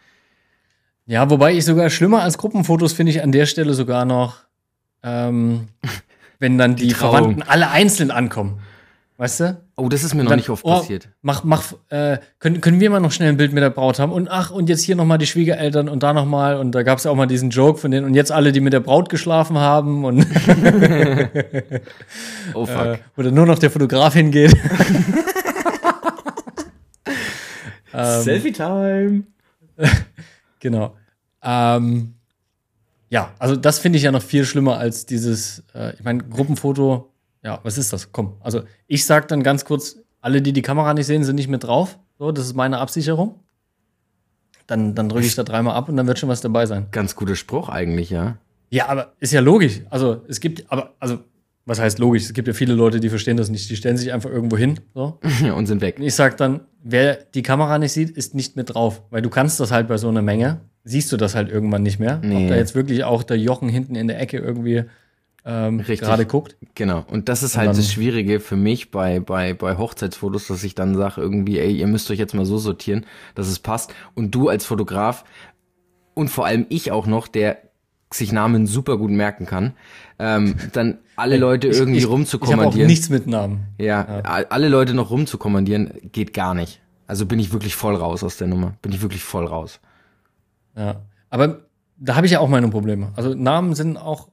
Ja, 1.06 1.30
wobei 1.30 1.54
ich 1.54 1.66
sogar 1.66 1.90
schlimmer 1.90 2.22
als 2.22 2.38
Gruppenfotos 2.38 2.94
finde 2.94 3.12
ich 3.12 3.24
an 3.24 3.32
der 3.32 3.46
Stelle 3.46 3.74
sogar 3.74 4.06
noch, 4.06 4.38
ähm, 5.04 5.70
wenn 6.40 6.58
dann 6.58 6.76
die, 6.76 6.90
Trauung. 6.90 7.14
Verwandten 7.14 7.42
alle 7.44 7.70
einzeln 7.70 8.12
ankommen. 8.12 8.60
Weißt 9.18 9.40
du? 9.42 9.62
Oh, 9.80 9.88
das 9.88 10.04
ist 10.04 10.14
mir 10.14 10.24
noch 10.24 10.30
Dann, 10.30 10.40
nicht 10.40 10.50
oft 10.50 10.66
oh, 10.66 10.80
passiert. 10.80 11.08
Mach, 11.22 11.46
mach, 11.46 11.74
äh, 11.90 12.18
können, 12.40 12.60
können 12.60 12.82
wir 12.82 12.90
mal 12.90 13.00
noch 13.00 13.14
schnell 13.14 13.30
ein 13.30 13.38
Bild 13.38 13.54
mit 13.54 13.64
der 13.64 13.70
Braut 13.70 13.98
haben? 13.98 14.12
Und 14.12 14.30
ach, 14.30 14.52
und 14.52 14.68
jetzt 14.68 14.84
hier 14.84 14.98
nochmal 14.98 15.18
die 15.18 15.26
Schwiegereltern 15.26 15.88
und 15.88 16.04
da 16.04 16.12
nochmal. 16.14 16.58
Und 16.58 16.74
da 16.74 16.84
gab 16.84 16.98
es 16.98 17.06
ja 17.06 17.12
auch 17.12 17.16
mal 17.16 17.28
diesen 17.28 17.50
Joke 17.50 17.80
von 17.80 17.90
denen. 17.92 18.06
Und 18.06 18.14
jetzt 18.14 18.32
alle, 18.32 18.52
die 18.52 18.60
mit 18.60 18.74
der 18.74 18.82
Braut 18.82 19.08
geschlafen 19.10 19.58
haben 19.58 20.04
und 20.04 20.20
Oh 22.54 22.66
fuck. 22.66 22.86
äh, 22.86 22.98
wo 23.16 23.22
dann 23.22 23.34
nur 23.34 23.46
noch 23.46 23.60
der 23.60 23.72
Fotograf 23.72 24.14
hingeht. 24.14 24.54
ähm, 27.94 28.22
Selfie-Time. 28.22 29.24
Genau. 30.62 30.94
Ähm, 31.42 32.16
ja, 33.10 33.32
also 33.40 33.56
das 33.56 33.80
finde 33.80 33.98
ich 33.98 34.04
ja 34.04 34.12
noch 34.12 34.22
viel 34.22 34.44
schlimmer 34.44 34.78
als 34.78 35.06
dieses, 35.06 35.64
äh, 35.74 35.94
ich 35.96 36.04
meine, 36.04 36.22
Gruppenfoto, 36.24 37.09
ja, 37.44 37.60
was 37.64 37.78
ist 37.78 37.94
das? 37.94 38.12
Komm, 38.12 38.38
also 38.42 38.64
ich 38.88 39.06
sag 39.06 39.28
dann 39.28 39.44
ganz 39.44 39.66
kurz, 39.66 39.98
alle, 40.22 40.42
die 40.42 40.54
die 40.54 40.62
Kamera 40.62 40.94
nicht 40.94 41.06
sehen, 41.06 41.24
sind 41.24 41.36
nicht 41.36 41.48
mit 41.48 41.64
drauf. 41.64 41.98
So, 42.18 42.32
das 42.32 42.46
ist 42.46 42.56
meine 42.56 42.80
Absicherung. 42.80 43.40
Dann, 44.68 44.94
dann 44.94 45.10
drücke 45.10 45.26
ich 45.26 45.36
da 45.36 45.44
dreimal 45.44 45.76
ab 45.76 45.90
und 45.90 45.98
dann 45.98 46.06
wird 46.06 46.20
schon 46.20 46.30
was 46.30 46.42
dabei 46.42 46.66
sein. 46.66 46.88
Ganz 46.92 47.16
guter 47.16 47.36
Spruch 47.36 47.70
eigentlich, 47.70 48.10
ja. 48.10 48.38
Ja, 48.70 48.88
aber 48.88 49.14
ist 49.20 49.34
ja 49.34 49.40
logisch. 49.40 49.82
Also 49.90 50.22
es 50.28 50.40
gibt, 50.40 50.72
aber, 50.72 50.94
also 51.00 51.20
was 51.66 51.80
heißt 51.80 52.00
logisch? 52.00 52.24
Es 52.24 52.34
gibt 52.34 52.48
ja 52.48 52.54
viele 52.54 52.74
Leute, 52.74 53.00
die 53.00 53.10
verstehen 53.10 53.38
das 53.38 53.50
nicht. 53.50 53.70
Die 53.70 53.76
stellen 53.76 53.98
sich 53.98 54.12
einfach 54.12 54.30
irgendwo 54.30 54.58
hin. 54.58 54.80
So. 54.94 55.20
und 55.56 55.66
sind 55.66 55.82
weg. 55.82 55.98
Und 55.98 56.06
ich 56.06 56.16
sag 56.16 56.38
dann, 56.38 56.62
wer 56.84 57.16
die 57.16 57.42
Kamera 57.42 57.80
nicht 57.80 57.94
sieht, 57.94 58.10
ist 58.12 58.36
nicht 58.36 58.56
mit 58.56 58.74
drauf. 58.74 59.02
Weil 59.10 59.22
du 59.22 59.30
kannst 59.30 59.60
das 59.60 59.72
halt 59.72 59.88
bei 59.88 59.98
so 59.98 60.10
einer 60.10 60.22
Menge, 60.22 60.62
siehst 60.84 61.12
du 61.12 61.18
das 61.18 61.36
halt 61.36 61.50
irgendwann 61.50 61.84
nicht 61.84 62.00
mehr. 62.00 62.20
Nee. 62.24 62.44
Ob 62.44 62.50
da 62.50 62.56
jetzt 62.56 62.76
wirklich 62.76 63.04
auch 63.04 63.24
der 63.24 63.38
Jochen 63.38 63.70
hinten 63.70 63.96
in 63.96 64.08
der 64.08 64.20
Ecke 64.20 64.38
irgendwie 64.38 64.84
ähm, 65.52 65.80
Richtig. 65.80 66.02
gerade 66.02 66.26
guckt. 66.26 66.56
Genau. 66.76 67.04
Und 67.10 67.28
das 67.30 67.42
ist 67.44 67.58
halt 67.58 67.70
das 67.70 67.92
Schwierige 67.92 68.40
für 68.40 68.56
mich 68.56 68.92
bei, 68.92 69.20
bei, 69.20 69.54
bei 69.54 69.78
Hochzeitsfotos, 69.78 70.48
dass 70.48 70.64
ich 70.64 70.76
dann 70.76 70.96
sage 70.96 71.22
irgendwie, 71.22 71.58
ey, 71.60 71.72
ihr 71.76 71.88
müsst 71.88 72.12
euch 72.12 72.20
jetzt 72.20 72.36
mal 72.36 72.46
so 72.46 72.58
sortieren, 72.60 73.06
dass 73.36 73.48
es 73.48 73.58
passt. 73.60 73.94
Und 74.14 74.36
du 74.36 74.50
als 74.50 74.66
Fotograf 74.66 75.24
und 76.14 76.30
vor 76.30 76.46
allem 76.46 76.66
ich 76.70 76.92
auch 76.92 77.08
noch, 77.08 77.28
der 77.28 77.58
sich 78.12 78.32
Namen 78.32 78.66
super 78.68 78.98
gut 78.98 79.12
merken 79.12 79.46
kann, 79.46 79.74
ähm, 80.18 80.56
dann 80.74 80.98
alle 81.16 81.38
Leute 81.38 81.68
irgendwie 81.68 81.98
ich, 81.98 82.04
Ich 82.04 82.04
habe 82.06 82.14
auch 82.14 82.18
rumzukommandieren. 82.20 82.88
nichts 82.88 83.10
mit 83.10 83.28
Namen. 83.28 83.68
ja, 83.80 84.22
a- 84.24 84.44
alle 84.50 84.68
Leute 84.70 84.94
noch 84.94 85.10
rumzukommandieren, 85.12 85.94
geht 86.12 86.34
gar 86.34 86.54
nicht. 86.54 86.82
Also 87.08 87.26
bin 87.26 87.40
ich 87.40 87.52
wirklich 87.54 87.76
voll 87.76 87.96
raus 87.96 88.24
aus 88.24 88.38
der 88.38 88.48
Nummer. 88.48 88.74
Bin 88.82 88.92
ich 88.92 89.02
wirklich 89.02 89.24
voll 89.24 89.46
raus. 89.46 89.80
Ja. 90.76 91.02
Aber 91.30 91.60
da 91.98 92.16
habe 92.16 92.26
ich 92.26 92.32
ja 92.34 92.40
auch 92.40 92.50
meine 92.50 92.68
Probleme. 92.70 93.12
Also 93.16 93.34
Namen 93.34 93.74
sind 93.76 93.98
auch 93.98 94.30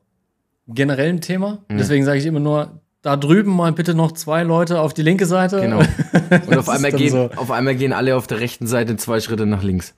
generell 0.68 1.10
ein 1.10 1.20
Thema. 1.20 1.58
Mhm. 1.68 1.78
Deswegen 1.78 2.04
sage 2.04 2.18
ich 2.18 2.26
immer 2.26 2.40
nur, 2.40 2.80
da 3.02 3.16
drüben 3.16 3.54
mal 3.54 3.72
bitte 3.72 3.94
noch 3.94 4.12
zwei 4.12 4.42
Leute 4.42 4.80
auf 4.80 4.94
die 4.94 5.02
linke 5.02 5.26
Seite. 5.26 5.60
Genau. 5.60 5.78
Und 6.46 6.58
auf 6.58 6.68
einmal, 6.68 6.92
gehen, 6.92 7.10
so. 7.10 7.30
auf 7.36 7.50
einmal 7.50 7.76
gehen 7.76 7.92
alle 7.92 8.16
auf 8.16 8.26
der 8.26 8.40
rechten 8.40 8.66
Seite 8.66 8.96
zwei 8.96 9.20
Schritte 9.20 9.46
nach 9.46 9.62
links. 9.62 9.94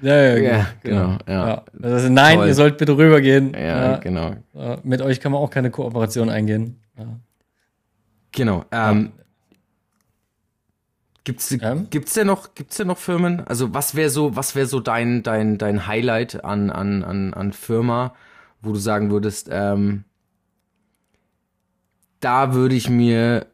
Ja, 0.00 0.14
ja, 0.14 0.36
Ja, 0.36 0.66
genau, 0.82 1.18
ja. 1.26 1.48
Ja. 1.48 1.64
Also, 1.82 2.08
nein, 2.08 2.38
Toll. 2.38 2.46
ihr 2.46 2.54
sollt 2.54 2.78
bitte 2.78 2.96
rübergehen. 2.96 3.52
Ja, 3.54 3.96
genau. 3.96 4.36
Mit 4.84 5.02
euch 5.02 5.20
kann 5.20 5.32
man 5.32 5.40
auch 5.40 5.50
keine 5.50 5.70
Kooperation 5.70 6.30
eingehen. 6.30 6.76
Genau. 8.30 8.64
Ähm, 8.70 9.12
Gibt's, 11.28 11.52
Ähm? 11.60 11.88
gibt's 11.90 12.14
denn 12.14 12.26
noch, 12.26 12.54
gibt's 12.54 12.78
denn 12.78 12.86
noch 12.86 12.96
Firmen? 12.96 13.42
Also 13.46 13.74
was 13.74 13.94
wäre 13.94 14.08
so, 14.08 14.34
was 14.34 14.54
wäre 14.54 14.64
so 14.64 14.80
dein, 14.80 15.22
dein, 15.22 15.58
dein 15.58 15.86
Highlight 15.86 16.42
an, 16.42 16.70
an, 16.70 17.04
an, 17.04 17.34
an 17.34 17.52
Firma, 17.52 18.14
wo 18.60 18.72
du 18.72 18.78
sagen 18.78 19.10
würdest, 19.10 19.48
ähm, 19.50 20.04
da 22.20 22.54
würde 22.54 22.74
ich 22.74 22.90
mir 22.90 23.46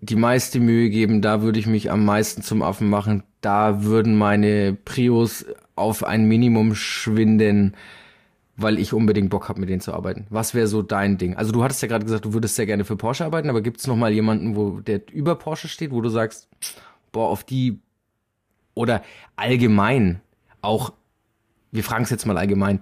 die 0.00 0.16
meiste 0.16 0.60
Mühe 0.60 0.90
geben, 0.90 1.22
da 1.22 1.42
würde 1.42 1.58
ich 1.58 1.66
mich 1.66 1.90
am 1.90 2.04
meisten 2.04 2.42
zum 2.42 2.62
Affen 2.62 2.88
machen, 2.88 3.22
da 3.40 3.82
würden 3.82 4.16
meine 4.16 4.74
Prios 4.74 5.44
auf 5.74 6.04
ein 6.04 6.26
Minimum 6.26 6.74
schwinden, 6.74 7.76
weil 8.56 8.78
ich 8.78 8.92
unbedingt 8.92 9.30
Bock 9.30 9.48
habe, 9.48 9.60
mit 9.60 9.68
denen 9.68 9.80
zu 9.80 9.92
arbeiten. 9.92 10.26
Was 10.30 10.52
wäre 10.52 10.66
so 10.66 10.82
dein 10.82 11.16
Ding? 11.18 11.36
Also 11.36 11.52
du 11.52 11.62
hattest 11.62 11.80
ja 11.82 11.88
gerade 11.88 12.04
gesagt, 12.04 12.24
du 12.24 12.32
würdest 12.32 12.56
sehr 12.56 12.66
gerne 12.66 12.84
für 12.84 12.96
Porsche 12.96 13.24
arbeiten, 13.24 13.50
aber 13.50 13.60
gibt's 13.60 13.86
noch 13.86 13.96
mal 13.96 14.12
jemanden, 14.12 14.56
wo 14.56 14.80
der 14.80 15.00
über 15.12 15.36
Porsche 15.36 15.68
steht, 15.68 15.92
wo 15.92 16.00
du 16.00 16.08
sagst, 16.08 16.48
boah, 17.12 17.28
auf 17.28 17.44
die 17.44 17.80
oder 18.74 19.02
allgemein 19.36 20.20
auch, 20.60 20.92
wir 21.70 21.84
fragen 21.84 22.04
es 22.04 22.10
jetzt 22.10 22.26
mal 22.26 22.38
allgemein, 22.38 22.80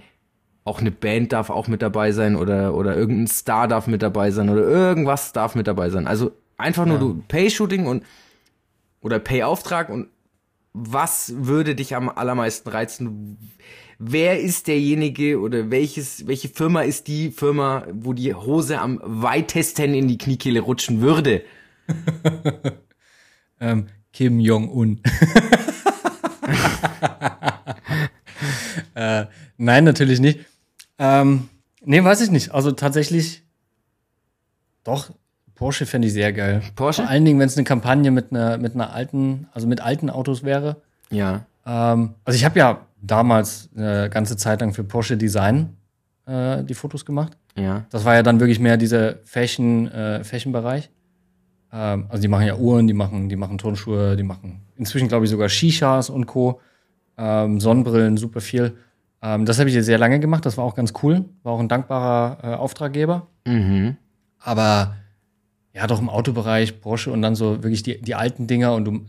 auch 0.67 0.81
eine 0.81 0.91
Band 0.91 1.33
darf 1.33 1.49
auch 1.49 1.69
mit 1.69 1.81
dabei 1.81 2.13
sein 2.13 2.37
oder 2.37 2.75
oder 2.75 2.97
irgendein 2.97 3.29
Star 3.29 3.69
darf 3.69 3.87
mit 3.87 4.03
dabei 4.03 4.31
sein 4.33 4.51
oder 4.51 4.63
irgendwas 4.63 5.33
darf 5.33 5.55
mit 5.55 5.69
dabei 5.69 5.91
sein. 5.91 6.07
Also 6.07 6.33
einfach 6.59 6.85
nur 6.85 6.97
Ja. 6.97 7.01
du 7.01 7.23
Pay-Shooting 7.29 7.87
und 7.87 8.03
oder 9.01 9.19
Pay-Auftrag 9.21 9.89
und 9.89 10.09
was 10.73 11.33
würde 11.37 11.75
dich 11.75 11.95
am 11.95 12.09
allermeisten 12.09 12.69
reizen? 12.69 13.39
Wer 13.99 14.41
ist 14.41 14.67
derjenige 14.67 15.41
oder 15.41 15.71
welches, 15.71 16.27
welche 16.27 16.49
Firma 16.49 16.83
ist 16.83 17.07
die 17.07 17.31
Firma, 17.31 17.87
wo 17.93 18.13
die 18.13 18.35
Hose 18.35 18.81
am 18.81 19.01
weitesten 19.03 19.95
in 19.95 20.09
die 20.09 20.19
Kniekehle 20.19 20.61
rutschen 20.61 21.01
würde? 21.01 21.43
Ähm, 23.59 23.87
Kim 24.13 24.39
Jong-un. 24.39 25.01
äh, 28.95 29.25
nein, 29.57 29.85
natürlich 29.85 30.21
nicht. 30.21 30.41
Ähm, 30.99 31.49
nee, 31.85 32.03
weiß 32.03 32.21
ich 32.21 32.31
nicht. 32.31 32.53
Also 32.53 32.73
tatsächlich, 32.73 33.43
doch, 34.85 35.11
Porsche 35.55 35.87
fände 35.87 36.07
ich 36.07 36.15
sehr 36.15 36.33
geil. 36.33 36.63
Porsche? 36.75 37.03
Vor 37.03 37.11
allen 37.11 37.25
Dingen, 37.25 37.41
wenn 37.41 37.49
es 37.49 37.57
eine 37.57 37.65
Kampagne 37.65 38.11
mit 38.11 38.31
einer, 38.31 38.59
mit 38.59 38.75
einer 38.75 38.93
alten, 38.93 39.49
also 39.53 39.67
mit 39.67 39.81
alten 39.81 40.11
Autos 40.11 40.45
wäre. 40.45 40.77
Ja. 41.11 41.47
Ähm, 41.65 42.15
also 42.25 42.37
ich 42.37 42.45
habe 42.45 42.59
ja 42.59 42.87
damals 43.01 43.71
eine 43.75 44.11
ganze 44.11 44.37
Zeit 44.37 44.61
lang 44.61 44.73
für 44.75 44.85
Porsche 44.85 45.17
Design 45.17 45.77
äh, 46.27 46.63
die 46.63 46.75
Fotos 46.75 47.05
gemacht. 47.05 47.37
Ja. 47.57 47.87
Das 47.91 48.05
war 48.05 48.15
ja 48.15 48.23
dann 48.23 48.39
wirklich 48.39 48.61
mehr 48.61 48.77
dieser 48.77 49.17
Fashion, 49.25 49.89
äh, 49.89 50.23
Fashion-Bereich. 50.25 50.91
Ähm, 51.73 52.07
also 52.09 52.21
die 52.21 52.29
machen 52.29 52.47
ja 52.47 52.57
Uhren, 52.57 52.87
die 52.87 52.95
machen, 52.95 53.29
die 53.29 53.37
machen 53.37 53.59
Turnschuhe, 53.59 54.17
die 54.17 54.23
machen 54.23 54.61
inzwischen, 54.77 55.09
glaube 55.09 55.25
ich, 55.25 55.31
sogar 55.31 55.49
Shishas 55.49 56.11
und 56.11 56.27
Co. 56.27 56.61
Ähm, 57.17 57.61
Sonnenbrillen, 57.61 58.19
super 58.19 58.43
viel. 58.43 58.77
Ähm, 59.27 59.45
das 59.45 59.59
habe 59.59 59.69
ich 59.69 59.85
sehr 59.85 59.99
lange 59.99 60.21
gemacht, 60.21 60.47
das 60.47 60.57
war 60.57 60.65
auch 60.65 60.77
ganz 60.77 60.93
cool. 61.03 61.25
War 61.43 61.53
auch 61.53 61.59
ein 61.59 61.69
dankbarer 61.69 62.39
äh, 62.45 62.55
Auftraggeber. 62.55 63.27
Mhm. 63.45 63.97
Aber 64.39 64.95
ja, 65.75 65.89
doch 65.89 66.01
im 66.01 66.09
Autobereich, 66.09 66.81
Porsche 66.81 67.11
und 67.11 67.23
dann 67.23 67.35
so 67.35 67.65
wirklich 67.65 67.83
die, 67.83 68.01
die 68.01 68.15
alten 68.15 68.47
Dinger 68.47 68.75
und 68.75 68.85
du 68.85 69.01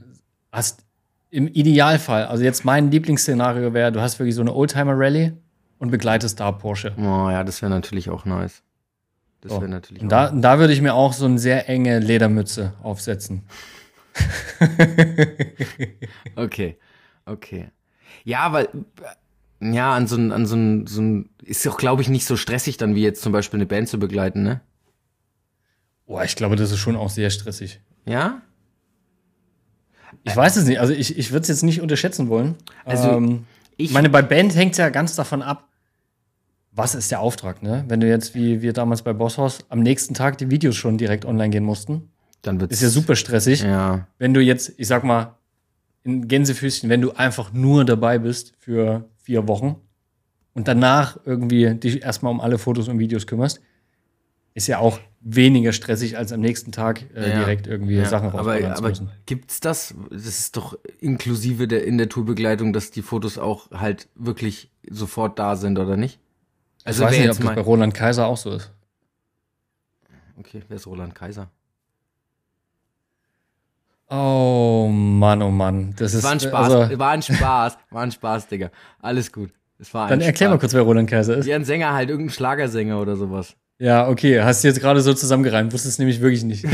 hast 0.51 0.86
im 1.30 1.47
Idealfall, 1.47 2.26
also 2.26 2.43
jetzt 2.43 2.65
mein 2.65 2.89
Lieblingsszenario 2.89 3.74
wäre, 3.74 3.91
du 3.91 4.01
hast 4.01 4.18
wirklich 4.18 4.34
so 4.34 4.41
eine 4.41 4.53
Oldtimer-Rallye 4.55 5.34
und 5.78 5.91
begleitest 5.91 6.39
da 6.39 6.51
Porsche. 6.51 6.93
Oh 6.97 7.30
ja, 7.30 7.43
das 7.43 7.61
wäre 7.61 7.70
natürlich 7.70 8.09
auch 8.09 8.26
nice. 8.26 8.63
Das 9.41 9.51
So. 9.51 9.61
wäre 9.61 9.70
natürlich 9.70 10.01
Und 10.01 10.09
da, 10.09 10.32
da 10.32 10.57
würde 10.57 10.74
ich 10.74 10.82
mir 10.82 10.95
auch 10.95 11.13
so 11.13 11.26
eine 11.26 11.38
sehr 11.38 11.70
enge 11.70 11.99
Ledermütze 11.99 12.74
aufsetzen. 12.82 13.43
Okay, 16.36 16.78
okay. 17.26 17.70
Ja, 18.24 18.51
weil 18.51 18.68
ja, 19.59 19.93
an 19.93 20.07
so 20.07 20.15
ein, 20.15 20.31
an 20.31 20.45
so 20.45 20.55
ein, 20.55 20.87
so 20.87 21.01
ein 21.01 21.29
ist 21.43 21.67
auch, 21.67 21.77
glaube 21.77 22.01
ich, 22.01 22.09
nicht 22.09 22.25
so 22.25 22.35
stressig 22.37 22.77
dann 22.77 22.95
wie 22.95 23.01
jetzt 23.03 23.21
zum 23.21 23.31
Beispiel 23.31 23.57
eine 23.57 23.65
Band 23.65 23.87
zu 23.89 23.97
begleiten, 23.99 24.43
ne? 24.43 24.61
Boah, 26.05 26.23
ich 26.23 26.35
glaube, 26.35 26.55
das 26.55 26.71
ist 26.71 26.79
schon 26.79 26.95
auch 26.95 27.09
sehr 27.09 27.29
stressig. 27.29 27.81
Ja? 28.05 28.41
Ich 30.23 30.35
weiß 30.35 30.55
es 30.57 30.65
nicht, 30.65 30.79
also 30.79 30.93
ich, 30.93 31.17
ich 31.17 31.31
würde 31.31 31.41
es 31.41 31.47
jetzt 31.47 31.63
nicht 31.63 31.81
unterschätzen 31.81 32.29
wollen. 32.29 32.55
Also, 32.85 33.09
ähm, 33.09 33.45
Ich 33.77 33.91
meine, 33.91 34.09
bei 34.09 34.21
Band 34.21 34.55
hängt 34.55 34.71
es 34.73 34.77
ja 34.77 34.89
ganz 34.89 35.15
davon 35.15 35.41
ab, 35.41 35.67
was 36.71 36.95
ist 36.95 37.11
der 37.11 37.19
Auftrag, 37.19 37.63
ne? 37.63 37.83
Wenn 37.87 37.99
du 37.99 38.07
jetzt, 38.07 38.35
wie 38.35 38.61
wir 38.61 38.71
damals 38.71 39.01
bei 39.01 39.11
Bosshaus, 39.11 39.59
am 39.69 39.79
nächsten 39.79 40.13
Tag 40.13 40.37
die 40.37 40.51
Videos 40.51 40.75
schon 40.75 40.97
direkt 40.97 41.25
online 41.25 41.49
gehen 41.49 41.63
mussten, 41.63 42.09
dann 42.43 42.61
wird's 42.61 42.73
ist 42.73 42.83
ja 42.83 42.89
super 42.89 43.15
stressig. 43.15 43.63
Ja, 43.63 44.07
Wenn 44.19 44.33
du 44.33 44.41
jetzt, 44.41 44.73
ich 44.77 44.87
sag 44.87 45.03
mal, 45.03 45.35
in 46.03 46.27
Gänsefüßchen, 46.27 46.89
wenn 46.89 47.01
du 47.01 47.11
einfach 47.13 47.51
nur 47.51 47.83
dabei 47.83 48.19
bist 48.19 48.53
für 48.59 49.05
vier 49.28 49.45
Wochen 49.49 49.75
und 50.53 50.69
danach 50.69 51.19
irgendwie 51.25 51.75
dich 51.75 52.01
erstmal 52.01 52.32
um 52.32 52.39
alle 52.39 52.57
Fotos 52.57 52.88
und 52.88 52.97
Videos 52.97 53.28
kümmerst, 53.28 53.59
ist 54.53 54.67
ja 54.67 54.80
auch 54.80 55.01
weniger 55.19 55.73
stressig, 55.73 56.17
als 56.17 56.32
am 56.32 56.39
nächsten 56.39 56.71
Tag 56.71 57.03
äh, 57.13 57.30
Ja. 57.30 57.39
direkt 57.39 57.67
irgendwie 57.67 57.97
ja. 57.97 58.05
Sachen 58.05 58.30
aber, 58.30 58.38
rausballern 58.38 58.71
zu 58.75 58.78
aber 58.78 58.88
müssen. 58.89 59.09
gibt's 59.25 59.59
das? 59.59 59.93
Das 60.09 60.25
ist 60.25 60.55
doch 60.55 60.80
inklusive 61.01 61.67
der 61.67 61.84
in 61.86 61.97
der 61.97 62.07
Tourbegleitung, 62.07 62.71
dass 62.71 62.89
die 62.89 63.01
Fotos 63.01 63.38
auch 63.38 63.69
halt 63.71 64.07
wirklich 64.15 64.71
sofort 64.89 65.38
da 65.39 65.57
sind, 65.57 65.78
oder 65.78 65.97
nicht? 65.97 66.21
Also 66.86 67.03
ich 67.03 67.09
weiß 67.09 67.19
nicht, 67.19 67.30
ob 67.32 67.38
das 67.38 67.55
bei 67.55 67.61
Roland 67.61 67.93
Kaiser 67.93 68.28
auch 68.28 68.38
so 68.38 68.51
ist. 68.51 68.71
Okay, 70.39 70.61
wer 70.69 70.78
ist 70.78 70.88
Roland 70.88 71.13
Kaiser? 71.15 71.49
Oh 74.09 74.89
Mann, 74.91 75.41
oh 75.41 75.51
Mann. 75.51 75.93
Das 75.97 76.13
ist 76.13 76.23
War 76.23 76.31
ein 76.31 76.39
Spaß, 76.39 76.71
Also, 76.73 76.99
war 76.99 77.11
ein 77.11 77.21
Spaß, 77.21 77.77
war 77.91 78.03
ein 78.03 78.11
Spaß, 78.11 78.47
Digga. 78.47 78.69
Alles 79.01 79.31
gut. 79.31 79.51
Es 79.79 79.93
war 79.93 80.05
ein 80.05 80.09
dann 80.11 80.21
erklär 80.21 80.49
mal 80.49 80.57
kurz, 80.59 80.73
wer 80.73 80.81
Roland 80.81 81.09
Kaiser 81.09 81.37
ist. 81.37 81.45
Ja, 81.45 81.55
ein 81.55 81.65
Sänger 81.65 81.93
halt, 81.93 82.09
irgendein 82.09 82.33
Schlagersänger 82.33 82.99
oder 83.01 83.15
sowas. 83.15 83.55
Ja, 83.79 84.07
okay. 84.07 84.41
Hast 84.41 84.63
du 84.63 84.69
jetzt 84.69 84.79
gerade 84.79 85.01
so 85.01 85.13
zusammengereimt. 85.13 85.71
Wusstest 85.71 85.99
nämlich 85.99 86.19
wirklich 86.19 86.43
nicht. 86.43 86.63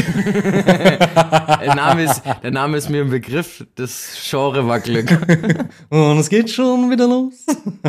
Der 1.64 1.76
Name 1.76 2.04
ist, 2.04 2.22
der 2.44 2.52
Name 2.52 2.78
ist 2.78 2.90
mir 2.90 3.02
ein 3.02 3.10
Begriff, 3.10 3.66
das 3.76 4.16
Genre 4.30 4.66
war 4.68 4.80
Glück. 4.80 5.10
Und 5.90 6.18
es 6.20 6.30
geht 6.30 6.50
schon 6.50 6.90
wieder 6.92 7.08
los. 7.08 7.46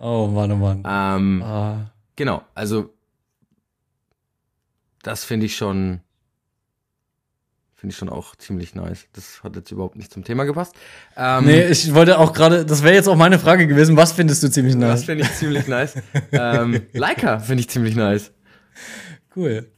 oh 0.00 0.26
Mann, 0.28 0.52
oh 0.52 0.56
Mann. 0.56 0.82
ähm, 0.88 1.42
Ah. 1.42 1.90
genau, 2.16 2.42
also 2.54 2.90
das 5.02 5.24
finde 5.24 5.46
ich 5.46 5.56
schon, 5.56 6.00
finde 7.78 7.92
ich 7.92 7.96
schon 7.96 8.08
auch 8.08 8.34
ziemlich 8.34 8.74
nice. 8.74 9.06
Das 9.12 9.42
hat 9.44 9.54
jetzt 9.54 9.70
überhaupt 9.70 9.94
nicht 9.96 10.12
zum 10.12 10.24
Thema 10.24 10.42
gepasst. 10.44 10.74
Ähm, 11.16 11.44
Nee, 11.44 11.66
ich 11.68 11.94
wollte 11.94 12.18
auch 12.18 12.32
gerade, 12.32 12.66
das 12.66 12.82
wäre 12.82 12.94
jetzt 12.94 13.08
auch 13.08 13.14
meine 13.16 13.38
Frage 13.38 13.68
gewesen, 13.68 13.96
was 13.96 14.10
findest 14.12 14.42
du 14.42 14.50
ziemlich 14.50 14.74
Das 14.74 14.80
nice? 14.80 15.04
finde 15.04 15.22
ich 15.24 15.32
ziemlich 15.34 15.68
nice. 15.68 15.94
ähm, 16.32 16.82
Leica 16.92 17.38
finde 17.38 17.60
ich 17.60 17.70
ziemlich 17.70 17.94
nice. 17.94 18.32
Cool. 19.36 19.70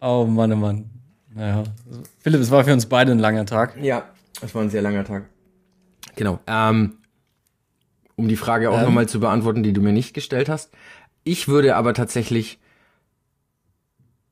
Oh 0.00 0.24
Mann, 0.26 0.52
oh 0.52 0.56
Mann. 0.56 0.90
Naja. 1.34 1.64
Philipp, 2.20 2.40
es 2.40 2.52
war 2.52 2.62
für 2.64 2.72
uns 2.72 2.86
beide 2.86 3.10
ein 3.10 3.18
langer 3.18 3.44
Tag. 3.46 3.76
Ja, 3.82 4.04
es 4.40 4.54
war 4.54 4.62
ein 4.62 4.70
sehr 4.70 4.82
langer 4.82 5.04
Tag. 5.04 5.24
Genau. 6.14 6.38
Ähm, 6.46 6.98
um 8.14 8.28
die 8.28 8.36
Frage 8.36 8.70
auch 8.70 8.78
Ähm. 8.78 8.84
nochmal 8.84 9.08
zu 9.08 9.18
beantworten, 9.18 9.64
die 9.64 9.72
du 9.72 9.80
mir 9.80 9.92
nicht 9.92 10.14
gestellt 10.14 10.48
hast. 10.48 10.70
Ich 11.24 11.48
würde 11.48 11.74
aber 11.74 11.94
tatsächlich 11.94 12.60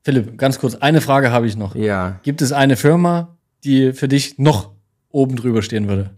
Philipp, 0.03 0.37
ganz 0.37 0.59
kurz, 0.59 0.75
eine 0.75 1.01
Frage 1.01 1.31
habe 1.31 1.47
ich 1.47 1.55
noch. 1.55 1.75
Ja. 1.75 2.19
Gibt 2.23 2.41
es 2.41 2.51
eine 2.51 2.75
Firma, 2.75 3.37
die 3.63 3.93
für 3.93 4.07
dich 4.07 4.37
noch 4.37 4.71
oben 5.09 5.35
drüber 5.35 5.61
stehen 5.61 5.87
würde? 5.87 6.11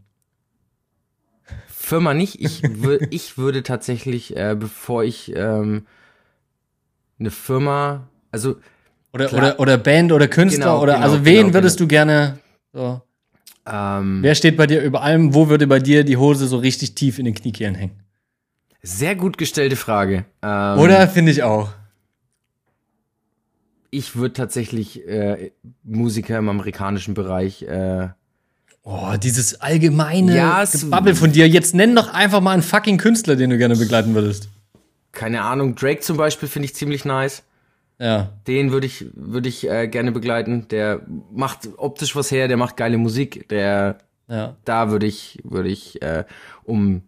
Firma 1.68 2.14
nicht. 2.14 2.42
Ich, 2.42 2.64
wür 2.64 3.00
ich 3.12 3.38
würde 3.38 3.62
tatsächlich, 3.62 4.36
äh, 4.36 4.56
bevor 4.60 5.04
ich 5.04 5.32
ähm, 5.36 5.86
eine 7.20 7.30
Firma, 7.30 8.08
also 8.32 8.56
Oder, 9.14 9.28
Klar. 9.28 9.42
oder, 9.42 9.60
oder 9.60 9.78
Band 9.78 10.12
oder 10.12 10.28
Künstler 10.28 10.66
Genau, 10.66 10.82
oder 10.82 10.94
genau, 10.96 11.06
also 11.06 11.26
wen 11.26 11.44
genau, 11.48 11.54
würdest 11.54 11.80
du 11.80 11.88
gerne 11.88 12.40
so, 12.74 13.02
ähm, 13.68 14.20
Wer 14.22 14.36
steht 14.36 14.58
bei 14.58 14.68
dir 14.68 14.82
über 14.82 15.02
allem? 15.02 15.34
Wo 15.34 15.48
würde 15.48 15.68
bei 15.68 15.80
dir 15.80 16.04
die 16.04 16.18
Hose 16.18 16.48
so 16.48 16.58
richtig 16.58 16.96
tief 16.96 17.20
in 17.20 17.26
den 17.26 17.34
Kniekehlen 17.36 17.76
hängen? 17.76 18.02
sehr 18.88 19.16
gut 19.16 19.40
gestellte 19.40 19.76
Frage. 19.76 20.26
Ähm, 20.44 20.78
Oder 20.78 21.08
finde 21.08 21.32
ich 21.32 21.42
auch. 21.42 21.70
Ich 23.96 24.16
würde 24.16 24.34
tatsächlich 24.34 25.08
äh, 25.08 25.52
Musiker 25.84 26.38
im 26.38 26.50
amerikanischen 26.50 27.14
Bereich. 27.14 27.64
Äh, 27.64 28.10
Oh, 28.88 29.14
dieses 29.18 29.60
allgemeine 29.62 30.36
Ja, 30.36 30.64
Gebabbel 30.64 31.16
von 31.16 31.32
dir. 31.32 31.48
Jetzt 31.50 31.74
nenn 31.74 31.96
doch 31.96 32.14
einfach 32.14 32.40
mal 32.40 32.52
einen 32.52 32.62
fucking 32.62 33.00
Künstler, 33.00 33.36
den 33.36 33.50
du 33.50 33.58
gerne 33.58 33.76
begleiten 33.76 34.14
würdest. 34.14 34.48
keine 35.12 35.42
Ahnung, 35.42 35.74
Drake 35.74 36.02
zum 36.02 36.18
Beispiel 36.18 36.48
finde 36.48 36.68
ich 36.68 36.76
ziemlich 36.76 37.04
nice. 37.04 37.42
Ja. 37.98 38.30
Den 38.46 38.72
würde 38.72 38.86
ich, 38.86 39.06
würde 39.16 39.50
ich 39.50 39.68
äh, 39.68 39.88
gerne 39.88 40.12
begleiten. 40.12 40.68
Der 40.70 41.02
macht 41.34 41.68
optisch 41.78 42.16
was 42.16 42.30
her, 42.30 42.48
der 42.48 42.58
macht 42.58 42.78
geile 42.78 42.98
Musik. 43.00 43.50
Der, 43.50 43.98
Ja. 44.28 44.56
da 44.66 44.92
würde 44.92 45.08
ich, 45.08 45.40
würde 45.44 45.70
ich, 45.70 46.00
äh, 46.04 46.26
um 46.64 47.02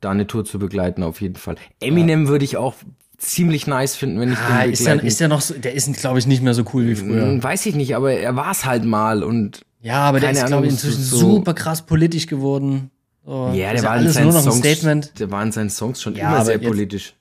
da 0.00 0.10
eine 0.10 0.28
Tour 0.28 0.44
zu 0.44 0.60
begleiten, 0.60 1.02
auf 1.02 1.20
jeden 1.20 1.34
Fall. 1.36 1.56
Eminem 1.80 2.28
würde 2.28 2.44
ich 2.44 2.56
auch 2.58 2.74
ziemlich 3.18 3.66
nice 3.66 3.96
finden, 3.96 4.20
wenn 4.20 4.32
ich 4.32 4.38
Ah, 4.38 4.62
den 4.62 4.72
ist 4.72 4.80
der, 4.80 4.92
begleiten. 4.92 5.06
ist 5.06 5.20
der 5.20 5.28
noch 5.28 5.40
so, 5.40 5.54
der 5.54 5.74
ist, 5.74 5.92
glaube 5.96 6.18
ich, 6.18 6.26
nicht 6.26 6.42
mehr 6.42 6.54
so 6.54 6.64
cool 6.72 6.86
wie 6.86 6.94
früher. 6.94 7.22
Hm, 7.26 7.42
Weiß 7.42 7.64
ich 7.66 7.74
nicht, 7.74 7.94
aber 7.96 8.12
er 8.12 8.36
war 8.36 8.50
es 8.50 8.64
halt 8.64 8.84
mal 8.84 9.22
und 9.22 9.62
Ja, 9.80 10.00
aber 10.02 10.20
der 10.20 10.30
ist, 10.30 10.46
glaube 10.46 10.66
ich, 10.66 10.72
inzwischen 10.72 11.02
so- 11.02 11.16
super 11.18 11.54
krass 11.54 11.82
politisch 11.82 12.26
geworden. 12.26 12.90
So, 13.26 13.52
ja, 13.54 13.72
der 13.72 13.82
war 13.84 13.94
in 13.94 14.00
alles 14.02 14.14
seinen 14.14 14.24
nur 14.24 14.32
noch 14.34 14.40
ein 14.40 14.52
Songs, 14.52 14.58
Statement. 14.58 15.18
Der 15.18 15.30
war 15.30 15.42
in 15.42 15.52
seinen 15.52 15.70
Songs 15.70 16.02
schon 16.02 16.14
Ja, 16.14 16.28
immer 16.34 16.44
sehr 16.44 16.56
jetzt- 16.56 16.66
politisch. 16.66 17.14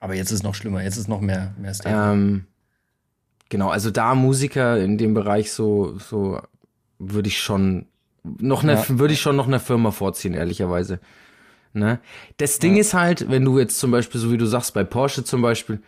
Aber 0.00 0.14
jetzt 0.14 0.30
ist 0.32 0.42
noch 0.42 0.54
schlimmer. 0.54 0.82
Jetzt 0.82 0.98
ist 0.98 1.08
noch 1.08 1.20
mehr, 1.22 1.54
mehr 1.58 1.72
Statement. 1.72 2.12
Ähm, 2.12 2.44
genau, 3.48 3.68
also 3.70 3.90
da 3.90 4.14
Musiker 4.14 4.78
in 4.78 4.98
dem 4.98 5.14
Bereich 5.14 5.50
so, 5.52 5.98
so 5.98 6.40
würde 6.98 7.28
ich 7.28 7.38
schon 7.38 7.86
noch 8.38 8.62
eine, 8.62 8.74
Ja. 8.74 8.84
würde 8.88 9.14
ich 9.14 9.20
schon 9.20 9.36
noch 9.36 9.46
eine 9.46 9.60
Firma 9.60 9.90
vorziehen, 9.92 10.34
ehrlicherweise. 10.34 11.00
Ne? 11.74 11.98
Das 12.36 12.60
Ding 12.60 12.76
ist 12.76 12.94
halt, 12.94 13.28
wenn 13.30 13.44
du 13.44 13.58
jetzt 13.58 13.78
zum 13.78 13.90
Beispiel, 13.90 14.20
so 14.20 14.30
wie 14.32 14.38
du 14.38 14.46
sagst, 14.46 14.74
bei 14.74 14.84
Porsche 14.84 15.24
zum 15.24 15.42
Beispiel, 15.42 15.80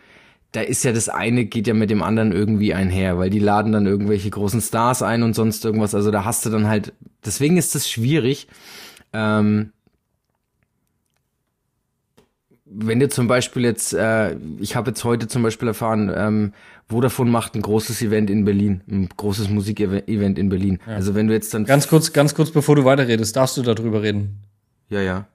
da 0.51 0.61
ist 0.61 0.83
ja 0.83 0.91
das 0.91 1.09
eine 1.09 1.45
geht 1.45 1.67
ja 1.67 1.73
mit 1.73 1.89
dem 1.89 2.03
anderen 2.03 2.31
irgendwie 2.31 2.73
einher, 2.73 3.17
weil 3.17 3.29
die 3.29 3.39
laden 3.39 3.71
dann 3.71 3.85
irgendwelche 3.85 4.29
großen 4.29 4.61
Stars 4.61 5.01
ein 5.01 5.23
und 5.23 5.33
sonst 5.33 5.63
irgendwas. 5.65 5.95
Also 5.95 6.11
da 6.11 6.25
hast 6.25 6.45
du 6.45 6.49
dann 6.49 6.67
halt, 6.67 6.93
deswegen 7.25 7.57
ist 7.57 7.73
das 7.73 7.89
schwierig. 7.89 8.47
Ähm, 9.13 9.71
wenn 12.65 12.99
du 12.99 13.07
zum 13.07 13.27
Beispiel 13.27 13.63
jetzt, 13.63 13.93
äh, 13.93 14.35
ich 14.59 14.75
habe 14.75 14.89
jetzt 14.91 15.03
heute 15.03 15.27
zum 15.27 15.41
Beispiel 15.41 15.69
erfahren, 15.69 16.11
ähm, 16.13 16.53
Vodafone 16.89 17.31
macht 17.31 17.55
ein 17.55 17.61
großes 17.61 18.01
Event 18.01 18.29
in 18.29 18.43
Berlin, 18.45 18.81
ein 18.89 19.09
großes 19.15 19.49
Musikevent 19.49 20.37
in 20.37 20.49
Berlin. 20.49 20.79
Also 20.85 21.15
wenn 21.15 21.27
du 21.27 21.33
jetzt 21.33 21.53
dann 21.53 21.65
Ganz 21.65 21.87
kurz, 21.87 22.11
ganz 22.13 22.33
kurz, 22.35 22.51
bevor 22.51 22.75
du 22.75 22.83
weiterredest, 22.85 23.35
darfst 23.35 23.57
du 23.57 23.61
darüber 23.61 24.01
reden. 24.01 24.39
ja 24.89 25.01
ja, 25.01 25.27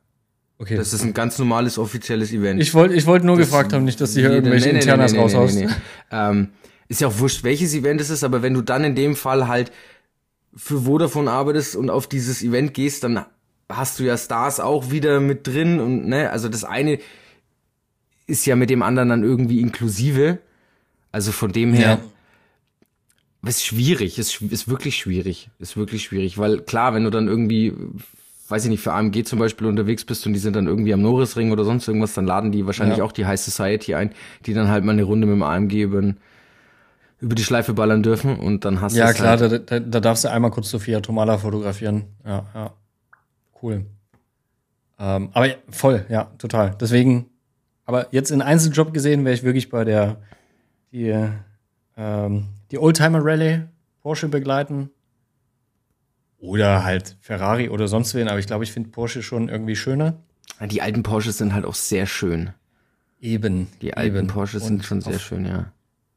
Okay. 0.62 0.76
das 0.76 0.92
ist 0.92 1.02
ein 1.02 1.12
ganz 1.12 1.38
normales 1.38 1.76
offizielles 1.76 2.32
Event. 2.32 2.62
ich 2.62 2.72
wollte 2.72 2.94
ich 2.94 3.04
wollte 3.06 3.26
nur 3.26 3.36
Das- 3.36 3.48
gefragt 3.48 3.72
haben, 3.72 3.84
nicht, 3.84 4.00
dass 4.00 4.10
du 4.14 4.20
hier 4.20 4.28
Jeder- 4.30 4.34
irgendwelche 4.36 4.66
nee, 4.68 4.72
nee, 4.74 4.78
Internas 4.80 5.10
nee, 5.12 5.18
nee, 5.18 5.22
raushaust. 5.24 5.54
nee, 5.56 5.64
nee, 5.66 5.72
nee. 5.72 5.76
Ähm, 6.12 6.48
ist 6.88 7.00
ja 7.00 7.08
auch 7.08 7.18
wurscht, 7.18 7.42
welches 7.42 7.74
Event 7.74 8.00
es 8.00 8.10
ist, 8.10 8.22
aber 8.22 8.42
wenn 8.42 8.54
du 8.54 8.62
dann 8.62 8.84
in 8.84 8.94
dem 8.94 9.16
Fall 9.16 9.48
halt 9.48 9.72
für 10.54 10.82
Vodafone 10.82 11.30
arbeitest 11.30 11.74
und 11.76 11.90
auf 11.90 12.06
dieses 12.06 12.42
Event 12.42 12.74
gehst, 12.74 13.02
dann 13.04 13.24
hast 13.68 13.98
du 13.98 14.04
ja 14.04 14.16
Stars 14.16 14.60
auch 14.60 14.90
wieder 14.90 15.18
mit 15.20 15.46
drin 15.46 15.80
und 15.80 16.06
ne, 16.06 16.30
also 16.30 16.48
das 16.48 16.62
eine 16.64 16.98
ist 18.26 18.46
ja 18.46 18.54
mit 18.54 18.70
dem 18.70 18.82
anderen 18.82 19.08
dann 19.08 19.22
irgendwie 19.24 19.60
inklusive. 19.60 20.38
Also 21.10 21.32
von 21.32 21.50
dem 21.52 21.72
her, 21.72 21.98
Ja. 23.42 23.48
ist 23.48 23.64
schwierig, 23.64 24.18
ist, 24.18 24.40
ist 24.42 24.68
wirklich 24.68 24.96
schwierig, 24.96 25.50
ist 25.58 25.76
wirklich 25.76 26.04
schwierig, 26.04 26.38
weil 26.38 26.60
klar, 26.60 26.94
wenn 26.94 27.04
du 27.04 27.10
dann 27.10 27.26
irgendwie, 27.28 27.72
weiß 28.49 28.64
ich 28.64 28.70
nicht, 28.70 28.82
für 28.82 28.93
AMG 28.93 29.24
zum 29.24 29.38
Beispiel 29.38 29.66
unterwegs 29.66 30.05
bist 30.05 30.26
und 30.26 30.32
die 30.32 30.38
sind 30.38 30.57
dann 30.57 30.66
irgendwie 30.66 30.93
am 30.93 31.01
Norrisring 31.03 31.53
oder 31.53 31.64
sonst 31.64 31.86
irgendwas, 31.88 32.14
dann 32.14 32.26
laden 32.26 32.53
die 32.53 32.66
wahrscheinlich 32.66 32.99
Ja. 32.99 33.05
auch 33.05 33.12
die 33.12 33.24
High 33.26 33.40
Society 33.40 33.95
ein, 33.95 34.11
die 34.47 34.53
dann 34.55 34.68
halt 34.68 34.84
mal 34.84 34.93
eine 34.93 35.05
Runde 35.05 35.26
mit 35.26 35.34
dem 35.36 35.43
AMG 35.43 35.82
über, 35.82 36.14
über 37.20 37.34
die 37.34 37.45
Schleife 37.45 37.72
ballern 37.72 38.03
dürfen 38.03 38.38
und 38.38 38.64
dann 38.64 38.80
hast 38.80 38.95
du 38.95 38.99
Ja, 39.01 39.12
klar, 39.12 39.38
halt, 39.38 39.53
da, 39.53 39.59
da, 39.59 39.80
da 39.80 40.01
darfst 40.01 40.24
du 40.24 40.30
einmal 40.30 40.51
kurz 40.51 40.70
Sophia 40.70 41.01
Tomala 41.01 41.38
fotografieren. 41.38 42.05
Ja, 42.26 42.45
ja. 42.55 42.72
Cool. 43.62 43.86
Ähm, 44.99 45.30
aber 45.32 45.49
voll, 45.70 46.05
ja, 46.09 46.30
total. 46.38 46.76
Deswegen, 46.80 47.26
aber 47.86 48.09
jetzt 48.12 48.30
in 48.30 48.43
Einzeljob 48.43 48.93
gesehen, 48.93 49.24
wäre 49.24 49.34
ich 49.34 49.43
wirklich 49.45 49.68
bei 49.70 49.84
der, 49.84 50.16
die, 50.93 51.16
ähm, 51.97 52.45
die 52.70 52.78
Oldtimer 52.78 53.24
Rallye 53.24 53.62
Porsche 54.03 54.28
begleiten. 54.28 54.90
Oder 56.43 56.82
halt 56.82 57.16
Ferrari 57.20 57.68
oder 57.68 57.86
sonst 57.86 58.14
wen, 58.16 58.26
aber 58.28 58.40
ich 58.40 58.49
glaube, 58.49 58.64
ich 58.64 58.72
finde 58.72 58.90
Porsche 58.90 59.22
schon 59.22 59.49
irgendwie 59.49 59.76
schöner. 59.76 60.14
die 60.61 60.82
alten 60.82 61.05
Porsches 61.05 61.38
sind 61.38 61.55
halt 61.55 61.64
auch 61.64 61.74
sehr 61.76 62.07
schön. 62.07 62.51
Eben. 63.20 63.68
Die 63.80 63.97
alten 63.97 64.16
eben. 64.16 64.26
Porsches 64.26 64.62
Und 64.62 64.68
sind 64.68 64.84
schon 64.84 65.01
sehr 65.01 65.14
auf, 65.14 65.22
schön, 65.22 65.47
ja. 65.47 65.70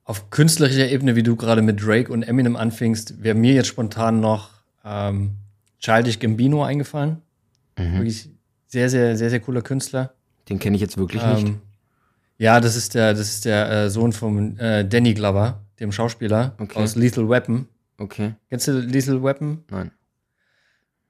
Auf 0.03 0.31
künstlerischer 0.31 0.89
Ebene, 0.89 1.15
wie 1.15 1.21
du 1.21 1.35
gerade 1.35 1.61
mit 1.61 1.79
Drake 1.85 2.11
und 2.11 2.23
Eminem 2.23 2.55
anfingst, 2.55 3.21
wäre 3.21 3.35
mir 3.35 3.53
jetzt 3.53 3.67
spontan 3.67 4.19
noch 4.19 4.49
ähm, 4.83 5.35
Childish 5.79 6.17
Gambino 6.17 6.63
eingefallen. 6.63 7.21
Mhm. 7.77 7.93
Wirklich 7.93 8.27
sehr, 8.65 8.89
sehr, 8.89 9.15
sehr, 9.15 9.29
sehr 9.29 9.39
cooler 9.39 9.61
Künstler. 9.61 10.15
Den 10.49 10.57
kenne 10.57 10.75
ich 10.75 10.81
jetzt 10.81 10.97
wirklich 10.97 11.23
nicht. 11.23 11.47
Ähm, 11.47 11.61
ja, 12.39 12.59
das 12.59 12.75
ist 12.75 12.95
der, 12.95 13.13
das 13.13 13.29
ist 13.29 13.45
der 13.45 13.69
äh, 13.69 13.89
Sohn 13.91 14.11
von 14.11 14.57
äh, 14.57 14.87
Danny 14.87 15.13
Glover, 15.13 15.61
dem 15.79 15.91
Schauspieler 15.91 16.55
Okay. 16.57 16.79
aus 16.79 16.95
Lethal 16.95 17.29
Weapon. 17.29 17.67
Okay, 17.99 18.33
Kennst 18.49 18.67
du 18.67 18.71
Lethal 18.79 19.21
Weapon? 19.23 19.63
nein. 19.69 19.91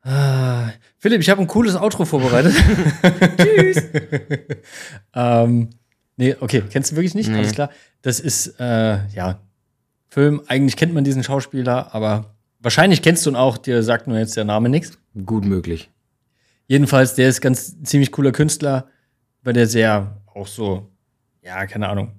Ah, 0.05 0.69
Philipp, 0.99 1.21
ich 1.21 1.29
habe 1.31 1.41
ein 1.41 1.47
cooles 1.47 1.75
Outro 1.75 2.05
vorbereitet. 2.05 2.53
Tschüss. 3.37 3.83
ähm, 5.15 5.71
nee, 6.15 6.35
okay, 6.39 6.63
kennst 6.69 6.91
du 6.91 6.95
wirklich 6.95 7.15
nicht? 7.15 7.29
Nee. 7.29 7.37
Alles 7.37 7.53
klar. 7.53 7.71
Das 8.03 8.19
ist, 8.19 8.59
äh, 8.59 9.07
ja, 9.07 9.39
Film. 10.09 10.43
Eigentlich 10.47 10.77
kennt 10.77 10.93
man 10.93 11.03
diesen 11.03 11.23
Schauspieler, 11.23 11.93
aber 11.95 12.35
wahrscheinlich 12.59 13.01
kennst 13.01 13.25
du 13.25 13.31
ihn 13.31 13.35
auch. 13.35 13.57
Dir 13.57 13.81
sagt 13.81 14.07
nur 14.07 14.19
jetzt 14.19 14.37
der 14.37 14.43
Name 14.43 14.69
nichts. 14.69 14.99
Gut 15.25 15.43
möglich. 15.43 15.89
Jedenfalls, 16.67 17.15
der 17.15 17.29
ist 17.29 17.41
ganz 17.41 17.81
ziemlich 17.81 18.11
cooler 18.11 18.31
Künstler, 18.31 18.87
weil 19.41 19.53
der 19.53 19.65
sehr 19.65 20.21
auch 20.33 20.47
so, 20.47 20.91
ja, 21.41 21.65
keine 21.65 21.89
Ahnung, 21.89 22.11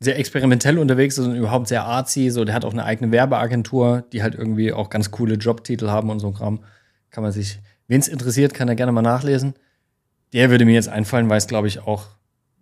sehr 0.00 0.18
experimentell 0.18 0.78
unterwegs 0.78 1.16
ist 1.16 1.26
und 1.26 1.36
überhaupt 1.36 1.68
sehr 1.68 1.84
artsy. 1.84 2.30
So, 2.30 2.44
der 2.44 2.56
hat 2.56 2.64
auch 2.64 2.72
eine 2.72 2.84
eigene 2.84 3.12
Werbeagentur, 3.12 4.04
die 4.12 4.22
halt 4.22 4.34
irgendwie 4.34 4.72
auch 4.72 4.90
ganz 4.90 5.12
coole 5.12 5.34
Jobtitel 5.34 5.88
haben 5.88 6.10
und 6.10 6.18
so 6.18 6.26
ein 6.26 6.34
Kram. 6.34 6.60
Kann 7.10 7.22
man 7.22 7.32
sich, 7.32 7.58
wen 7.86 8.00
es 8.00 8.08
interessiert, 8.08 8.54
kann 8.54 8.68
er 8.68 8.74
gerne 8.74 8.92
mal 8.92 9.02
nachlesen. 9.02 9.54
Der 10.32 10.50
würde 10.50 10.64
mir 10.64 10.74
jetzt 10.74 10.88
einfallen, 10.88 11.28
weil 11.28 11.38
es, 11.38 11.46
glaube 11.46 11.68
ich, 11.68 11.80
auch 11.80 12.06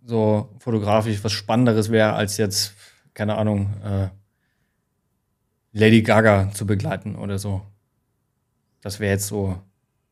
so 0.05 0.49
fotografisch 0.59 1.23
was 1.23 1.33
Spannenderes 1.33 1.91
wäre, 1.91 2.13
als 2.13 2.37
jetzt, 2.37 2.73
keine 3.13 3.35
Ahnung, 3.37 3.73
äh, 3.83 4.07
Lady 5.73 6.01
Gaga 6.01 6.49
zu 6.53 6.65
begleiten 6.65 7.15
oder 7.15 7.37
so. 7.39 7.61
Das 8.81 8.99
wäre 8.99 9.11
jetzt 9.11 9.27
so, 9.27 9.61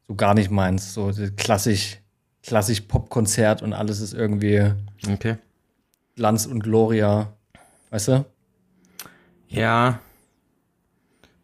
so 0.07 0.15
gar 0.15 0.33
nicht 0.33 0.51
meins. 0.51 0.93
So 0.93 1.11
klassisch, 1.37 1.97
klassisch 2.43 2.81
Popkonzert 2.81 3.61
und 3.61 3.73
alles 3.73 4.01
ist 4.01 4.13
irgendwie 4.13 4.73
Okay. 5.07 5.37
Glanz 6.15 6.45
und 6.45 6.61
Gloria. 6.61 7.33
Weißt 7.89 8.07
du? 8.09 8.25
Ja. 9.47 9.99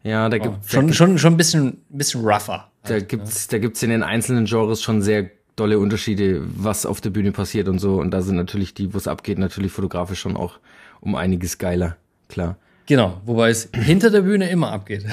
Ja, 0.04 0.30
da 0.30 0.38
gibt 0.38 0.70
Schon, 0.70 0.94
schon, 0.94 1.18
schon 1.18 1.34
ein 1.34 1.38
bisschen, 1.38 1.68
ein 1.89 1.98
bisschen 1.98 2.22
rougher. 2.26 2.70
Da 2.84 2.99
gibt's, 2.99 3.47
da 3.47 3.59
gibt's 3.59 3.84
in 3.84 3.89
den 3.89 4.03
einzelnen 4.03 4.45
Genres 4.45 4.82
schon 4.82 5.01
sehr 5.01 5.29
dolle 5.55 5.79
Unterschiede, 5.79 6.41
was 6.55 6.86
auf 6.86 7.01
der 7.01 7.11
Bühne 7.11 7.32
passiert 7.32 7.67
und 7.67 7.79
so. 7.79 7.99
Und 7.99 8.11
da 8.11 8.21
sind 8.21 8.36
natürlich 8.36 8.73
die, 8.73 8.93
wo 8.93 8.97
es 8.97 9.07
abgeht, 9.07 9.38
natürlich 9.38 9.71
fotografisch 9.71 10.19
schon 10.19 10.36
auch 10.36 10.59
um 10.99 11.15
einiges 11.15 11.57
geiler. 11.57 11.97
Klar. 12.29 12.57
Genau, 12.86 13.21
wobei 13.25 13.49
es 13.49 13.69
hinter 13.73 14.09
der 14.09 14.21
Bühne 14.21 14.49
immer 14.49 14.71
abgeht. 14.71 15.05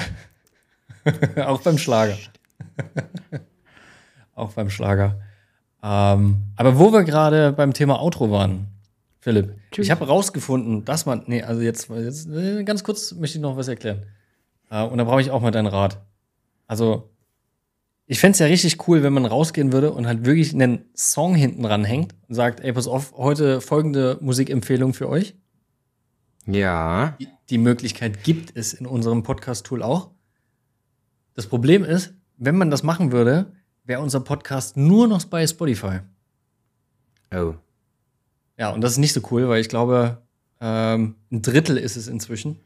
Auch 1.37 1.61
beim 1.61 1.77
Schlager. 1.77 2.17
Auch 4.35 4.53
beim 4.53 4.69
Schlager. 4.69 5.19
Ähm, 5.83 6.37
aber 6.55 6.77
wo 6.77 6.91
wir 6.91 7.03
gerade 7.03 7.53
beim 7.53 7.73
Thema 7.73 8.01
Outro 8.01 8.31
waren, 8.31 8.67
Philipp, 9.19 9.55
ich 9.77 9.91
habe 9.91 10.07
rausgefunden, 10.07 10.85
dass 10.85 11.05
man, 11.05 11.23
nee, 11.27 11.41
also 11.43 11.61
jetzt, 11.61 11.89
jetzt 11.89 12.29
äh, 12.29 12.63
ganz 12.63 12.83
kurz 12.83 13.13
möchte 13.13 13.37
ich 13.37 13.41
noch 13.41 13.57
was 13.57 13.67
erklären. 13.67 14.03
Äh, 14.69 14.83
und 14.83 14.97
da 14.97 15.03
brauche 15.03 15.21
ich 15.21 15.31
auch 15.31 15.41
mal 15.41 15.51
deinen 15.51 15.67
Rat. 15.67 16.01
Also, 16.67 17.09
ich 18.11 18.19
fände 18.19 18.33
es 18.33 18.39
ja 18.39 18.47
richtig 18.47 18.87
cool, 18.87 19.03
wenn 19.03 19.13
man 19.13 19.27
rausgehen 19.27 19.71
würde 19.71 19.91
und 19.91 20.07
halt 20.07 20.25
wirklich 20.25 20.51
einen 20.51 20.83
Song 20.95 21.35
hinten 21.35 21.61
dran 21.61 21.85
hängt 21.85 22.15
und 22.27 22.33
sagt, 22.33 22.59
ey, 22.59 22.73
pass 22.73 22.87
auf, 22.87 23.13
heute 23.15 23.61
folgende 23.61 24.17
Musikempfehlung 24.19 24.95
für 24.95 25.07
euch. 25.07 25.35
Ja. 26.47 27.15
Die, 27.19 27.27
die 27.51 27.59
Möglichkeit 27.59 28.23
gibt 28.23 28.57
es 28.57 28.73
in 28.73 28.87
unserem 28.87 29.21
Podcast-Tool 29.21 29.83
auch. 29.83 30.09
Das 31.35 31.45
Problem 31.45 31.83
ist, 31.83 32.15
wenn 32.37 32.57
man 32.57 32.71
das 32.71 32.81
machen 32.81 33.11
würde, 33.11 33.53
wäre 33.83 34.01
unser 34.01 34.21
Podcast 34.21 34.75
nur 34.75 35.07
noch 35.07 35.23
bei 35.25 35.45
Spotify. 35.45 35.99
Oh. 37.31 37.53
Ja, 38.57 38.71
und 38.71 38.81
das 38.81 38.93
ist 38.93 38.97
nicht 38.97 39.13
so 39.13 39.21
cool, 39.29 39.47
weil 39.49 39.61
ich 39.61 39.69
glaube, 39.69 40.23
ähm, 40.59 41.13
ein 41.31 41.43
Drittel 41.43 41.77
ist 41.77 41.95
es 41.95 42.07
inzwischen, 42.07 42.59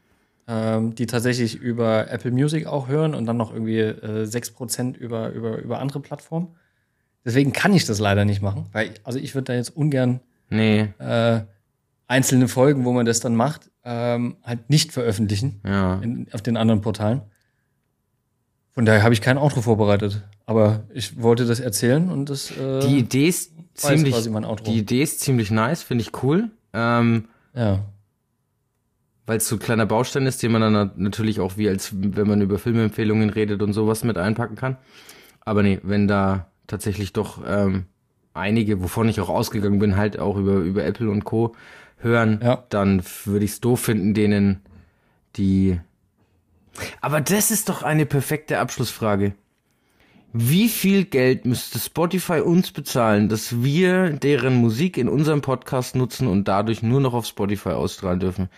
ähm, 0.46 0.94
die 0.94 1.06
tatsächlich 1.06 1.56
über 1.56 2.10
Apple 2.10 2.30
Music 2.30 2.66
auch 2.66 2.88
hören 2.88 3.14
und 3.14 3.26
dann 3.26 3.36
noch 3.36 3.52
irgendwie 3.52 3.78
äh, 3.80 4.24
6% 4.24 4.96
über, 4.96 5.30
über, 5.30 5.58
über 5.58 5.78
andere 5.78 6.00
Plattformen. 6.00 6.48
Deswegen 7.24 7.52
kann 7.52 7.72
ich 7.72 7.86
das 7.86 7.98
leider 7.98 8.24
nicht 8.26 8.42
machen, 8.42 8.66
weil, 8.72 8.90
also 9.04 9.18
ich 9.18 9.34
würde 9.34 9.44
da 9.46 9.54
jetzt 9.54 9.74
ungern 9.74 10.20
Nee. 10.50 10.88
äh, 10.98 11.40
einzelne 12.06 12.48
Folgen, 12.48 12.84
wo 12.84 12.92
man 12.92 13.06
das 13.06 13.20
dann 13.20 13.34
macht, 13.34 13.70
ähm, 13.84 14.36
halt 14.42 14.68
nicht 14.68 14.92
veröffentlichen 14.92 15.60
Ja. 15.66 16.00
in, 16.02 16.26
auf 16.32 16.42
den 16.42 16.56
anderen 16.58 16.82
Portalen. 16.82 17.22
Von 18.72 18.84
daher 18.84 19.02
habe 19.02 19.14
ich 19.14 19.20
kein 19.22 19.38
Outro 19.38 19.62
vorbereitet. 19.62 20.22
Aber 20.46 20.82
ich 20.92 21.22
wollte 21.22 21.46
das 21.46 21.60
erzählen 21.60 22.10
und 22.10 22.28
das 22.28 22.50
äh, 22.50 22.80
Die 22.80 22.98
Idee 22.98 23.28
ist 23.28 23.52
ziemlich, 23.74 24.14
die 24.66 24.78
Idee 24.78 25.02
ist 25.02 25.20
ziemlich 25.20 25.50
nice, 25.50 25.82
finde 25.82 26.02
ich 26.02 26.22
cool. 26.22 26.50
Ähm, 26.74 27.28
ja. 27.54 27.80
Weil 29.26 29.38
es 29.38 29.48
so 29.48 29.56
ein 29.56 29.60
kleiner 29.60 29.86
Baustein 29.86 30.26
ist, 30.26 30.42
den 30.42 30.52
man 30.52 30.60
dann 30.60 30.90
natürlich 30.96 31.40
auch 31.40 31.56
wie 31.56 31.68
als 31.68 31.92
wenn 31.94 32.28
man 32.28 32.42
über 32.42 32.58
Filmempfehlungen 32.58 33.30
redet 33.30 33.62
und 33.62 33.72
sowas 33.72 34.04
mit 34.04 34.18
einpacken 34.18 34.56
kann. 34.56 34.76
Aber 35.40 35.62
nee, 35.62 35.78
wenn 35.82 36.08
da 36.08 36.50
tatsächlich 36.66 37.12
doch 37.12 37.42
ähm, 37.46 37.86
einige, 38.34 38.82
wovon 38.82 39.08
ich 39.08 39.20
auch 39.20 39.28
ausgegangen 39.28 39.78
bin, 39.78 39.96
halt 39.96 40.18
auch 40.18 40.36
über, 40.36 40.54
über 40.56 40.84
Apple 40.84 41.10
und 41.10 41.24
Co. 41.24 41.54
hören, 41.98 42.40
Ja. 42.42 42.64
dann 42.68 43.02
würde 43.24 43.44
ich 43.44 43.52
es 43.52 43.60
doof 43.60 43.80
finden, 43.80 44.14
denen 44.14 44.60
die. 45.36 45.80
Aber 47.00 47.20
das 47.20 47.50
ist 47.50 47.68
doch 47.68 47.82
eine 47.82 48.06
perfekte 48.06 48.58
Abschlussfrage. 48.58 49.34
Wie 50.32 50.68
viel 50.68 51.04
Geld 51.04 51.44
müsste 51.44 51.78
Spotify 51.78 52.40
uns 52.40 52.72
bezahlen, 52.72 53.28
dass 53.28 53.62
wir 53.62 54.10
deren 54.10 54.56
Musik 54.56 54.98
in 54.98 55.08
unserem 55.08 55.42
Podcast 55.42 55.94
nutzen 55.94 56.26
und 56.26 56.48
dadurch 56.48 56.82
nur 56.82 57.00
noch 57.00 57.14
auf 57.14 57.26
Spotify 57.26 57.70
ausstrahlen 57.70 58.18
dürfen? 58.18 58.48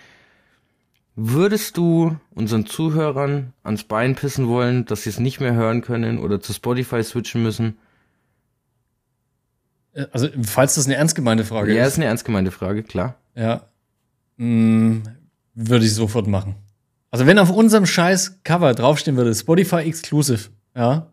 Würdest 1.19 1.79
du 1.79 2.17
unseren 2.35 2.67
Zuhörern 2.67 3.55
ans 3.63 3.85
Bein 3.85 4.15
pissen 4.15 4.49
wollen, 4.49 4.85
dass 4.85 5.03
sie 5.05 5.09
es 5.11 5.19
nicht 5.19 5.41
mehr 5.41 5.55
hören 5.55 5.81
können 5.81 6.19
oder 6.19 6.41
zu 6.41 6.53
Spotify 6.53 7.03
switchen 7.03 7.43
müssen? 7.43 7.79
Äh, 9.95 10.07
Also, 10.13 10.29
falls 10.43 10.75
das 10.75 10.85
eine 10.87 10.97
ernst 10.97 11.15
gemeinte 11.15 11.45
Frage 11.45 11.75
Ja, 11.75 11.83
ist, 11.85 11.93
ist 11.93 11.97
eine 11.99 12.05
ernst 12.07 12.25
gemeinte 12.25 12.51
Frage, 12.51 12.83
klar. 12.83 13.17
ja, 13.35 13.63
mh, 14.37 15.03
würde 15.55 15.85
ich 15.87 15.95
sofort 15.95 16.27
machen. 16.27 16.55
Also, 17.11 17.27
wenn 17.27 17.39
auf 17.39 17.51
unserem 17.51 17.87
scheiß 17.87 18.41
Cover 18.45 18.75
draufstehen 18.75 19.17
würde, 19.17 19.35
Spotify 19.35 19.77
Exclusive, 19.89 20.51
ja, 20.77 21.11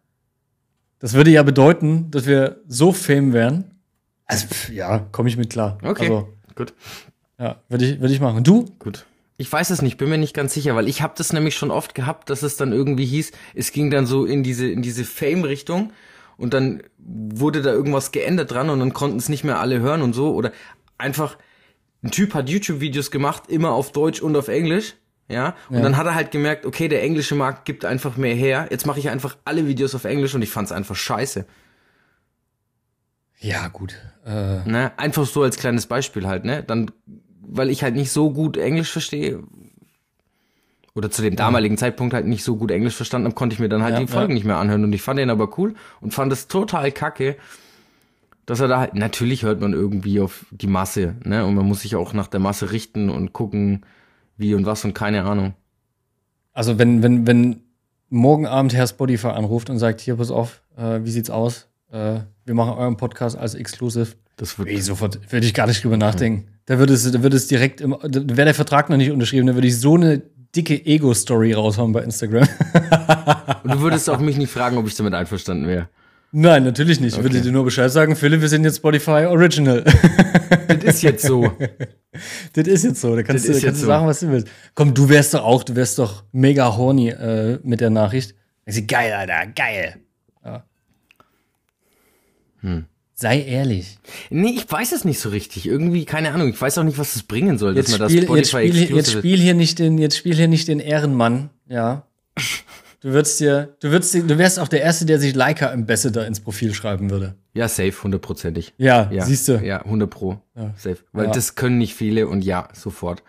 das 1.00 1.14
würde 1.14 1.32
ja 1.32 1.44
bedeuten, 1.44 2.12
dass 2.12 2.26
wir 2.26 2.62
so 2.68 2.92
fame 2.92 3.32
wären. 3.32 3.72
Also, 4.26 4.48
ja, 4.74 5.00
komme 5.00 5.30
ich 5.30 5.38
mit 5.38 5.50
klar. 5.50 5.78
Okay. 5.82 6.04
Also, 6.04 6.28
Gut. 6.56 6.74
ja, 7.40 7.62
würde 7.70 7.86
ich, 7.86 8.02
würde 8.02 8.14
ich 8.14 8.20
machen. 8.20 8.38
Und 8.38 8.48
du? 8.48 8.66
Gut. 8.80 9.06
Ich 9.44 9.52
weiß 9.52 9.72
es 9.72 9.82
nicht, 9.82 9.98
bin 9.98 10.08
mir 10.08 10.18
nicht 10.18 10.34
ganz 10.34 10.54
sicher, 10.54 10.74
weil 10.74 10.88
ich 10.88 11.02
habe 11.02 11.16
das 11.18 11.34
nämlich 11.34 11.56
schon 11.58 11.70
oft 11.70 11.96
gehabt, 11.96 12.30
dass 12.30 12.44
es 12.44 12.56
dann 12.56 12.72
irgendwie 12.72 13.04
hieß, 13.04 13.34
es 13.56 13.74
ging 13.74 13.92
dann 13.92 14.06
so 14.06 14.24
in 14.24 14.42
diese 14.42 14.68
in 14.70 14.82
diese 14.82 15.04
Fame-Richtung 15.04 15.92
und 16.38 16.54
dann 16.54 16.82
wurde 16.98 17.62
da 17.62 17.74
irgendwas 17.74 18.14
geändert 18.14 18.52
dran 18.52 18.70
und 18.70 18.80
dann 18.80 18.94
konnten 18.94 19.18
es 19.18 19.28
nicht 19.28 19.44
mehr 19.44 19.60
alle 19.60 19.82
hören 19.82 20.02
und 20.02 20.14
so 20.14 20.34
oder 20.34 20.54
einfach 20.98 21.38
ein 22.04 22.12
Typ 22.12 22.34
hat 22.34 22.50
YouTube-Videos 22.50 23.12
gemacht, 23.12 23.44
immer 23.50 23.72
auf 23.74 23.92
Deutsch 23.92 24.22
und 24.22 24.38
auf 24.38 24.48
Englisch, 24.48 24.96
ja, 25.28 25.56
und 25.70 25.76
Ja. 25.78 25.82
dann 25.84 25.98
hat 25.98 26.06
er 26.06 26.16
halt 26.16 26.32
gemerkt, 26.32 26.66
okay, 26.66 26.88
der 26.88 27.04
englische 27.04 27.36
Markt 27.36 27.66
gibt 27.66 27.84
einfach 27.84 28.16
mehr 28.16 28.36
her, 28.36 28.68
jetzt 28.72 28.86
mache 28.86 29.00
ich 29.00 29.10
einfach 29.10 29.36
alle 29.44 29.68
Videos 29.68 29.94
auf 29.94 30.06
Englisch 30.06 30.34
und 30.36 30.42
ich 30.42 30.52
fand's 30.52 30.72
einfach 30.72 30.96
scheiße. 30.96 31.46
Ja, 33.40 33.68
gut. 33.68 33.96
Äh, 34.26 34.60
Ne? 34.70 34.92
Einfach 34.98 35.26
so 35.26 35.44
als 35.44 35.58
kleines 35.58 35.86
Beispiel 35.86 36.28
halt, 36.28 36.46
ne? 36.46 36.64
Dann, 36.64 36.92
weil 37.46 37.70
ich 37.70 37.84
halt 37.84 37.96
nicht 37.96 38.12
so 38.12 38.32
gut 38.32 38.58
Englisch 38.58 38.92
verstehe. 38.92 39.44
Oder 40.96 41.10
zu 41.10 41.22
dem 41.24 41.36
damaligen 41.36 41.78
Zeitpunkt 41.78 42.14
halt 42.14 42.28
nicht 42.28 42.44
so 42.44 42.56
gut 42.56 42.70
Englisch 42.70 42.96
verstanden 42.96 43.26
habe, 43.26 43.36
konnte 43.36 43.56
ich 43.56 43.60
mir 43.60 43.70
dann 43.70 43.82
halt 43.82 43.96
Ja, 43.96 44.00
die 44.00 44.08
Folgen 44.08 44.32
ja. 44.32 44.36
nicht 44.36 44.46
mehr 44.46 44.58
anhören. 44.58 44.84
Und 44.84 44.94
ich 44.94 45.02
fand 45.02 45.20
den 45.20 45.32
aber 45.32 45.58
cool 45.58 45.74
und 46.02 46.14
fand 46.14 46.32
es 46.32 46.48
total 46.48 46.92
kacke, 46.92 47.36
dass 48.46 48.60
er 48.60 48.68
da 48.68 48.80
halt, 48.80 48.94
natürlich 48.94 49.44
hört 49.44 49.60
man 49.60 49.74
irgendwie 49.74 50.20
auf 50.20 50.46
die 50.52 50.68
Masse, 50.68 51.16
ne? 51.24 51.46
Und 51.46 51.56
man 51.56 51.66
muss 51.66 51.82
sich 51.82 51.96
auch 51.96 52.14
nach 52.14 52.28
der 52.28 52.40
Masse 52.40 52.72
richten 52.72 53.10
und 53.10 53.34
gucken, 53.34 53.86
wie 54.38 54.54
und 54.54 54.66
was 54.66 54.86
und 54.86 54.94
keine 54.94 55.24
Ahnung. 55.24 55.54
Also 56.52 56.78
wenn, 56.78 57.02
wenn, 57.02 57.26
wenn 57.26 57.62
morgen 58.10 58.46
Abend 58.46 58.74
Herr 58.74 58.88
Spotify 58.88 59.28
anruft 59.30 59.70
und 59.70 59.80
sagt, 59.80 60.02
hier, 60.02 60.18
pass 60.18 60.30
auf, 60.30 60.62
äh, 60.78 61.00
wie 61.04 61.12
sieht's 61.12 61.30
aus? 61.30 61.70
Äh, 61.92 62.20
wir 62.46 62.54
machen 62.54 62.78
euren 62.78 62.98
Podcast 62.98 63.38
als 63.38 63.56
Exclusive. 63.56 64.10
Das 64.38 64.60
wird, 64.60 64.68
Ey, 64.68 64.82
sofort 64.82 65.32
würde 65.32 65.46
ich 65.46 65.54
gar 65.54 65.68
nicht 65.68 65.84
drüber 65.84 65.98
nachdenken. 65.98 66.48
Da 66.66 66.80
würde 66.80 66.94
es, 66.94 67.12
da 67.12 67.22
würde 67.24 67.36
es 67.36 67.48
direkt 67.48 67.82
im, 67.82 67.92
wäre 68.02 68.46
der 68.46 68.54
Vertrag 68.54 68.90
noch 68.90 68.98
nicht 68.98 69.12
unterschrieben, 69.12 69.48
da 69.48 69.54
würde 69.56 69.68
ich 69.68 69.78
so 69.80 69.96
eine 69.96 70.22
dicke 70.56 70.86
Ego-Story 70.86 71.54
raushauen 71.54 71.92
bei 71.92 72.04
Instagram. 72.04 72.48
und 73.64 73.74
du 73.74 73.80
würdest 73.82 74.10
auch 74.10 74.20
mich 74.20 74.38
nicht 74.38 74.52
fragen, 74.52 74.78
ob 74.78 74.88
ich 74.88 74.96
damit 74.96 75.14
einverstanden 75.14 75.68
wäre. 75.68 75.90
Nein, 76.32 76.64
natürlich 76.64 77.00
nicht. 77.00 77.16
Ich 77.18 77.22
würde 77.24 77.36
Okay. 77.38 77.46
dir 77.46 77.52
nur 77.52 77.64
Bescheid 77.64 77.92
sagen, 77.92 78.16
Philipp, 78.16 78.42
wir 78.42 78.50
sind 78.50 78.64
jetzt 78.64 78.78
Spotify 78.78 79.26
Original. 79.28 79.84
Das 80.68 80.84
ist 80.96 81.02
jetzt 81.04 81.26
so. 81.26 81.52
das 82.54 82.68
ist 82.68 82.84
jetzt 82.84 83.02
so. 83.02 83.16
Da 83.16 83.22
kannst 83.24 83.48
Das 83.48 83.48
du, 83.48 83.52
kannst 83.52 83.64
jetzt 83.64 83.76
du 83.78 83.82
so. 83.82 83.86
sagen, 83.88 84.08
was 84.08 84.20
du 84.22 84.30
willst. 84.32 84.48
Komm, 84.74 84.94
du 84.94 85.10
wärst 85.10 85.34
doch 85.36 85.44
auch, 85.44 85.64
du 85.64 85.76
wärst 85.76 86.00
doch 86.00 86.24
mega 86.32 86.76
horny 86.76 87.10
äh, 87.10 87.60
mit 87.64 87.82
der 87.82 87.90
Nachricht. 87.92 88.34
Ich 88.66 88.76
sag, 88.76 88.88
geil, 88.88 89.14
Alter, 89.14 89.46
geil. 89.56 89.96
Ja. 90.44 90.64
Hm. 92.62 92.86
Sei 93.24 93.42
ehrlich. 93.42 94.00
Nee, 94.30 94.50
ich 94.58 94.70
weiß 94.70 94.92
es 94.92 95.06
nicht 95.06 95.18
so 95.18 95.30
richtig. 95.30 95.66
Irgendwie, 95.66 96.04
keine 96.04 96.34
Ahnung. 96.34 96.50
Ich 96.50 96.60
weiß 96.62 96.78
auch 96.78 96.84
nicht, 96.84 96.98
was 96.98 97.14
das 97.14 97.24
bringen 97.24 97.58
soll, 97.58 97.74
Jetzt 97.74 97.86
dass 97.86 97.92
man 97.94 98.00
das 98.02 98.12
spiel, 98.12 98.24
jetzt, 98.36 98.50
Spotify 98.50 98.84
spiel, 98.84 98.98
jetzt 98.98 99.12
spiel 99.14 99.38
hier 99.40 99.54
nicht 99.54 99.80
den, 99.80 99.98
jetzt 99.98 100.18
spiel 100.18 100.36
hier 100.36 100.50
nicht 100.50 100.68
den 100.68 100.82
Ehrenmann, 100.82 101.50
ja. 101.70 102.06
Du 103.00 103.12
würdest 103.14 103.40
dir, 103.40 103.78
du 103.80 103.92
würdest 103.92 104.14
dir, 104.14 104.24
du 104.24 104.38
wärst 104.38 104.60
auch 104.60 104.68
der 104.68 104.82
Erste, 104.82 105.06
der 105.06 105.20
sich 105.22 105.36
Leica 105.36 105.72
Ambassador 105.72 106.26
ins 106.26 106.42
Profil 106.42 106.74
schreiben 106.74 107.10
würde. 107.12 107.36
Ja, 107.54 107.70
safe, 107.70 107.94
hundertprozentig. 108.04 108.74
Ja, 108.78 109.10
Ja, 109.10 109.24
siehst 109.24 109.48
du. 109.48 109.54
Ja, 109.64 109.86
100 109.86 110.10
pro. 110.10 110.42
Safe. 110.76 110.98
Weil 111.14 111.28
Ja. 111.28 111.32
das 111.32 111.56
können 111.56 111.78
nicht 111.78 111.94
viele 111.96 112.28
und 112.28 112.44
ja, 112.44 112.68
sofort. 112.74 113.24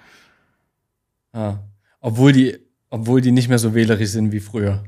Ja. 1.33 1.63
Obwohl 2.01 2.33
die, 2.33 2.59
obwohl 2.91 3.21
die 3.21 3.31
nicht 3.31 3.49
mehr 3.49 3.61
so 3.61 3.75
wählerisch 3.77 4.11
sind 4.11 4.33
wie 4.33 4.41
früher. 4.41 4.83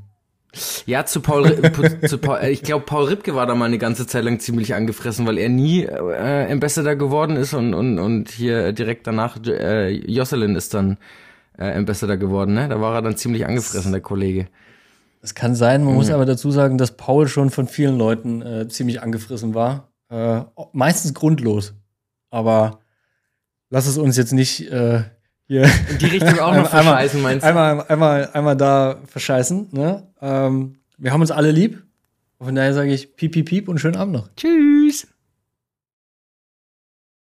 Ja, 0.86 1.04
zu 1.04 1.20
Paul, 1.20 1.60
zu 2.06 2.18
Paul 2.18 2.38
äh, 2.38 2.50
ich 2.50 2.62
glaube, 2.62 2.84
Paul 2.84 3.04
Ripke 3.04 3.34
war 3.34 3.46
da 3.46 3.54
mal 3.54 3.66
eine 3.66 3.78
ganze 3.78 4.06
Zeit 4.06 4.24
lang 4.24 4.40
ziemlich 4.40 4.74
angefressen, 4.74 5.26
weil 5.26 5.38
er 5.38 5.48
nie 5.48 5.84
äh, 5.84 6.50
Ambassador 6.50 6.96
geworden 6.96 7.36
ist 7.36 7.54
und, 7.54 7.74
und, 7.74 7.98
und 7.98 8.30
hier 8.30 8.72
direkt 8.72 9.06
danach 9.06 9.38
äh, 9.46 9.90
Jocelyn 9.90 10.56
ist 10.56 10.74
dann 10.74 10.98
äh, 11.58 11.72
Ambassador 11.72 12.16
geworden, 12.16 12.54
ne? 12.54 12.68
Da 12.68 12.80
war 12.80 12.94
er 12.94 13.02
dann 13.02 13.16
ziemlich 13.16 13.46
angefressen, 13.46 13.92
der 13.92 14.00
Kollege. 14.00 14.48
Das 15.22 15.34
kann 15.34 15.54
sein, 15.54 15.82
man 15.82 15.92
Mhm. 15.92 15.98
muss 15.98 16.10
aber 16.10 16.26
dazu 16.26 16.50
sagen, 16.50 16.78
dass 16.78 16.96
Paul 16.96 17.26
schon 17.28 17.50
von 17.50 17.66
vielen 17.66 17.98
Leuten 17.98 18.42
äh, 18.42 18.68
ziemlich 18.68 19.02
angefressen 19.02 19.54
war. 19.54 19.90
Äh, 20.08 20.42
meistens 20.72 21.14
grundlos. 21.14 21.74
Aber 22.30 22.78
lass 23.70 23.86
es 23.86 23.98
uns 23.98 24.16
jetzt 24.16 24.32
nicht 24.32 24.70
äh, 24.70 25.02
hier 25.48 25.64
In 25.90 25.98
die 25.98 26.06
Richtung 26.06 26.38
auch 26.40 26.54
noch 26.54 26.72
Einmal- 26.72 26.94
verscheißen, 26.94 27.22
meinst 27.22 27.44
du? 27.44 27.48
einmal, 27.48 27.84
einmal, 27.88 28.30
einmal 28.32 28.56
da 28.56 28.96
verscheißen. 29.06 29.68
Ne? 29.72 30.02
Ähm, 30.20 30.76
wir 30.98 31.12
haben 31.12 31.20
uns 31.20 31.30
alle 31.30 31.50
lieb. 31.50 31.82
Von 32.40 32.54
daher 32.54 32.74
sage 32.74 32.92
ich 32.92 33.16
piep, 33.16 33.32
piep, 33.32 33.46
piep 33.48 33.68
und 33.68 33.78
schönen 33.78 33.96
Abend 33.96 34.12
noch. 34.14 34.28
Tschüss. 34.36 35.06